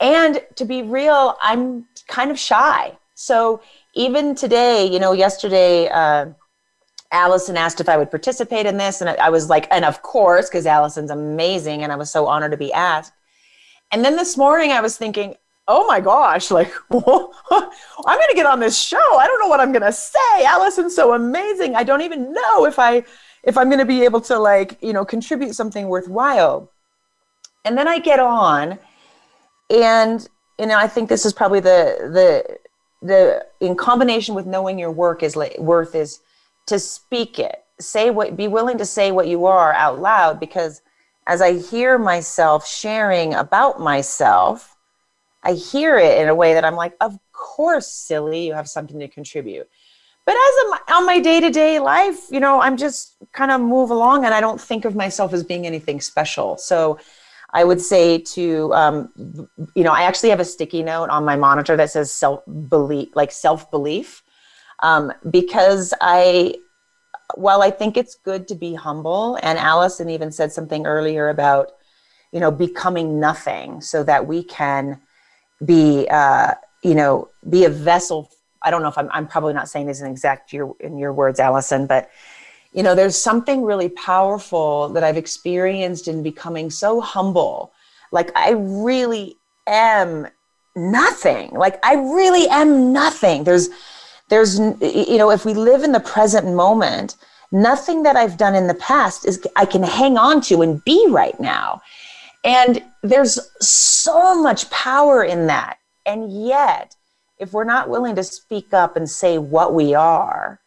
And 0.00 0.42
to 0.56 0.64
be 0.64 0.82
real, 0.82 1.36
I'm 1.40 1.86
kind 2.08 2.30
of 2.30 2.38
shy. 2.38 2.96
So 3.14 3.60
even 3.94 4.34
today, 4.34 4.86
you 4.86 4.98
know, 4.98 5.12
yesterday, 5.12 5.88
uh, 5.88 6.26
Allison 7.12 7.56
asked 7.56 7.80
if 7.80 7.88
I 7.88 7.96
would 7.96 8.10
participate 8.10 8.64
in 8.64 8.78
this, 8.78 9.00
and 9.00 9.10
I 9.10 9.28
was 9.28 9.50
like, 9.50 9.68
and 9.70 9.84
of 9.84 10.02
course, 10.02 10.48
because 10.48 10.66
Allison's 10.66 11.10
amazing, 11.10 11.82
and 11.82 11.92
I 11.92 11.96
was 11.96 12.10
so 12.10 12.26
honored 12.26 12.52
to 12.52 12.56
be 12.56 12.72
asked. 12.72 13.12
And 13.92 14.04
then 14.04 14.16
this 14.16 14.36
morning, 14.38 14.72
I 14.72 14.80
was 14.80 14.96
thinking, 14.96 15.36
oh 15.68 15.86
my 15.86 16.00
gosh, 16.00 16.50
like, 16.50 16.72
I'm 16.90 17.00
going 17.00 18.28
to 18.30 18.34
get 18.34 18.46
on 18.46 18.60
this 18.60 18.78
show. 18.78 19.16
I 19.18 19.26
don't 19.26 19.40
know 19.40 19.48
what 19.48 19.60
I'm 19.60 19.72
going 19.72 19.82
to 19.82 19.92
say. 19.92 20.44
Allison's 20.44 20.96
so 20.96 21.12
amazing. 21.12 21.76
I 21.76 21.84
don't 21.84 22.00
even 22.00 22.32
know 22.32 22.64
if 22.64 22.78
I, 22.78 23.04
if 23.42 23.58
I'm 23.58 23.68
going 23.68 23.78
to 23.78 23.84
be 23.84 24.04
able 24.04 24.20
to 24.22 24.38
like, 24.38 24.78
you 24.80 24.92
know, 24.92 25.04
contribute 25.04 25.54
something 25.54 25.88
worthwhile. 25.88 26.72
And 27.64 27.76
then 27.78 27.86
I 27.86 27.98
get 27.98 28.18
on 28.18 28.78
and, 29.70 30.28
you 30.58 30.66
know, 30.66 30.76
I 30.76 30.86
think 30.86 31.08
this 31.08 31.24
is 31.24 31.32
probably 31.32 31.60
the, 31.60 32.10
the, 32.12 33.06
the, 33.06 33.46
in 33.60 33.76
combination 33.76 34.34
with 34.34 34.46
knowing 34.46 34.78
your 34.78 34.90
work 34.90 35.22
is 35.22 35.36
like, 35.36 35.58
worth 35.58 35.94
is 35.94 36.20
to 36.66 36.78
speak 36.78 37.38
it, 37.38 37.64
say 37.80 38.10
what, 38.10 38.36
be 38.36 38.48
willing 38.48 38.78
to 38.78 38.86
say 38.86 39.10
what 39.10 39.28
you 39.28 39.46
are 39.46 39.72
out 39.72 39.98
loud 39.98 40.38
because 40.38 40.82
as 41.26 41.40
I 41.40 41.58
hear 41.58 41.98
myself 41.98 42.66
sharing 42.66 43.34
about 43.34 43.80
myself, 43.80 44.76
I 45.42 45.54
hear 45.54 45.98
it 45.98 46.18
in 46.18 46.28
a 46.28 46.34
way 46.34 46.54
that 46.54 46.64
I'm 46.64 46.76
like, 46.76 46.94
of 47.00 47.18
course, 47.32 47.90
silly, 47.90 48.46
you 48.46 48.54
have 48.54 48.68
something 48.68 48.98
to 49.00 49.08
contribute. 49.08 49.68
But 50.24 50.36
as 50.36 50.38
a, 50.38 50.92
on 50.94 51.06
my 51.06 51.18
day 51.18 51.40
to 51.40 51.50
day 51.50 51.80
life, 51.80 52.26
you 52.30 52.38
know, 52.38 52.60
I'm 52.60 52.76
just 52.76 53.16
kind 53.32 53.50
of 53.50 53.60
move 53.60 53.90
along 53.90 54.24
and 54.24 54.32
I 54.32 54.40
don't 54.40 54.60
think 54.60 54.84
of 54.84 54.94
myself 54.94 55.32
as 55.32 55.42
being 55.42 55.66
anything 55.66 56.00
special. 56.00 56.56
So 56.58 56.98
I 57.52 57.64
would 57.64 57.80
say 57.80 58.18
to, 58.18 58.72
um, 58.72 59.12
you 59.74 59.84
know, 59.84 59.92
I 59.92 60.02
actually 60.02 60.30
have 60.30 60.40
a 60.40 60.44
sticky 60.44 60.82
note 60.82 61.10
on 61.10 61.24
my 61.24 61.36
monitor 61.36 61.76
that 61.76 61.90
says 61.90 62.10
self 62.10 62.42
belief, 62.68 63.14
like 63.14 63.30
self 63.30 63.70
belief, 63.70 64.22
um, 64.80 65.12
because 65.30 65.92
I, 66.00 66.56
while 67.34 67.62
I 67.62 67.70
think 67.70 67.96
it's 67.96 68.14
good 68.14 68.48
to 68.48 68.54
be 68.54 68.74
humble, 68.74 69.38
and 69.42 69.58
Allison 69.58 70.08
even 70.08 70.32
said 70.32 70.52
something 70.52 70.86
earlier 70.86 71.28
about, 71.28 71.72
you 72.32 72.40
know, 72.40 72.50
becoming 72.50 73.20
nothing 73.20 73.80
so 73.80 74.02
that 74.04 74.26
we 74.26 74.42
can 74.42 75.00
be, 75.64 76.08
uh, 76.10 76.54
you 76.82 76.94
know, 76.94 77.28
be 77.48 77.64
a 77.64 77.70
vessel. 77.70 78.30
I 78.62 78.70
don't 78.70 78.82
know 78.82 78.88
if 78.88 78.96
I'm, 78.96 79.10
I'm 79.12 79.26
probably 79.26 79.52
not 79.52 79.68
saying 79.68 79.86
this 79.86 80.00
in 80.00 80.10
exact 80.10 80.52
your, 80.52 80.74
in 80.80 80.98
your 80.98 81.12
words, 81.12 81.38
Allison, 81.38 81.86
but 81.86 82.10
you 82.72 82.82
know, 82.82 82.94
there's 82.94 83.18
something 83.18 83.62
really 83.62 83.90
powerful 83.90 84.88
that 84.90 85.04
I've 85.04 85.16
experienced 85.16 86.08
in 86.08 86.22
becoming 86.22 86.70
so 86.70 87.00
humble. 87.00 87.72
Like, 88.10 88.30
I 88.36 88.52
really 88.52 89.36
am 89.66 90.26
nothing. 90.74 91.50
Like, 91.50 91.78
I 91.84 91.94
really 91.94 92.48
am 92.48 92.92
nothing. 92.92 93.44
There's, 93.44 93.68
there's, 94.28 94.58
you 94.58 95.18
know, 95.18 95.30
if 95.30 95.44
we 95.44 95.54
live 95.54 95.82
in 95.82 95.92
the 95.92 96.00
present 96.00 96.54
moment, 96.54 97.16
nothing 97.50 98.02
that 98.04 98.16
I've 98.16 98.38
done 98.38 98.54
in 98.54 98.66
the 98.66 98.74
past 98.74 99.26
is 99.26 99.46
I 99.54 99.66
can 99.66 99.82
hang 99.82 100.16
on 100.16 100.40
to 100.42 100.62
and 100.62 100.82
be 100.84 101.06
right 101.10 101.38
now. 101.38 101.82
And 102.44 102.82
there's 103.02 103.38
so 103.60 104.40
much 104.42 104.70
power 104.70 105.22
in 105.22 105.46
that. 105.48 105.78
And 106.06 106.32
yet, 106.46 106.96
if 107.38 107.52
we're 107.52 107.64
not 107.64 107.90
willing 107.90 108.16
to 108.16 108.24
speak 108.24 108.72
up 108.72 108.96
and 108.96 109.08
say 109.08 109.36
what 109.36 109.74
we 109.74 109.94
are, 109.94 110.61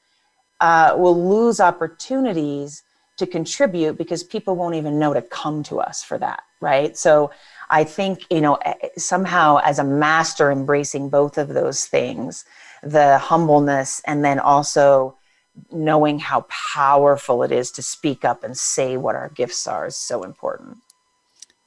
uh, 0.60 0.96
will 0.98 1.30
lose 1.30 1.60
opportunities 1.60 2.84
to 3.18 3.26
contribute 3.26 3.98
because 3.98 4.24
people 4.24 4.56
won't 4.56 4.76
even 4.76 5.00
know 5.00 5.14
to 5.14 5.22
come 5.22 5.64
to 5.64 5.80
us 5.80 6.04
for 6.04 6.18
that, 6.18 6.44
right? 6.60 6.98
So 6.98 7.32
I 7.70 7.84
think, 7.84 8.26
you 8.30 8.42
know, 8.42 8.56
eh, 8.56 8.74
somehow 8.98 9.60
as 9.64 9.80
a 9.80 9.84
master 9.84 10.52
embracing 10.52 11.10
both 11.10 11.38
of 11.38 11.50
those 11.50 11.86
things, 11.86 12.46
the 12.84 13.18
humbleness 13.18 14.02
and 14.06 14.24
then 14.24 14.40
also 14.40 15.18
knowing 15.72 16.20
how 16.20 16.42
powerful 16.42 17.44
it 17.44 17.52
is 17.52 17.72
to 17.72 17.82
speak 17.82 18.26
up 18.26 18.44
and 18.44 18.58
say 18.58 18.98
what 18.98 19.16
our 19.16 19.30
gifts 19.30 19.68
are 19.68 19.88
is 19.88 19.96
so 19.96 20.24
important. 20.24 20.78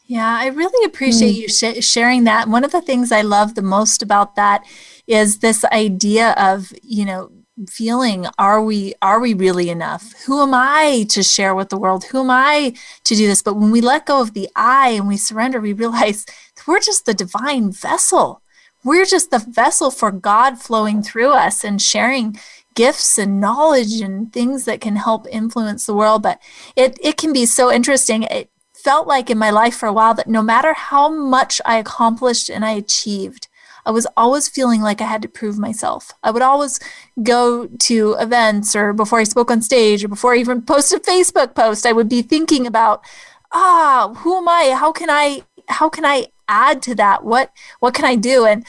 Yeah, 0.07 0.39
I 0.39 0.47
really 0.47 0.85
appreciate 0.87 1.35
mm. 1.35 1.41
you 1.41 1.49
sh- 1.49 1.85
sharing 1.85 2.25
that. 2.25 2.49
One 2.49 2.65
of 2.65 2.73
the 2.73 2.81
things 2.81 3.13
I 3.13 3.21
love 3.23 3.55
the 3.55 3.63
most 3.63 4.03
about 4.03 4.37
that 4.37 4.65
is 5.07 5.39
this 5.39 5.65
idea 5.67 6.33
of, 6.39 6.73
you 6.83 7.05
know, 7.05 7.31
feeling 7.67 8.27
are 8.39 8.63
we 8.63 8.95
are 9.03 9.21
we 9.21 9.35
really 9.35 9.71
enough? 9.71 10.13
Who 10.27 10.43
am 10.43 10.53
i 10.55 11.07
to 11.11 11.23
share 11.23 11.55
with 11.55 11.71
the 11.71 11.79
world? 11.79 12.05
Who 12.05 12.21
am 12.21 12.31
i 12.31 12.75
to 13.05 13.15
do 13.15 13.27
this? 13.27 13.43
But 13.43 13.55
when 13.55 13.71
we 13.71 13.81
let 13.81 14.07
go 14.07 14.21
of 14.21 14.35
the 14.35 14.49
i 14.55 14.91
and 14.91 15.09
we 15.09 15.17
surrender 15.17 15.61
we 15.61 15.73
realize 15.73 16.25
we're 16.67 16.81
just 16.81 17.07
the 17.07 17.15
divine 17.15 17.73
vessel. 17.73 18.43
We're 18.85 19.07
just 19.07 19.31
the 19.31 19.39
vessel 19.39 19.91
for 19.91 20.11
god 20.11 20.59
flowing 20.59 21.03
through 21.03 21.31
us 21.31 21.65
and 21.65 21.81
sharing 21.81 22.39
gifts 22.75 23.19
and 23.19 23.41
knowledge 23.41 24.01
and 24.01 24.33
things 24.33 24.67
that 24.67 24.81
can 24.81 24.97
help 24.97 25.27
influence 25.31 25.87
the 25.87 25.95
world. 25.95 26.23
But 26.23 26.41
it 26.77 26.99
it 27.03 27.17
can 27.17 27.33
be 27.33 27.47
so 27.47 27.73
interesting. 27.73 28.23
It 28.25 28.51
felt 28.75 29.09
like 29.09 29.31
in 29.31 29.39
my 29.39 29.51
life 29.51 29.77
for 29.77 29.87
a 29.87 29.93
while 29.93 30.15
that 30.15 30.29
no 30.29 30.43
matter 30.43 30.73
how 30.73 31.09
much 31.09 31.61
i 31.67 31.79
accomplished 31.79 32.49
and 32.49 32.65
i 32.65 32.71
achieved 32.71 33.48
I 33.89 33.91
was 33.91 34.07
always 34.19 34.49
feeling 34.49 34.83
like 34.83 35.01
I 35.01 35.07
had 35.07 35.23
to 35.23 35.29
prove 35.29 35.59
myself. 35.59 36.13
I 36.23 36.31
would 36.31 36.43
always 36.43 36.79
go 37.23 37.67
to 37.67 38.17
events 38.21 38.77
or 38.77 38.93
before 38.93 39.19
I 39.19 39.25
spoke 39.25 39.51
on 39.51 39.63
stage 39.63 40.05
or 40.05 40.09
before 40.09 40.35
I 40.35 40.39
even 40.39 40.61
posted 40.61 41.01
a 41.01 41.03
Facebook 41.03 41.55
post, 41.55 41.87
I 41.87 41.93
would 41.93 42.09
be 42.09 42.21
thinking 42.21 42.67
about, 42.67 43.03
ah, 43.51 44.13
who 44.19 44.37
am 44.37 44.47
I? 44.47 44.77
How 44.79 44.93
can 44.93 45.09
I 45.09 45.43
how 45.69 45.89
can 45.89 46.05
I 46.05 46.27
add 46.49 46.83
to 46.83 46.95
that? 46.97 47.25
What 47.25 47.51
what 47.81 47.95
can 47.95 48.05
I 48.05 48.15
do? 48.15 48.45
And 48.45 48.67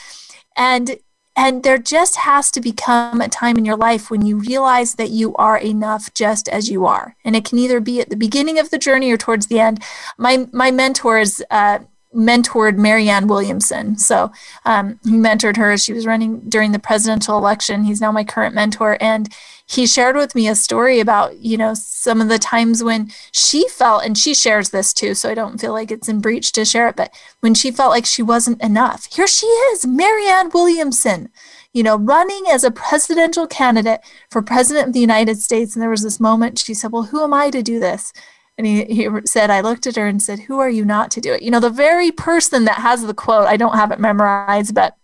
and 0.56 0.98
and 1.36 1.64
there 1.64 1.78
just 1.78 2.16
has 2.18 2.50
to 2.52 2.62
become 2.62 3.20
a 3.20 3.28
time 3.28 3.58
in 3.58 3.66
your 3.66 3.78
life 3.78 4.10
when 4.10 4.26
you 4.26 4.38
realize 4.38 4.96
that 4.96 5.10
you 5.10 5.36
are 5.36 5.58
enough 5.58 6.14
just 6.14 6.48
as 6.48 6.70
you 6.70 6.86
are. 6.86 7.18
And 7.26 7.36
it 7.36 7.44
can 7.44 7.60
either 7.60 7.82
be 7.82 8.00
at 8.00 8.10
the 8.10 8.16
beginning 8.16 8.58
of 8.58 8.70
the 8.70 8.78
journey 8.78 9.12
or 9.12 9.18
towards 9.18 9.48
the 9.48 9.60
end. 9.60 9.84
My 10.18 10.48
my 10.54 10.72
mentors 10.72 11.42
uh, 11.52 11.80
mentored 12.14 12.78
Marianne 12.78 13.28
Williamson. 13.28 13.98
So 13.98 14.32
um, 14.66 15.00
he 15.04 15.12
mentored 15.12 15.58
her 15.58 15.72
as 15.72 15.84
she 15.84 15.94
was 15.94 16.08
running 16.08 16.40
during 16.50 16.72
the 16.72 16.80
presidential 16.80 17.38
election. 17.38 17.84
He's 17.84 18.02
now 18.02 18.12
my 18.12 18.24
current 18.24 18.56
mentor. 18.56 18.98
And 19.00 19.30
he 19.68 19.86
shared 19.86 20.16
with 20.16 20.34
me 20.34 20.48
a 20.48 20.56
story 20.56 21.00
about, 21.00 21.38
you 21.38 21.56
know, 21.56 21.76
some 21.76 22.22
of 22.22 22.28
the 22.28 22.40
times 22.40 22.84
when 22.84 23.12
she 23.32 23.68
felt, 23.68 24.04
and 24.04 24.18
she 24.18 24.34
shares 24.34 24.72
this 24.72 24.94
too, 24.94 25.14
so 25.14 25.30
I 25.30 25.36
don't 25.36 25.62
feel 25.62 25.74
like 25.74 25.92
it's 25.92 26.10
in 26.10 26.22
breach 26.22 26.52
to 26.54 26.66
share 26.66 26.88
it, 26.88 26.96
but 26.96 27.14
when 27.42 27.54
she 27.54 27.70
felt 27.70 27.92
like 27.92 28.08
she 28.08 28.24
wasn't 28.24 28.64
enough. 28.64 29.08
Here 29.14 29.28
she 29.28 29.46
is, 29.46 29.86
Marianne 29.86 30.50
Williamson, 30.52 31.30
you 31.72 31.84
know, 31.84 31.98
running 31.98 32.46
as 32.50 32.64
a 32.64 32.72
presidential 32.72 33.46
candidate 33.46 34.02
for 34.32 34.42
president 34.42 34.88
of 34.88 34.94
the 34.94 35.00
United 35.00 35.40
States. 35.40 35.76
And 35.76 35.84
there 35.84 35.90
was 35.92 36.02
this 36.02 36.20
moment 36.20 36.58
she 36.58 36.74
said, 36.74 36.92
Well, 36.92 37.04
who 37.04 37.24
am 37.24 37.34
I 37.34 37.52
to 37.52 37.62
do 37.62 37.80
this? 37.80 38.12
And 38.60 38.68
he, 38.68 38.84
he 38.84 39.08
said, 39.24 39.50
I 39.50 39.62
looked 39.62 39.88
at 39.88 39.96
her 39.96 40.06
and 40.06 40.22
said, 40.22 40.40
Who 40.40 40.60
are 40.60 40.70
you 40.70 40.84
not 40.84 41.12
to 41.12 41.22
do 41.22 41.32
it? 41.32 41.42
You 41.42 41.50
know, 41.50 41.62
the 41.62 41.70
very 41.70 42.12
person 42.12 42.66
that 42.66 42.80
has 42.80 43.02
the 43.06 43.14
quote, 43.14 43.48
I 43.48 43.56
don't 43.56 43.78
have 43.78 43.90
it 43.94 44.02
memorized, 44.02 44.76
but 44.76 44.98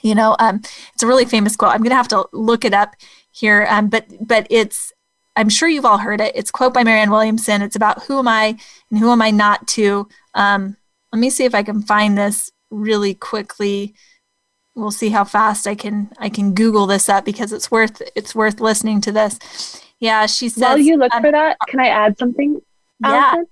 you 0.00 0.14
know, 0.14 0.36
um, 0.38 0.60
it's 0.94 1.02
a 1.02 1.08
really 1.08 1.24
famous 1.24 1.56
quote. 1.56 1.72
I'm 1.72 1.82
gonna 1.82 1.96
have 1.96 2.06
to 2.08 2.28
look 2.32 2.64
it 2.64 2.72
up 2.72 2.94
here. 3.32 3.66
Um, 3.68 3.88
but 3.88 4.06
but 4.20 4.46
it's 4.48 4.92
I'm 5.34 5.48
sure 5.48 5.68
you've 5.68 5.84
all 5.84 5.98
heard 5.98 6.20
it. 6.20 6.36
It's 6.36 6.52
quote 6.52 6.72
by 6.72 6.84
Marianne 6.84 7.10
Williamson. 7.10 7.62
It's 7.62 7.74
about 7.74 8.04
who 8.04 8.20
am 8.20 8.28
I 8.28 8.56
and 8.90 9.00
who 9.00 9.10
am 9.10 9.20
I 9.20 9.32
not 9.32 9.66
to. 9.68 10.08
Um, 10.34 10.76
let 11.12 11.18
me 11.18 11.30
see 11.30 11.44
if 11.44 11.54
I 11.54 11.64
can 11.64 11.82
find 11.82 12.16
this 12.16 12.48
really 12.70 13.14
quickly. 13.14 13.96
We'll 14.76 14.92
see 14.92 15.08
how 15.08 15.24
fast 15.24 15.66
I 15.66 15.74
can 15.74 16.12
I 16.18 16.28
can 16.28 16.54
Google 16.54 16.86
this 16.86 17.08
up 17.08 17.24
because 17.24 17.52
it's 17.52 17.72
worth 17.72 18.00
it's 18.14 18.36
worth 18.36 18.60
listening 18.60 19.00
to 19.00 19.10
this. 19.10 19.82
Yeah, 19.98 20.26
she 20.26 20.48
says. 20.48 20.62
While 20.62 20.78
you 20.78 20.96
look 20.96 21.12
um, 21.12 21.24
for 21.24 21.32
that, 21.32 21.56
can 21.66 21.80
I 21.80 21.88
add 21.88 22.16
something? 22.16 22.62
Yeah. 23.02 23.42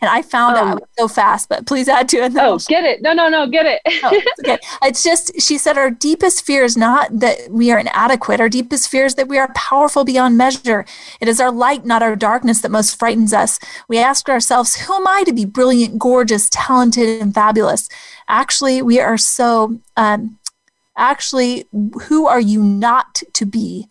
And 0.00 0.08
I 0.08 0.22
found 0.22 0.56
um, 0.56 0.68
out 0.68 0.88
so 0.96 1.08
fast, 1.08 1.48
but 1.48 1.66
please 1.66 1.88
add 1.88 2.08
to 2.10 2.18
it. 2.18 2.32
Oh, 2.36 2.58
get 2.68 2.84
it. 2.84 3.02
No, 3.02 3.12
no, 3.14 3.28
no, 3.28 3.48
get 3.48 3.66
it. 3.66 3.80
oh, 4.04 4.22
okay. 4.40 4.58
It's 4.82 5.02
just, 5.02 5.32
she 5.40 5.58
said, 5.58 5.76
our 5.76 5.90
deepest 5.90 6.46
fear 6.46 6.62
is 6.62 6.76
not 6.76 7.18
that 7.18 7.50
we 7.50 7.72
are 7.72 7.78
inadequate. 7.80 8.40
Our 8.40 8.48
deepest 8.48 8.88
fear 8.88 9.06
is 9.06 9.16
that 9.16 9.26
we 9.26 9.38
are 9.38 9.52
powerful 9.54 10.04
beyond 10.04 10.38
measure. 10.38 10.86
It 11.20 11.26
is 11.26 11.40
our 11.40 11.50
light, 11.50 11.84
not 11.84 12.02
our 12.02 12.14
darkness, 12.14 12.60
that 12.60 12.70
most 12.70 12.96
frightens 12.96 13.32
us. 13.32 13.58
We 13.88 13.98
ask 13.98 14.28
ourselves, 14.28 14.76
who 14.76 14.94
am 14.94 15.08
I 15.08 15.24
to 15.24 15.32
be 15.32 15.44
brilliant, 15.44 15.98
gorgeous, 15.98 16.48
talented, 16.48 17.20
and 17.20 17.34
fabulous? 17.34 17.88
Actually, 18.28 18.82
we 18.82 19.00
are 19.00 19.18
so, 19.18 19.80
um, 19.96 20.38
actually, 20.96 21.64
who 22.02 22.28
are 22.28 22.40
you 22.40 22.62
not 22.62 23.22
to 23.32 23.44
be? 23.44 23.88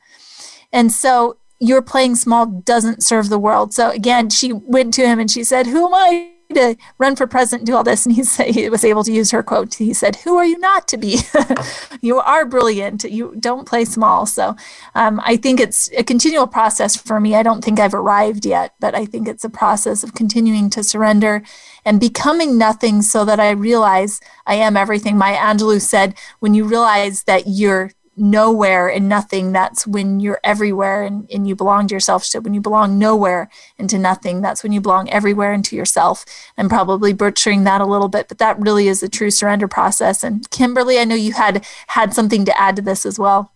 And 0.72 0.90
so 0.90 1.36
you're 1.60 1.82
playing 1.82 2.16
small 2.16 2.46
doesn't 2.46 3.04
serve 3.04 3.30
the 3.30 3.40
world. 3.40 3.74
So 3.74 3.90
again, 3.90 4.30
she 4.30 4.54
went 4.54 4.94
to 4.96 5.08
him 5.08 5.20
and 5.20 5.30
she 5.30 5.44
said, 5.44 5.68
Who 5.68 5.88
am 5.88 5.94
I 5.94 6.32
to 6.54 6.78
run 6.98 7.16
for 7.16 7.28
president 7.28 7.62
and 7.62 7.68
do 7.68 7.76
all 7.76 7.84
this? 7.84 8.06
And 8.06 8.16
he 8.16 8.24
said 8.24 8.48
he 8.48 8.70
was 8.70 8.86
able 8.86 9.04
to 9.04 9.12
use 9.12 9.32
her 9.32 9.44
quote. 9.44 9.76
He 9.76 9.94
said, 9.94 10.18
Who 10.18 10.38
are 10.38 10.46
you 10.46 10.58
not 10.60 10.88
to 10.90 10.98
be? 10.98 11.20
you 12.02 12.20
are 12.20 12.46
brilliant. 12.46 13.04
You 13.04 13.36
don't 13.40 13.68
play 13.68 13.86
small. 13.86 14.26
So 14.26 14.56
um, 14.96 15.20
I 15.24 15.36
think 15.38 15.60
it's 15.60 15.90
a 15.98 16.04
continual 16.04 16.48
process 16.48 16.96
for 16.96 17.20
me. 17.20 17.36
I 17.36 17.44
don't 17.44 17.64
think 17.64 17.80
I've 17.80 17.94
arrived 17.94 18.46
yet, 18.46 18.76
but 18.80 18.96
I 18.96 19.06
think 19.06 19.28
it's 19.28 19.44
a 19.44 19.50
process 19.50 20.04
of 20.04 20.14
continuing 20.14 20.70
to 20.72 20.84
surrender 20.84 21.44
and 21.86 22.00
becoming 22.00 22.58
nothing 22.58 23.02
so 23.02 23.26
that 23.26 23.40
I 23.40 23.52
realize 23.52 24.20
I 24.46 24.56
am 24.56 24.78
everything. 24.78 25.18
Maya 25.18 25.38
Angelou 25.38 25.82
said, 25.82 26.16
when 26.40 26.54
you 26.54 26.66
realize 26.66 27.24
that 27.24 27.44
you're 27.48 27.92
nowhere 28.18 28.90
and 28.90 29.08
nothing, 29.08 29.52
that's 29.54 29.86
when 29.86 30.20
you're 30.20 30.40
everywhere 30.44 31.04
and, 31.04 31.30
and 31.32 31.48
you 31.48 31.56
belong 31.56 31.88
to 31.88 31.94
yourself. 31.94 32.24
So 32.24 32.40
when 32.40 32.54
you 32.54 32.62
belong 32.62 32.98
nowhere 32.98 33.50
into 33.78 33.98
nothing, 33.98 34.42
that's 34.42 34.64
when 34.64 34.72
you 34.72 34.82
belong 34.82 35.10
everywhere 35.10 35.54
into 35.54 35.76
yourself. 35.76 36.26
I'm 36.58 36.68
probably 36.68 37.14
butchering 37.14 37.64
that 37.66 37.80
a 37.80 37.86
little 37.86 38.08
bit, 38.08 38.28
but 38.28 38.40
that 38.40 38.60
really 38.60 38.88
is 38.88 39.04
a 39.04 39.10
true 39.10 39.30
surrender 39.30 39.68
process. 39.68 40.24
And 40.24 40.50
Kimberly, 40.50 41.00
I 41.00 41.06
know 41.06 41.16
you 41.16 41.34
had 41.34 41.66
had 41.88 42.14
something 42.14 42.44
to 42.46 42.60
add 42.60 42.76
to 42.78 42.82
this 42.82 43.06
as 43.06 43.20
well. 43.20 43.54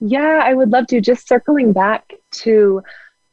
Yeah, 0.00 0.40
I 0.42 0.54
would 0.54 0.70
love 0.70 0.86
to. 0.88 1.00
Just 1.00 1.28
circling 1.28 1.72
back 1.72 2.14
to, 2.32 2.82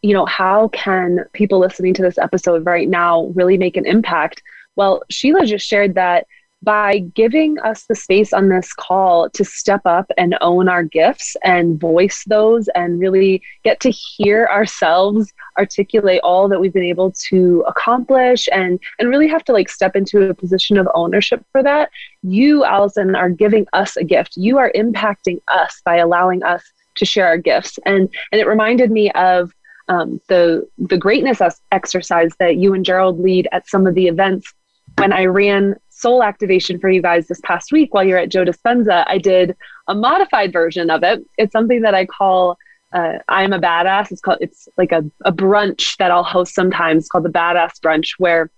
you 0.01 0.13
know, 0.13 0.25
how 0.25 0.67
can 0.69 1.25
people 1.33 1.59
listening 1.59 1.93
to 1.95 2.01
this 2.01 2.17
episode 2.17 2.65
right 2.65 2.87
now 2.87 3.27
really 3.33 3.57
make 3.57 3.77
an 3.77 3.85
impact? 3.85 4.43
Well, 4.75 5.03
Sheila 5.09 5.45
just 5.45 5.67
shared 5.67 5.95
that 5.95 6.27
by 6.63 6.99
giving 7.15 7.57
us 7.59 7.85
the 7.85 7.95
space 7.95 8.33
on 8.33 8.49
this 8.49 8.71
call 8.73 9.29
to 9.31 9.43
step 9.43 9.81
up 9.85 10.11
and 10.17 10.37
own 10.41 10.69
our 10.69 10.83
gifts 10.83 11.35
and 11.43 11.79
voice 11.79 12.23
those 12.27 12.67
and 12.69 12.99
really 12.99 13.41
get 13.63 13.79
to 13.79 13.89
hear 13.89 14.47
ourselves 14.51 15.33
articulate 15.57 16.21
all 16.23 16.47
that 16.47 16.59
we've 16.59 16.73
been 16.73 16.83
able 16.83 17.11
to 17.11 17.63
accomplish 17.67 18.47
and 18.51 18.79
and 18.99 19.09
really 19.09 19.27
have 19.27 19.43
to 19.43 19.51
like 19.51 19.69
step 19.69 19.95
into 19.95 20.29
a 20.29 20.33
position 20.33 20.77
of 20.77 20.87
ownership 20.93 21.43
for 21.51 21.63
that. 21.63 21.89
You 22.21 22.63
allison 22.63 23.15
are 23.15 23.29
giving 23.29 23.65
us 23.73 23.97
a 23.97 24.03
gift. 24.03 24.37
You 24.37 24.57
are 24.59 24.71
impacting 24.75 25.41
us 25.47 25.81
by 25.83 25.97
allowing 25.97 26.43
us 26.43 26.63
to 26.95 27.05
share 27.05 27.25
our 27.25 27.37
gifts. 27.37 27.79
And 27.85 28.09
and 28.31 28.39
it 28.39 28.47
reminded 28.47 28.91
me 28.91 29.11
of 29.11 29.51
um, 29.87 30.21
the 30.27 30.67
the 30.77 30.97
greatness 30.97 31.41
exercise 31.71 32.31
that 32.39 32.57
you 32.57 32.73
and 32.73 32.85
gerald 32.85 33.19
lead 33.19 33.47
at 33.51 33.67
some 33.67 33.87
of 33.87 33.95
the 33.95 34.07
events 34.07 34.53
when 34.97 35.11
I 35.11 35.25
ran 35.25 35.75
soul 36.01 36.23
activation 36.23 36.79
for 36.79 36.89
you 36.89 37.01
guys 37.01 37.27
this 37.27 37.41
past 37.43 37.71
week 37.71 37.93
while 37.93 38.03
you're 38.03 38.17
at 38.17 38.29
Joe 38.29 38.43
Dispenza, 38.45 39.03
I 39.07 39.17
did 39.17 39.55
a 39.87 39.95
modified 39.95 40.51
version 40.51 40.89
of 40.89 41.03
it. 41.03 41.23
It's 41.37 41.51
something 41.51 41.81
that 41.81 41.93
I 41.93 42.05
call 42.05 42.57
uh, 42.93 43.19
I'm 43.29 43.53
a 43.53 43.59
badass. 43.59 44.11
It's 44.11 44.19
called 44.19 44.39
it's 44.41 44.67
like 44.77 44.91
a, 44.91 45.03
a 45.23 45.31
brunch 45.31 45.95
that 45.97 46.11
I'll 46.11 46.23
host 46.23 46.53
sometimes 46.53 47.07
called 47.07 47.23
the 47.23 47.29
badass 47.29 47.79
brunch 47.79 48.15
where 48.17 48.49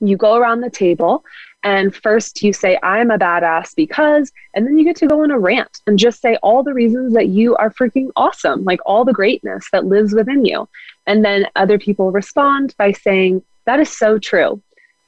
you 0.00 0.16
go 0.16 0.34
around 0.34 0.62
the 0.62 0.70
table 0.70 1.24
and 1.62 1.94
first 1.94 2.42
you 2.42 2.52
say 2.52 2.76
I'm 2.82 3.12
a 3.12 3.18
badass 3.18 3.74
because 3.76 4.32
and 4.54 4.66
then 4.66 4.76
you 4.76 4.84
get 4.84 4.96
to 4.96 5.06
go 5.06 5.22
on 5.22 5.30
a 5.30 5.38
rant 5.38 5.78
and 5.86 5.96
just 5.98 6.20
say 6.20 6.36
all 6.42 6.64
the 6.64 6.74
reasons 6.74 7.14
that 7.14 7.28
you 7.28 7.54
are 7.56 7.70
freaking 7.70 8.10
awesome, 8.16 8.64
like 8.64 8.80
all 8.84 9.04
the 9.04 9.12
greatness 9.12 9.68
that 9.72 9.86
lives 9.86 10.12
within 10.12 10.44
you. 10.44 10.68
And 11.06 11.24
then 11.24 11.46
other 11.54 11.78
people 11.78 12.10
respond 12.10 12.74
by 12.78 12.92
saying 12.92 13.42
that 13.66 13.78
is 13.78 13.96
so 13.96 14.18
true. 14.18 14.60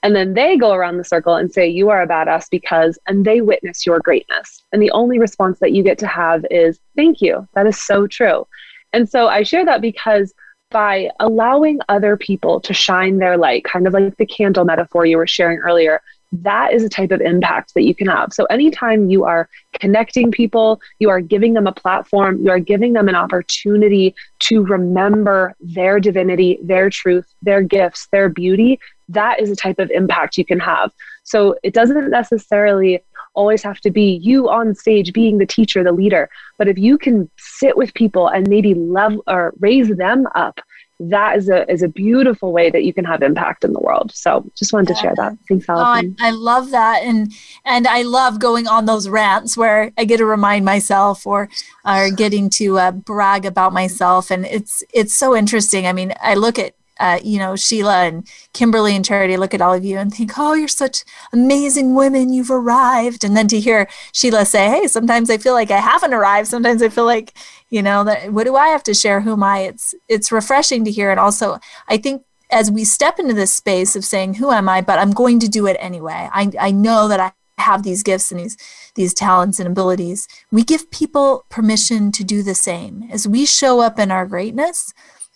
And 0.04 0.14
then 0.14 0.34
they 0.34 0.58
go 0.58 0.74
around 0.74 0.98
the 0.98 1.04
circle 1.04 1.34
and 1.34 1.50
say, 1.50 1.66
You 1.66 1.88
are 1.88 2.02
a 2.02 2.06
badass 2.06 2.50
because, 2.50 2.98
and 3.08 3.24
they 3.24 3.40
witness 3.40 3.86
your 3.86 4.00
greatness. 4.00 4.62
And 4.70 4.82
the 4.82 4.90
only 4.90 5.18
response 5.18 5.58
that 5.60 5.72
you 5.72 5.82
get 5.82 5.98
to 6.00 6.06
have 6.06 6.44
is, 6.50 6.78
Thank 6.94 7.22
you. 7.22 7.48
That 7.54 7.66
is 7.66 7.80
so 7.80 8.06
true. 8.06 8.46
And 8.92 9.08
so 9.08 9.28
I 9.28 9.42
share 9.42 9.64
that 9.64 9.80
because 9.80 10.34
by 10.70 11.08
allowing 11.20 11.80
other 11.88 12.18
people 12.18 12.60
to 12.60 12.74
shine 12.74 13.16
their 13.16 13.38
light, 13.38 13.64
kind 13.64 13.86
of 13.86 13.94
like 13.94 14.16
the 14.18 14.26
candle 14.26 14.66
metaphor 14.66 15.06
you 15.06 15.16
were 15.16 15.26
sharing 15.26 15.58
earlier, 15.58 16.02
that 16.42 16.72
is 16.72 16.82
a 16.82 16.88
type 16.88 17.12
of 17.12 17.20
impact 17.20 17.72
that 17.74 17.84
you 17.84 17.94
can 17.94 18.08
have. 18.08 18.32
So, 18.32 18.44
anytime 18.46 19.08
you 19.08 19.24
are 19.24 19.48
connecting 19.80 20.30
people, 20.30 20.80
you 20.98 21.08
are 21.08 21.20
giving 21.20 21.54
them 21.54 21.66
a 21.66 21.72
platform, 21.72 22.42
you 22.44 22.50
are 22.50 22.58
giving 22.58 22.92
them 22.92 23.08
an 23.08 23.14
opportunity 23.14 24.14
to 24.40 24.64
remember 24.64 25.54
their 25.60 26.00
divinity, 26.00 26.58
their 26.62 26.90
truth, 26.90 27.32
their 27.40 27.62
gifts, 27.62 28.08
their 28.10 28.28
beauty, 28.28 28.80
that 29.08 29.40
is 29.40 29.50
a 29.50 29.56
type 29.56 29.78
of 29.78 29.90
impact 29.90 30.38
you 30.38 30.44
can 30.44 30.60
have. 30.60 30.92
So, 31.24 31.56
it 31.62 31.74
doesn't 31.74 32.10
necessarily 32.10 33.02
always 33.34 33.62
have 33.62 33.80
to 33.80 33.90
be 33.90 34.20
you 34.22 34.48
on 34.48 34.74
stage 34.74 35.12
being 35.12 35.38
the 35.38 35.46
teacher, 35.46 35.82
the 35.82 35.92
leader. 35.92 36.30
But 36.56 36.68
if 36.68 36.78
you 36.78 36.96
can 36.96 37.28
sit 37.36 37.76
with 37.76 37.92
people 37.94 38.28
and 38.28 38.48
maybe 38.48 38.74
level 38.74 39.24
or 39.26 39.52
raise 39.58 39.88
them 39.88 40.28
up 40.34 40.60
that 41.00 41.36
is 41.36 41.48
a 41.48 41.70
is 41.70 41.82
a 41.82 41.88
beautiful 41.88 42.52
way 42.52 42.70
that 42.70 42.84
you 42.84 42.92
can 42.92 43.04
have 43.04 43.22
impact 43.22 43.64
in 43.64 43.72
the 43.72 43.80
world. 43.80 44.12
So 44.14 44.48
just 44.54 44.72
wanted 44.72 44.90
yeah. 44.90 44.94
to 44.94 45.00
share 45.00 45.14
that. 45.16 45.36
Thanks, 45.48 45.68
Allison. 45.68 46.16
Oh, 46.20 46.24
I, 46.24 46.28
I, 46.28 46.30
love 46.30 46.70
that, 46.70 47.02
and 47.02 47.32
and 47.64 47.86
I 47.86 48.02
love 48.02 48.38
going 48.38 48.68
on 48.68 48.86
those 48.86 49.08
rants 49.08 49.56
where 49.56 49.92
I 49.98 50.04
get 50.04 50.18
to 50.18 50.24
remind 50.24 50.64
myself 50.64 51.26
or 51.26 51.48
or 51.84 52.10
getting 52.10 52.48
to 52.50 52.78
uh, 52.78 52.92
brag 52.92 53.44
about 53.44 53.72
myself, 53.72 54.30
and 54.30 54.46
it's 54.46 54.84
it's 54.92 55.14
so 55.14 55.34
interesting. 55.34 55.86
I 55.86 55.92
mean, 55.92 56.14
I 56.22 56.34
look 56.34 56.58
at 56.58 56.74
uh, 57.00 57.18
you 57.22 57.38
know, 57.38 57.56
Sheila 57.56 58.04
and 58.04 58.28
Kimberly 58.52 58.94
and 58.94 59.04
Charity 59.04 59.36
look 59.36 59.54
at 59.54 59.60
all 59.60 59.74
of 59.74 59.84
you 59.84 59.98
and 59.98 60.12
think, 60.12 60.32
oh, 60.38 60.54
you're 60.54 60.68
such 60.68 61.04
amazing 61.32 61.94
women. 61.94 62.32
You've 62.32 62.50
arrived. 62.50 63.24
And 63.24 63.36
then 63.36 63.48
to 63.48 63.60
hear 63.60 63.88
Sheila 64.12 64.44
say, 64.44 64.68
hey, 64.68 64.86
sometimes 64.86 65.30
I 65.30 65.38
feel 65.38 65.54
like 65.54 65.70
I 65.70 65.80
haven't 65.80 66.14
arrived. 66.14 66.48
Sometimes 66.48 66.82
I 66.82 66.88
feel 66.88 67.06
like, 67.06 67.36
you 67.70 67.82
know, 67.82 68.04
that 68.04 68.32
what 68.32 68.44
do 68.44 68.56
I 68.56 68.68
have 68.68 68.84
to 68.84 68.94
share? 68.94 69.20
Who 69.20 69.32
am 69.32 69.42
I? 69.42 69.60
It's, 69.60 69.94
it's 70.08 70.32
refreshing 70.32 70.84
to 70.84 70.90
hear. 70.90 71.10
And 71.10 71.18
also, 71.18 71.58
I 71.88 71.96
think 71.96 72.22
as 72.50 72.70
we 72.70 72.84
step 72.84 73.18
into 73.18 73.34
this 73.34 73.52
space 73.52 73.96
of 73.96 74.04
saying, 74.04 74.34
who 74.34 74.50
am 74.50 74.68
I? 74.68 74.80
But 74.80 74.98
I'm 74.98 75.10
going 75.10 75.40
to 75.40 75.48
do 75.48 75.66
it 75.66 75.76
anyway. 75.80 76.28
I, 76.32 76.52
I 76.60 76.70
know 76.70 77.08
that 77.08 77.20
I 77.20 77.32
have 77.58 77.82
these 77.82 78.02
gifts 78.02 78.30
and 78.30 78.40
these 78.40 78.56
these 78.96 79.14
talents 79.14 79.58
and 79.60 79.68
abilities 79.68 80.26
we 80.50 80.64
give 80.64 80.90
people 80.90 81.46
permission 81.48 82.10
to 82.10 82.24
do 82.24 82.42
the 82.42 82.54
same 82.54 83.08
as 83.12 83.28
we 83.28 83.46
show 83.46 83.80
up 83.80 83.98
in 83.98 84.10
our 84.10 84.26
greatness 84.26 84.92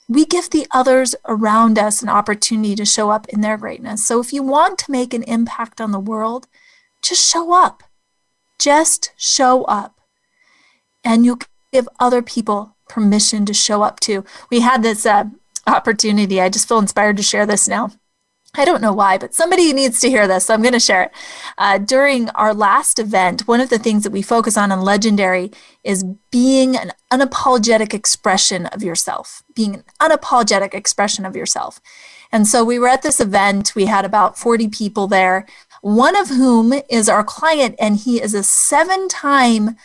we 0.08 0.24
give 0.24 0.50
the 0.50 0.66
others 0.70 1.14
around 1.26 1.78
us 1.78 2.02
an 2.02 2.08
opportunity 2.08 2.74
to 2.74 2.84
show 2.84 3.10
up 3.10 3.28
in 3.28 3.42
their 3.42 3.58
greatness. 3.58 4.06
So 4.06 4.20
if 4.20 4.32
you 4.32 4.42
want 4.42 4.78
to 4.80 4.90
make 4.90 5.12
an 5.12 5.22
impact 5.24 5.80
on 5.80 5.92
the 5.92 6.00
world, 6.00 6.46
just 7.02 7.30
show 7.30 7.52
up. 7.52 7.82
Just 8.58 9.12
show 9.16 9.64
up. 9.64 10.00
And 11.04 11.24
you'll 11.24 11.38
give 11.72 11.88
other 12.00 12.22
people 12.22 12.76
permission 12.88 13.44
to 13.46 13.54
show 13.54 13.82
up 13.82 14.00
too. 14.00 14.24
We 14.50 14.60
had 14.60 14.82
this 14.82 15.04
uh, 15.04 15.24
opportunity. 15.66 16.40
I 16.40 16.48
just 16.48 16.66
feel 16.66 16.78
inspired 16.78 17.18
to 17.18 17.22
share 17.22 17.46
this 17.46 17.68
now. 17.68 17.90
I 18.54 18.64
don't 18.64 18.80
know 18.80 18.92
why, 18.92 19.18
but 19.18 19.34
somebody 19.34 19.72
needs 19.72 20.00
to 20.00 20.08
hear 20.08 20.26
this, 20.26 20.46
so 20.46 20.54
I'm 20.54 20.62
going 20.62 20.72
to 20.72 20.80
share 20.80 21.04
it. 21.04 21.12
Uh, 21.58 21.78
during 21.78 22.30
our 22.30 22.54
last 22.54 22.98
event, 22.98 23.46
one 23.46 23.60
of 23.60 23.68
the 23.68 23.78
things 23.78 24.04
that 24.04 24.10
we 24.10 24.22
focus 24.22 24.56
on 24.56 24.72
in 24.72 24.80
Legendary 24.80 25.52
is 25.84 26.04
being 26.30 26.76
an 26.76 26.92
unapologetic 27.12 27.92
expression 27.92 28.66
of 28.66 28.82
yourself, 28.82 29.42
being 29.54 29.74
an 29.74 29.84
unapologetic 30.00 30.74
expression 30.74 31.26
of 31.26 31.36
yourself. 31.36 31.80
And 32.32 32.46
so 32.46 32.64
we 32.64 32.78
were 32.78 32.88
at 32.88 33.02
this 33.02 33.20
event, 33.20 33.74
we 33.74 33.86
had 33.86 34.04
about 34.04 34.38
40 34.38 34.68
people 34.68 35.06
there, 35.06 35.46
one 35.82 36.16
of 36.16 36.28
whom 36.28 36.72
is 36.90 37.08
our 37.08 37.24
client, 37.24 37.76
and 37.78 37.96
he 37.96 38.20
is 38.20 38.34
a 38.34 38.42
seven 38.42 39.08
time 39.08 39.76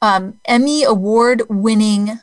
um, 0.00 0.40
Emmy 0.44 0.82
Award 0.82 1.42
winning 1.48 2.18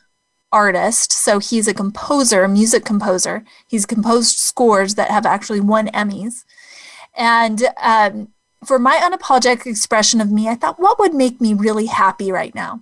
artist. 0.52 1.12
So 1.12 1.38
he's 1.38 1.68
a 1.68 1.74
composer, 1.74 2.42
a 2.42 2.48
music 2.48 2.84
composer. 2.84 3.44
He's 3.66 3.86
composed 3.86 4.38
scores 4.38 4.94
that 4.96 5.10
have 5.10 5.26
actually 5.26 5.60
won 5.60 5.88
Emmys. 5.88 6.44
And 7.16 7.64
um, 7.80 8.28
for 8.64 8.78
my 8.78 8.96
unapologetic 8.96 9.66
expression 9.66 10.20
of 10.20 10.30
me, 10.30 10.48
I 10.48 10.54
thought, 10.54 10.80
what 10.80 10.98
would 10.98 11.14
make 11.14 11.40
me 11.40 11.54
really 11.54 11.86
happy 11.86 12.30
right 12.32 12.54
now? 12.54 12.80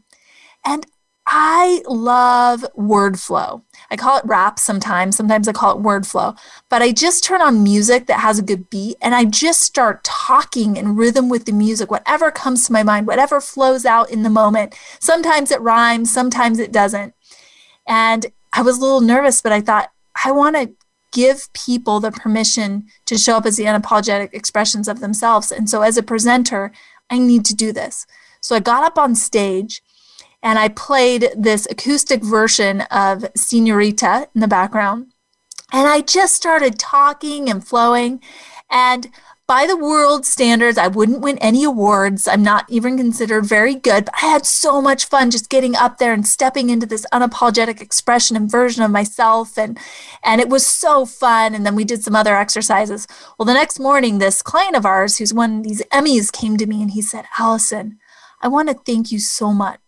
And 0.64 0.87
I 1.31 1.83
love 1.87 2.64
word 2.75 3.21
flow. 3.21 3.62
I 3.91 3.97
call 3.97 4.16
it 4.16 4.25
rap 4.25 4.59
sometimes. 4.59 5.16
Sometimes 5.16 5.47
I 5.47 5.53
call 5.53 5.77
it 5.77 5.83
word 5.83 6.07
flow. 6.07 6.35
But 6.71 6.81
I 6.81 6.91
just 6.91 7.23
turn 7.23 7.43
on 7.43 7.62
music 7.62 8.07
that 8.07 8.21
has 8.21 8.39
a 8.39 8.43
good 8.43 8.71
beat 8.71 8.97
and 9.03 9.14
I 9.14 9.27
just 9.27 9.61
start 9.61 10.03
talking 10.05 10.77
in 10.77 10.97
rhythm 10.97 11.29
with 11.29 11.45
the 11.45 11.53
music, 11.53 11.91
whatever 11.91 12.31
comes 12.31 12.66
to 12.66 12.73
my 12.73 12.83
mind, 12.83 13.07
whatever 13.07 13.43
flows 13.43 13.85
out 13.85 14.11
in 14.11 14.23
the 14.23 14.31
moment. 14.31 14.75
Sometimes 15.01 15.51
it 15.51 15.61
rhymes, 15.61 16.11
sometimes 16.11 16.59
it 16.59 16.73
doesn't. 16.73 17.12
And 17.89 18.26
I 18.53 18.62
was 18.62 18.78
a 18.78 18.80
little 18.80 19.01
nervous, 19.01 19.41
but 19.41 19.53
I 19.53 19.61
thought, 19.61 19.91
I 20.24 20.30
want 20.30 20.57
to 20.57 20.70
give 21.11 21.51
people 21.55 22.01
the 22.01 22.12
permission 22.12 22.86
to 23.07 23.16
show 23.16 23.36
up 23.36 23.47
as 23.47 23.57
the 23.57 23.64
unapologetic 23.64 24.34
expressions 24.34 24.89
of 24.89 25.01
themselves. 25.01 25.51
And 25.51 25.68
so, 25.68 25.82
as 25.82 25.97
a 25.97 26.03
presenter, 26.03 26.70
I 27.11 27.18
need 27.18 27.45
to 27.47 27.55
do 27.55 27.72
this. 27.72 28.07
So, 28.41 28.55
I 28.55 28.61
got 28.61 28.84
up 28.84 28.99
on 28.99 29.14
stage 29.14 29.82
and 30.43 30.59
I 30.59 30.68
played 30.68 31.30
this 31.36 31.66
acoustic 31.70 32.22
version 32.22 32.82
of 32.91 33.26
Senorita 33.34 34.28
in 34.34 34.41
the 34.41 34.49
background. 34.49 35.12
And 35.72 35.86
I 35.86 36.01
just 36.01 36.34
started 36.34 36.78
talking 36.78 37.51
and 37.51 37.66
flowing. 37.66 38.20
And 38.70 39.09
by 39.49 39.66
the 39.66 39.78
world 39.78 40.26
standards, 40.26 40.76
I 40.76 40.88
wouldn't 40.88 41.22
win 41.22 41.38
any 41.38 41.64
awards. 41.64 42.28
I'm 42.28 42.42
not 42.42 42.66
even 42.68 42.99
considered 42.99 43.46
very 43.46 43.74
good, 43.74 44.05
but 44.05 44.14
I 44.22 44.26
had 44.26 44.44
so 44.44 44.82
much 44.82 45.07
fun 45.07 45.30
just 45.30 45.49
getting 45.49 45.74
up 45.74 45.96
there 45.96 46.12
and 46.12 46.26
stepping 46.26 46.68
into 46.68 46.84
this 46.84 47.07
unapologetic 47.14 47.80
expression 47.80 48.36
and 48.36 48.51
version 48.51 48.82
of 48.82 48.90
myself. 48.90 49.57
And, 49.57 49.78
and 50.22 50.42
it 50.42 50.51
was 50.51 50.66
so 50.66 51.07
fun. 51.07 51.55
And 51.55 51.64
then 51.64 51.74
we 51.74 51.84
did 51.84 52.05
some 52.05 52.14
other 52.14 52.36
exercises. 52.36 53.09
Well, 53.38 53.46
the 53.46 53.55
next 53.55 53.80
morning, 53.80 54.18
this 54.18 54.42
client 54.42 54.76
of 54.76 54.84
ours 54.84 55.16
who's 55.16 55.32
won 55.32 55.62
these 55.62 55.82
Emmys 55.90 56.30
came 56.30 56.59
to 56.59 56.66
me 56.66 56.82
and 56.82 56.90
he 56.90 57.01
said, 57.01 57.24
Allison, 57.38 57.99
I 58.42 58.49
want 58.49 58.68
to 58.68 58.74
thank 58.74 59.11
you 59.11 59.18
so 59.18 59.55
much. 59.55 59.80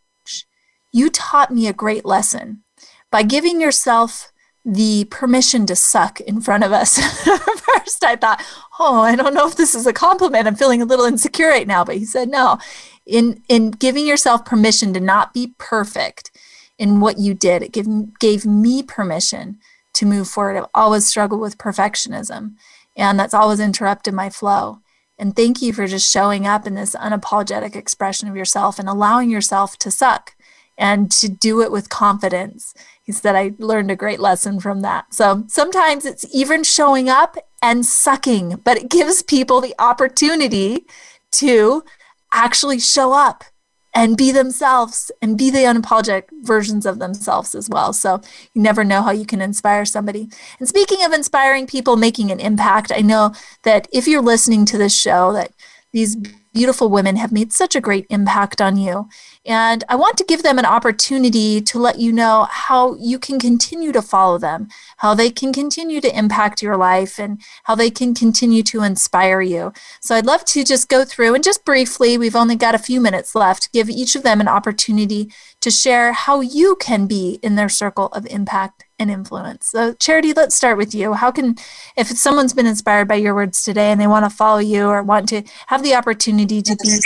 You 0.90 1.10
taught 1.10 1.52
me 1.52 1.66
a 1.66 1.74
great 1.74 2.06
lesson 2.06 2.62
by 3.10 3.24
giving 3.24 3.60
yourself 3.60 4.29
the 4.64 5.04
permission 5.10 5.66
to 5.66 5.76
suck 5.76 6.20
in 6.20 6.40
front 6.40 6.64
of 6.64 6.72
us. 6.72 6.98
First, 7.24 8.04
I 8.04 8.16
thought, 8.16 8.42
oh, 8.78 9.00
I 9.00 9.16
don't 9.16 9.34
know 9.34 9.46
if 9.46 9.56
this 9.56 9.74
is 9.74 9.86
a 9.86 9.92
compliment. 9.92 10.46
I'm 10.46 10.56
feeling 10.56 10.82
a 10.82 10.86
little 10.86 11.06
insecure 11.06 11.48
right 11.48 11.66
now. 11.66 11.84
But 11.84 11.96
he 11.96 12.04
said, 12.04 12.28
no, 12.28 12.58
in, 13.06 13.42
in 13.48 13.70
giving 13.70 14.06
yourself 14.06 14.44
permission 14.44 14.92
to 14.94 15.00
not 15.00 15.32
be 15.32 15.54
perfect 15.58 16.30
in 16.78 17.00
what 17.00 17.18
you 17.18 17.34
did, 17.34 17.62
it 17.62 17.72
gave, 17.72 17.86
gave 18.18 18.44
me 18.44 18.82
permission 18.82 19.58
to 19.94 20.06
move 20.06 20.28
forward. 20.28 20.56
I've 20.56 20.70
always 20.74 21.06
struggled 21.06 21.40
with 21.40 21.58
perfectionism, 21.58 22.54
and 22.96 23.18
that's 23.18 23.34
always 23.34 23.60
interrupted 23.60 24.14
my 24.14 24.30
flow. 24.30 24.80
And 25.18 25.36
thank 25.36 25.60
you 25.60 25.74
for 25.74 25.86
just 25.86 26.10
showing 26.10 26.46
up 26.46 26.66
in 26.66 26.74
this 26.74 26.94
unapologetic 26.94 27.76
expression 27.76 28.28
of 28.28 28.36
yourself 28.36 28.78
and 28.78 28.88
allowing 28.88 29.30
yourself 29.30 29.76
to 29.78 29.90
suck 29.90 30.34
and 30.80 31.10
to 31.12 31.28
do 31.28 31.60
it 31.60 31.70
with 31.70 31.90
confidence. 31.90 32.74
He 33.04 33.12
said, 33.12 33.36
I 33.36 33.52
learned 33.58 33.90
a 33.90 33.96
great 33.96 34.18
lesson 34.18 34.58
from 34.58 34.80
that. 34.80 35.12
So 35.12 35.44
sometimes 35.46 36.06
it's 36.06 36.24
even 36.34 36.64
showing 36.64 37.08
up 37.08 37.36
and 37.62 37.84
sucking, 37.84 38.62
but 38.64 38.78
it 38.78 38.90
gives 38.90 39.22
people 39.22 39.60
the 39.60 39.74
opportunity 39.78 40.86
to 41.32 41.84
actually 42.32 42.80
show 42.80 43.12
up 43.12 43.44
and 43.92 44.16
be 44.16 44.30
themselves 44.32 45.10
and 45.20 45.36
be 45.36 45.50
the 45.50 45.58
unapologetic 45.58 46.24
versions 46.42 46.86
of 46.86 46.98
themselves 46.98 47.54
as 47.54 47.68
well. 47.68 47.92
So 47.92 48.20
you 48.54 48.62
never 48.62 48.84
know 48.84 49.02
how 49.02 49.10
you 49.10 49.26
can 49.26 49.42
inspire 49.42 49.84
somebody. 49.84 50.28
And 50.58 50.68
speaking 50.68 51.04
of 51.04 51.12
inspiring 51.12 51.66
people, 51.66 51.96
making 51.96 52.30
an 52.30 52.40
impact, 52.40 52.92
I 52.94 53.00
know 53.00 53.34
that 53.64 53.88
if 53.92 54.06
you're 54.06 54.22
listening 54.22 54.64
to 54.66 54.78
this 54.78 54.98
show, 54.98 55.32
that 55.32 55.52
these 55.92 56.16
beautiful 56.52 56.88
women 56.88 57.16
have 57.16 57.32
made 57.32 57.52
such 57.52 57.74
a 57.74 57.80
great 57.80 58.06
impact 58.10 58.60
on 58.60 58.76
you. 58.76 59.08
And 59.46 59.84
I 59.88 59.96
want 59.96 60.18
to 60.18 60.24
give 60.24 60.42
them 60.42 60.58
an 60.58 60.66
opportunity 60.66 61.62
to 61.62 61.78
let 61.78 61.98
you 61.98 62.12
know 62.12 62.46
how 62.50 62.94
you 62.96 63.18
can 63.18 63.40
continue 63.40 63.90
to 63.90 64.02
follow 64.02 64.36
them, 64.36 64.68
how 64.98 65.14
they 65.14 65.30
can 65.30 65.50
continue 65.50 66.02
to 66.02 66.18
impact 66.18 66.60
your 66.60 66.76
life, 66.76 67.18
and 67.18 67.40
how 67.64 67.74
they 67.74 67.90
can 67.90 68.14
continue 68.14 68.62
to 68.64 68.82
inspire 68.82 69.40
you. 69.40 69.72
So 70.02 70.14
I'd 70.14 70.26
love 70.26 70.44
to 70.46 70.62
just 70.62 70.90
go 70.90 71.06
through 71.06 71.34
and 71.34 71.42
just 71.42 71.64
briefly, 71.64 72.18
we've 72.18 72.36
only 72.36 72.54
got 72.54 72.74
a 72.74 72.78
few 72.78 73.00
minutes 73.00 73.34
left, 73.34 73.72
give 73.72 73.88
each 73.88 74.14
of 74.14 74.24
them 74.24 74.42
an 74.42 74.48
opportunity 74.48 75.32
to 75.60 75.70
share 75.70 76.12
how 76.12 76.42
you 76.42 76.76
can 76.76 77.06
be 77.06 77.38
in 77.42 77.54
their 77.54 77.70
circle 77.70 78.08
of 78.08 78.26
impact 78.26 78.84
and 78.98 79.10
influence. 79.10 79.68
So, 79.68 79.94
Charity, 79.94 80.34
let's 80.34 80.54
start 80.54 80.76
with 80.76 80.94
you. 80.94 81.14
How 81.14 81.30
can, 81.30 81.56
if 81.96 82.08
someone's 82.08 82.52
been 82.52 82.66
inspired 82.66 83.08
by 83.08 83.14
your 83.14 83.34
words 83.34 83.62
today 83.62 83.90
and 83.90 83.98
they 83.98 84.06
want 84.06 84.26
to 84.26 84.30
follow 84.30 84.58
you 84.58 84.84
or 84.86 85.02
want 85.02 85.30
to 85.30 85.42
have 85.68 85.82
the 85.82 85.94
opportunity 85.94 86.60
to 86.60 86.76
be 86.76 86.98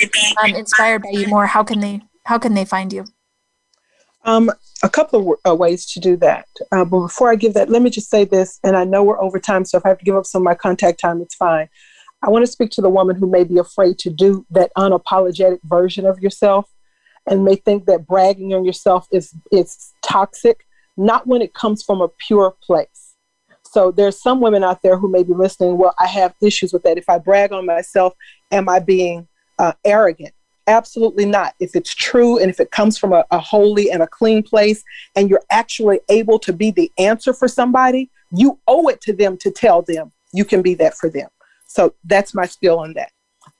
um, 0.42 0.56
inspired 0.56 1.02
by 1.02 1.10
you 1.10 1.28
more, 1.28 1.46
how 1.46 1.62
can 1.62 1.78
they 1.78 2.00
how 2.24 2.38
can 2.38 2.54
they 2.54 2.64
find 2.64 2.92
you? 2.92 3.04
Um, 4.24 4.50
a 4.82 4.88
couple 4.88 5.32
of 5.32 5.38
uh, 5.46 5.54
ways 5.54 5.86
to 5.92 6.00
do 6.00 6.16
that. 6.16 6.46
Uh, 6.72 6.84
but 6.84 7.00
before 7.00 7.30
I 7.30 7.36
give 7.36 7.54
that, 7.54 7.68
let 7.68 7.82
me 7.82 7.90
just 7.90 8.10
say 8.10 8.24
this, 8.24 8.58
and 8.64 8.76
I 8.76 8.84
know 8.84 9.02
we're 9.02 9.20
over 9.20 9.38
time, 9.38 9.64
so 9.64 9.78
if 9.78 9.84
I 9.84 9.90
have 9.90 9.98
to 9.98 10.04
give 10.04 10.16
up 10.16 10.26
some 10.26 10.42
of 10.42 10.44
my 10.44 10.54
contact 10.54 10.98
time, 11.00 11.20
it's 11.20 11.34
fine. 11.34 11.68
I 12.22 12.30
want 12.30 12.44
to 12.44 12.50
speak 12.50 12.70
to 12.72 12.80
the 12.80 12.88
woman 12.88 13.16
who 13.16 13.30
may 13.30 13.44
be 13.44 13.58
afraid 13.58 13.98
to 13.98 14.10
do 14.10 14.46
that 14.50 14.72
unapologetic 14.78 15.58
version 15.64 16.06
of 16.06 16.20
yourself 16.20 16.70
and 17.26 17.44
may 17.44 17.56
think 17.56 17.84
that 17.86 18.06
bragging 18.06 18.54
on 18.54 18.64
yourself 18.64 19.06
is 19.12 19.34
is 19.52 19.92
toxic, 20.02 20.64
not 20.96 21.26
when 21.26 21.42
it 21.42 21.52
comes 21.52 21.82
from 21.82 22.00
a 22.00 22.08
pure 22.08 22.54
place. 22.62 23.14
So 23.70 23.90
there's 23.90 24.22
some 24.22 24.40
women 24.40 24.64
out 24.64 24.82
there 24.82 24.96
who 24.96 25.10
may 25.10 25.22
be 25.22 25.34
listening. 25.34 25.76
Well, 25.76 25.94
I 25.98 26.06
have 26.06 26.34
issues 26.40 26.72
with 26.72 26.82
that. 26.84 26.96
If 26.96 27.08
I 27.08 27.18
brag 27.18 27.52
on 27.52 27.66
myself, 27.66 28.14
am 28.50 28.68
I 28.68 28.78
being 28.78 29.26
uh, 29.58 29.72
arrogant? 29.84 30.32
Absolutely 30.66 31.26
not. 31.26 31.54
If 31.60 31.76
it's 31.76 31.94
true 31.94 32.38
and 32.38 32.50
if 32.50 32.58
it 32.58 32.70
comes 32.70 32.96
from 32.96 33.12
a, 33.12 33.24
a 33.30 33.38
holy 33.38 33.90
and 33.90 34.02
a 34.02 34.06
clean 34.06 34.42
place 34.42 34.82
and 35.14 35.28
you're 35.28 35.42
actually 35.50 36.00
able 36.08 36.38
to 36.40 36.52
be 36.52 36.70
the 36.70 36.90
answer 36.98 37.34
for 37.34 37.48
somebody, 37.48 38.10
you 38.30 38.58
owe 38.66 38.88
it 38.88 39.00
to 39.02 39.12
them 39.12 39.36
to 39.38 39.50
tell 39.50 39.82
them 39.82 40.12
you 40.32 40.44
can 40.44 40.62
be 40.62 40.74
that 40.74 40.94
for 40.94 41.10
them. 41.10 41.28
So 41.66 41.94
that's 42.04 42.34
my 42.34 42.46
skill 42.46 42.78
on 42.78 42.94
that. 42.94 43.10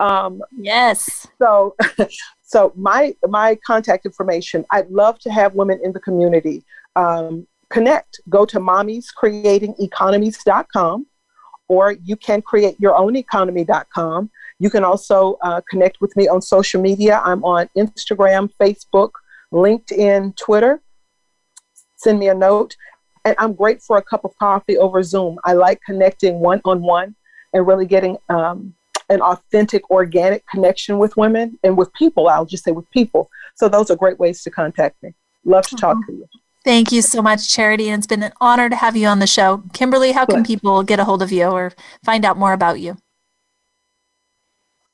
Um, 0.00 0.42
yes. 0.59 1.26
So, 1.38 1.76
so 2.42 2.72
my 2.76 3.14
my 3.28 3.59
contact 3.66 4.07
information. 4.07 4.64
I'd 4.70 4.90
love 4.90 5.18
to 5.20 5.30
have 5.30 5.55
women 5.55 5.78
in 5.82 5.92
the 5.92 6.00
community 6.00 6.64
um, 6.96 7.46
connect. 7.70 8.20
Go 8.28 8.44
to 8.46 8.59
mommiescreatingeconomies.com, 8.61 11.07
or 11.68 11.92
you 11.92 12.16
can 12.16 12.42
create 12.42 12.80
your 12.80 12.96
own 12.96 13.14
economy.com. 13.16 14.30
You 14.59 14.70
can 14.70 14.84
also 14.84 15.36
uh, 15.42 15.61
connect 15.68 16.00
with 16.00 16.16
me 16.16 16.28
on 16.28 16.40
social 16.40 16.80
media. 16.80 17.20
I'm 17.24 17.44
on 17.44 17.68
Instagram, 17.76 18.50
Facebook, 18.61 19.11
LinkedIn, 19.52 20.36
Twitter. 20.36 20.80
Send 21.96 22.18
me 22.18 22.28
a 22.28 22.34
note. 22.34 22.76
And 23.24 23.34
I'm 23.38 23.55
great 23.55 23.82
for 23.82 23.96
a 23.96 24.02
cup 24.02 24.24
of 24.24 24.36
coffee 24.38 24.76
over 24.76 25.02
Zoom. 25.02 25.38
I 25.44 25.55
like 25.55 25.80
connecting 25.84 26.40
one 26.40 26.61
on 26.64 26.82
one 26.82 27.14
and 27.52 27.66
really 27.66 27.86
getting 27.86 28.18
um, 28.28 28.74
an 29.09 29.20
authentic, 29.22 29.88
organic 29.90 30.46
connection 30.46 30.98
with 30.98 31.16
women 31.16 31.59
and 31.64 31.76
with 31.76 31.92
people. 31.94 32.28
I'll 32.28 32.44
just 32.44 32.64
say 32.64 32.72
with 32.72 32.88
people. 32.90 33.30
So 33.55 33.68
those 33.68 33.90
are 33.90 33.96
great 33.96 34.18
ways 34.18 34.42
to 34.42 34.50
contact 34.50 35.02
me. 35.02 35.14
Love 35.44 35.66
to 35.68 35.76
talk 35.76 35.96
to 36.07 36.12
you. 36.12 36.26
Thank 36.64 36.92
you 36.92 37.02
so 37.02 37.20
much, 37.20 37.52
Charity. 37.52 37.90
And 37.90 38.00
it's 38.00 38.07
been 38.07 38.22
an 38.22 38.32
honor 38.40 38.70
to 38.70 38.76
have 38.76 38.96
you 38.96 39.07
on 39.07 39.18
the 39.18 39.26
show. 39.26 39.62
Kimberly, 39.74 40.12
how 40.12 40.24
can 40.24 40.44
people 40.44 40.82
get 40.82 40.98
a 40.98 41.05
hold 41.05 41.22
of 41.22 41.30
you 41.30 41.44
or 41.44 41.72
find 42.02 42.24
out 42.24 42.38
more 42.38 42.55
about 42.55 42.80
you? 42.80 42.96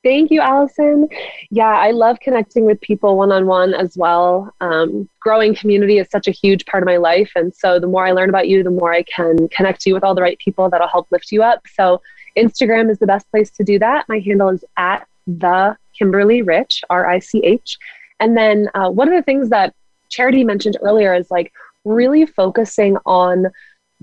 Thank 0.03 0.31
you, 0.31 0.41
Allison. 0.41 1.07
Yeah, 1.51 1.69
I 1.69 1.91
love 1.91 2.19
connecting 2.19 2.65
with 2.65 2.81
people 2.81 3.17
one 3.17 3.31
on 3.31 3.45
one 3.45 3.75
as 3.75 3.95
well. 3.95 4.51
Um, 4.59 5.07
growing 5.19 5.53
community 5.53 5.99
is 5.99 6.09
such 6.09 6.27
a 6.27 6.31
huge 6.31 6.65
part 6.65 6.81
of 6.81 6.87
my 6.87 6.97
life. 6.97 7.31
And 7.35 7.53
so 7.53 7.79
the 7.79 7.85
more 7.85 8.07
I 8.07 8.11
learn 8.11 8.29
about 8.29 8.47
you, 8.47 8.63
the 8.63 8.71
more 8.71 8.91
I 8.91 9.03
can 9.03 9.47
connect 9.49 9.85
you 9.85 9.93
with 9.93 10.03
all 10.03 10.15
the 10.15 10.23
right 10.23 10.39
people 10.39 10.69
that'll 10.69 10.87
help 10.87 11.07
lift 11.11 11.31
you 11.31 11.43
up. 11.43 11.61
So 11.75 12.01
Instagram 12.35 12.89
is 12.89 12.97
the 12.97 13.05
best 13.05 13.29
place 13.29 13.51
to 13.51 13.63
do 13.63 13.77
that. 13.77 14.09
My 14.09 14.17
handle 14.17 14.49
is 14.49 14.65
at 14.75 15.07
the 15.27 15.77
Kimberly 15.95 16.41
Rich, 16.41 16.83
R 16.89 17.07
I 17.07 17.19
C 17.19 17.45
H. 17.45 17.77
And 18.19 18.35
then 18.35 18.69
uh, 18.73 18.89
one 18.89 19.07
of 19.07 19.13
the 19.13 19.23
things 19.23 19.49
that 19.49 19.75
Charity 20.09 20.43
mentioned 20.43 20.77
earlier 20.81 21.13
is 21.13 21.29
like 21.29 21.53
really 21.85 22.25
focusing 22.25 22.97
on 23.05 23.47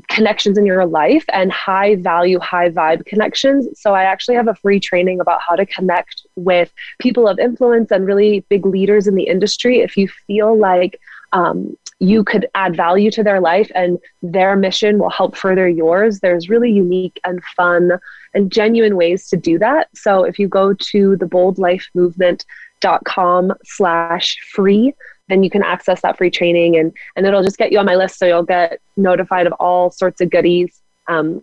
connections 0.08 0.58
in 0.58 0.66
your 0.66 0.84
life 0.86 1.24
and 1.32 1.50
high 1.50 1.96
value, 1.96 2.38
high 2.38 2.70
vibe 2.70 3.04
connections. 3.06 3.80
So 3.80 3.94
I 3.94 4.04
actually 4.04 4.36
have 4.36 4.48
a 4.48 4.54
free 4.54 4.80
training 4.80 5.20
about 5.20 5.40
how 5.46 5.56
to 5.56 5.66
connect 5.66 6.26
with 6.36 6.72
people 6.98 7.26
of 7.26 7.38
influence 7.38 7.90
and 7.90 8.06
really 8.06 8.40
big 8.48 8.64
leaders 8.64 9.06
in 9.06 9.14
the 9.14 9.24
industry. 9.24 9.80
If 9.80 9.96
you 9.96 10.08
feel 10.26 10.56
like 10.56 11.00
um, 11.32 11.76
you 12.00 12.24
could 12.24 12.46
add 12.54 12.76
value 12.76 13.10
to 13.10 13.24
their 13.24 13.40
life 13.40 13.70
and 13.74 13.98
their 14.22 14.56
mission 14.56 14.98
will 14.98 15.10
help 15.10 15.36
further 15.36 15.68
yours, 15.68 16.20
there's 16.20 16.48
really 16.48 16.70
unique 16.70 17.20
and 17.24 17.42
fun 17.56 17.98
and 18.34 18.52
genuine 18.52 18.96
ways 18.96 19.28
to 19.30 19.36
do 19.36 19.58
that. 19.58 19.88
So 19.94 20.24
if 20.24 20.38
you 20.38 20.48
go 20.48 20.74
to 20.74 21.16
the 21.16 21.26
boldlifemovement.com 21.26 23.52
slash 23.64 24.36
free, 24.52 24.94
then 25.28 25.42
you 25.42 25.50
can 25.50 25.62
access 25.62 26.02
that 26.02 26.16
free 26.16 26.30
training 26.30 26.76
and 26.76 26.92
and 27.16 27.26
it'll 27.26 27.42
just 27.42 27.58
get 27.58 27.72
you 27.72 27.78
on 27.78 27.86
my 27.86 27.96
list. 27.96 28.18
So 28.18 28.26
you'll 28.26 28.42
get 28.42 28.80
notified 28.96 29.46
of 29.46 29.52
all 29.54 29.90
sorts 29.90 30.20
of 30.20 30.30
goodies. 30.30 30.80
Um, 31.08 31.42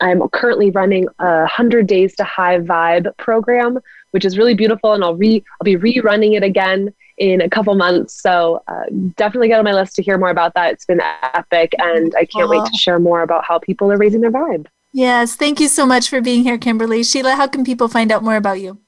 i'm 0.00 0.28
currently 0.30 0.70
running 0.70 1.06
a 1.20 1.42
100 1.42 1.86
days 1.86 2.16
to 2.16 2.24
high 2.24 2.58
vibe 2.58 3.16
program 3.18 3.78
which 4.10 4.24
is 4.24 4.36
really 4.36 4.54
beautiful 4.54 4.94
and 4.94 5.04
i'll 5.04 5.14
re 5.14 5.44
i'll 5.60 5.64
be 5.64 5.76
rerunning 5.76 6.36
it 6.36 6.42
again 6.42 6.92
in 7.18 7.40
a 7.40 7.48
couple 7.48 7.74
months. 7.74 8.20
So 8.20 8.62
uh, 8.66 8.84
definitely 9.16 9.48
get 9.48 9.58
on 9.58 9.64
my 9.64 9.72
list 9.72 9.94
to 9.96 10.02
hear 10.02 10.18
more 10.18 10.30
about 10.30 10.54
that. 10.54 10.72
It's 10.72 10.84
been 10.84 11.00
epic 11.00 11.72
and 11.78 12.14
i 12.16 12.24
can't 12.24 12.48
wait 12.48 12.64
to 12.64 12.76
share 12.76 12.98
more 12.98 13.22
about 13.22 13.44
how 13.44 13.58
people 13.58 13.90
are 13.92 13.96
raising 13.96 14.20
their 14.20 14.32
vibe. 14.32 14.66
Yes 14.92 15.36
thank 15.36 15.60
you 15.60 15.68
so 15.68 15.86
much 15.86 16.08
for 16.08 16.20
being 16.20 16.42
here 16.42 16.58
kimberly. 16.58 17.02
Sheila 17.04 17.36
how 17.36 17.46
can 17.46 17.64
people 17.64 17.88
find 17.88 18.10
out 18.10 18.22
more 18.22 18.36
about 18.36 18.60
you 18.60 18.78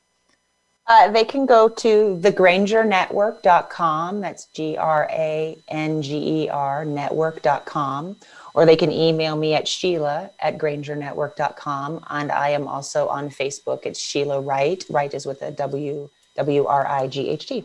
uh, 0.86 1.10
they 1.10 1.24
can 1.24 1.46
go 1.46 1.68
to 1.68 2.18
thegrangernetwork.com. 2.20 4.20
That's 4.20 4.46
G 4.46 4.76
R 4.76 5.08
A 5.10 5.58
N 5.68 6.02
G 6.02 6.44
E 6.44 6.48
R 6.48 6.84
network.com. 6.84 8.16
Or 8.54 8.66
they 8.66 8.76
can 8.76 8.92
email 8.92 9.34
me 9.34 9.54
at 9.54 9.66
Sheila 9.66 10.30
at 10.38 10.58
grangernetwork.com. 10.58 12.04
And 12.08 12.30
I 12.30 12.50
am 12.50 12.68
also 12.68 13.08
on 13.08 13.30
Facebook. 13.30 13.84
It's 13.84 13.98
Sheila 13.98 14.40
Wright. 14.40 14.84
Wright 14.88 15.12
is 15.12 15.26
with 15.26 15.42
a 15.42 15.50
W 15.50 16.08
W 16.36 16.66
R 16.66 16.86
I 16.86 17.08
G 17.08 17.30
H 17.30 17.46
T. 17.46 17.64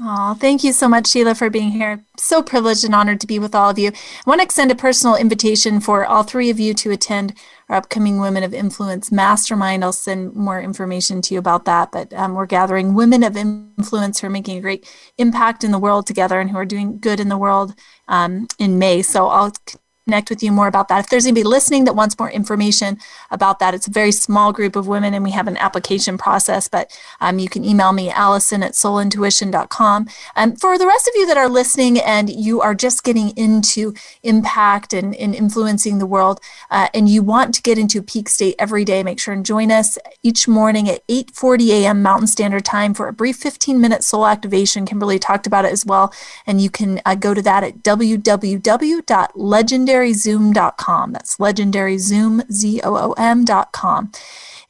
Oh, 0.00 0.34
thank 0.34 0.62
you 0.62 0.72
so 0.72 0.86
much, 0.86 1.08
Sheila, 1.08 1.34
for 1.34 1.50
being 1.50 1.70
here. 1.70 2.04
So 2.16 2.40
privileged 2.40 2.84
and 2.84 2.94
honored 2.94 3.20
to 3.20 3.26
be 3.26 3.40
with 3.40 3.54
all 3.54 3.68
of 3.68 3.80
you. 3.80 3.88
I 3.88 3.92
want 4.26 4.40
to 4.40 4.44
extend 4.44 4.70
a 4.70 4.76
personal 4.76 5.16
invitation 5.16 5.80
for 5.80 6.06
all 6.06 6.22
three 6.22 6.50
of 6.50 6.60
you 6.60 6.72
to 6.74 6.92
attend 6.92 7.34
our 7.68 7.76
upcoming 7.76 8.20
Women 8.20 8.44
of 8.44 8.54
Influence 8.54 9.10
Mastermind. 9.10 9.82
I'll 9.82 9.92
send 9.92 10.34
more 10.34 10.60
information 10.60 11.20
to 11.22 11.34
you 11.34 11.40
about 11.40 11.64
that. 11.64 11.90
But 11.90 12.12
um, 12.14 12.34
we're 12.34 12.46
gathering 12.46 12.94
women 12.94 13.24
of 13.24 13.36
influence 13.36 14.20
who 14.20 14.28
are 14.28 14.30
making 14.30 14.58
a 14.58 14.60
great 14.60 14.88
impact 15.18 15.64
in 15.64 15.72
the 15.72 15.80
world 15.80 16.06
together 16.06 16.38
and 16.38 16.50
who 16.50 16.58
are 16.58 16.64
doing 16.64 17.00
good 17.00 17.18
in 17.18 17.28
the 17.28 17.38
world 17.38 17.74
um, 18.06 18.46
in 18.58 18.78
May. 18.78 19.02
So 19.02 19.26
I'll 19.26 19.52
connect 20.08 20.30
with 20.30 20.42
you 20.42 20.50
more 20.50 20.68
about 20.68 20.88
that. 20.88 21.00
If 21.00 21.10
there's 21.10 21.26
anybody 21.26 21.44
listening 21.44 21.84
that 21.84 21.94
wants 21.94 22.18
more 22.18 22.30
information 22.30 22.98
about 23.30 23.58
that, 23.58 23.74
it's 23.74 23.86
a 23.86 23.90
very 23.90 24.10
small 24.10 24.54
group 24.54 24.74
of 24.74 24.88
women 24.88 25.12
and 25.12 25.22
we 25.22 25.32
have 25.32 25.46
an 25.46 25.58
application 25.58 26.16
process, 26.16 26.66
but 26.66 26.98
um, 27.20 27.38
you 27.38 27.50
can 27.50 27.62
email 27.62 27.92
me, 27.92 28.08
Allison 28.08 28.62
at 28.62 28.72
soulintuition.com. 28.72 30.08
And 30.34 30.58
for 30.58 30.78
the 30.78 30.86
rest 30.86 31.08
of 31.08 31.12
you 31.14 31.26
that 31.26 31.36
are 31.36 31.50
listening 31.50 32.00
and 32.00 32.30
you 32.30 32.62
are 32.62 32.74
just 32.74 33.04
getting 33.04 33.36
into 33.36 33.92
impact 34.22 34.94
and, 34.94 35.14
and 35.14 35.34
influencing 35.34 35.98
the 35.98 36.06
world 36.06 36.40
uh, 36.70 36.88
and 36.94 37.10
you 37.10 37.22
want 37.22 37.54
to 37.56 37.60
get 37.60 37.76
into 37.76 38.00
peak 38.00 38.30
state 38.30 38.54
every 38.58 38.86
day, 38.86 39.02
make 39.02 39.20
sure 39.20 39.34
and 39.34 39.44
join 39.44 39.70
us 39.70 39.98
each 40.22 40.48
morning 40.48 40.88
at 40.88 41.06
8.40 41.08 41.68
a.m. 41.68 42.00
Mountain 42.00 42.28
Standard 42.28 42.64
Time 42.64 42.94
for 42.94 43.08
a 43.08 43.12
brief 43.12 43.36
15 43.36 43.78
minute 43.78 44.02
soul 44.02 44.26
activation. 44.26 44.86
Kimberly 44.86 45.18
talked 45.18 45.46
about 45.46 45.66
it 45.66 45.72
as 45.72 45.84
well. 45.84 46.14
And 46.46 46.62
you 46.62 46.70
can 46.70 47.02
uh, 47.04 47.14
go 47.14 47.34
to 47.34 47.42
that 47.42 47.62
at 47.62 47.82
www.legendary 47.82 49.97
legendaryzoom.com. 49.98 51.12
That's 51.12 51.36
legendaryzoom, 51.36 52.50
Z-O-O-M.com. 52.50 54.12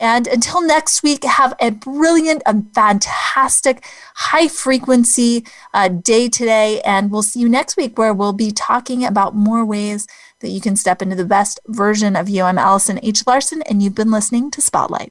And 0.00 0.28
until 0.28 0.62
next 0.62 1.02
week, 1.02 1.24
have 1.24 1.54
a 1.60 1.70
brilliant 1.70 2.42
and 2.46 2.72
fantastic 2.72 3.84
high 4.14 4.46
frequency 4.46 5.44
uh, 5.74 5.88
day 5.88 6.28
today. 6.28 6.80
And 6.82 7.10
we'll 7.10 7.22
see 7.22 7.40
you 7.40 7.48
next 7.48 7.76
week 7.76 7.98
where 7.98 8.14
we'll 8.14 8.32
be 8.32 8.52
talking 8.52 9.04
about 9.04 9.34
more 9.34 9.64
ways 9.64 10.06
that 10.38 10.50
you 10.50 10.60
can 10.60 10.76
step 10.76 11.02
into 11.02 11.16
the 11.16 11.24
best 11.24 11.58
version 11.66 12.14
of 12.14 12.28
you. 12.28 12.44
I'm 12.44 12.58
Allison 12.58 13.00
H. 13.02 13.26
Larson, 13.26 13.62
and 13.62 13.82
you've 13.82 13.96
been 13.96 14.12
listening 14.12 14.52
to 14.52 14.60
Spotlight. 14.60 15.10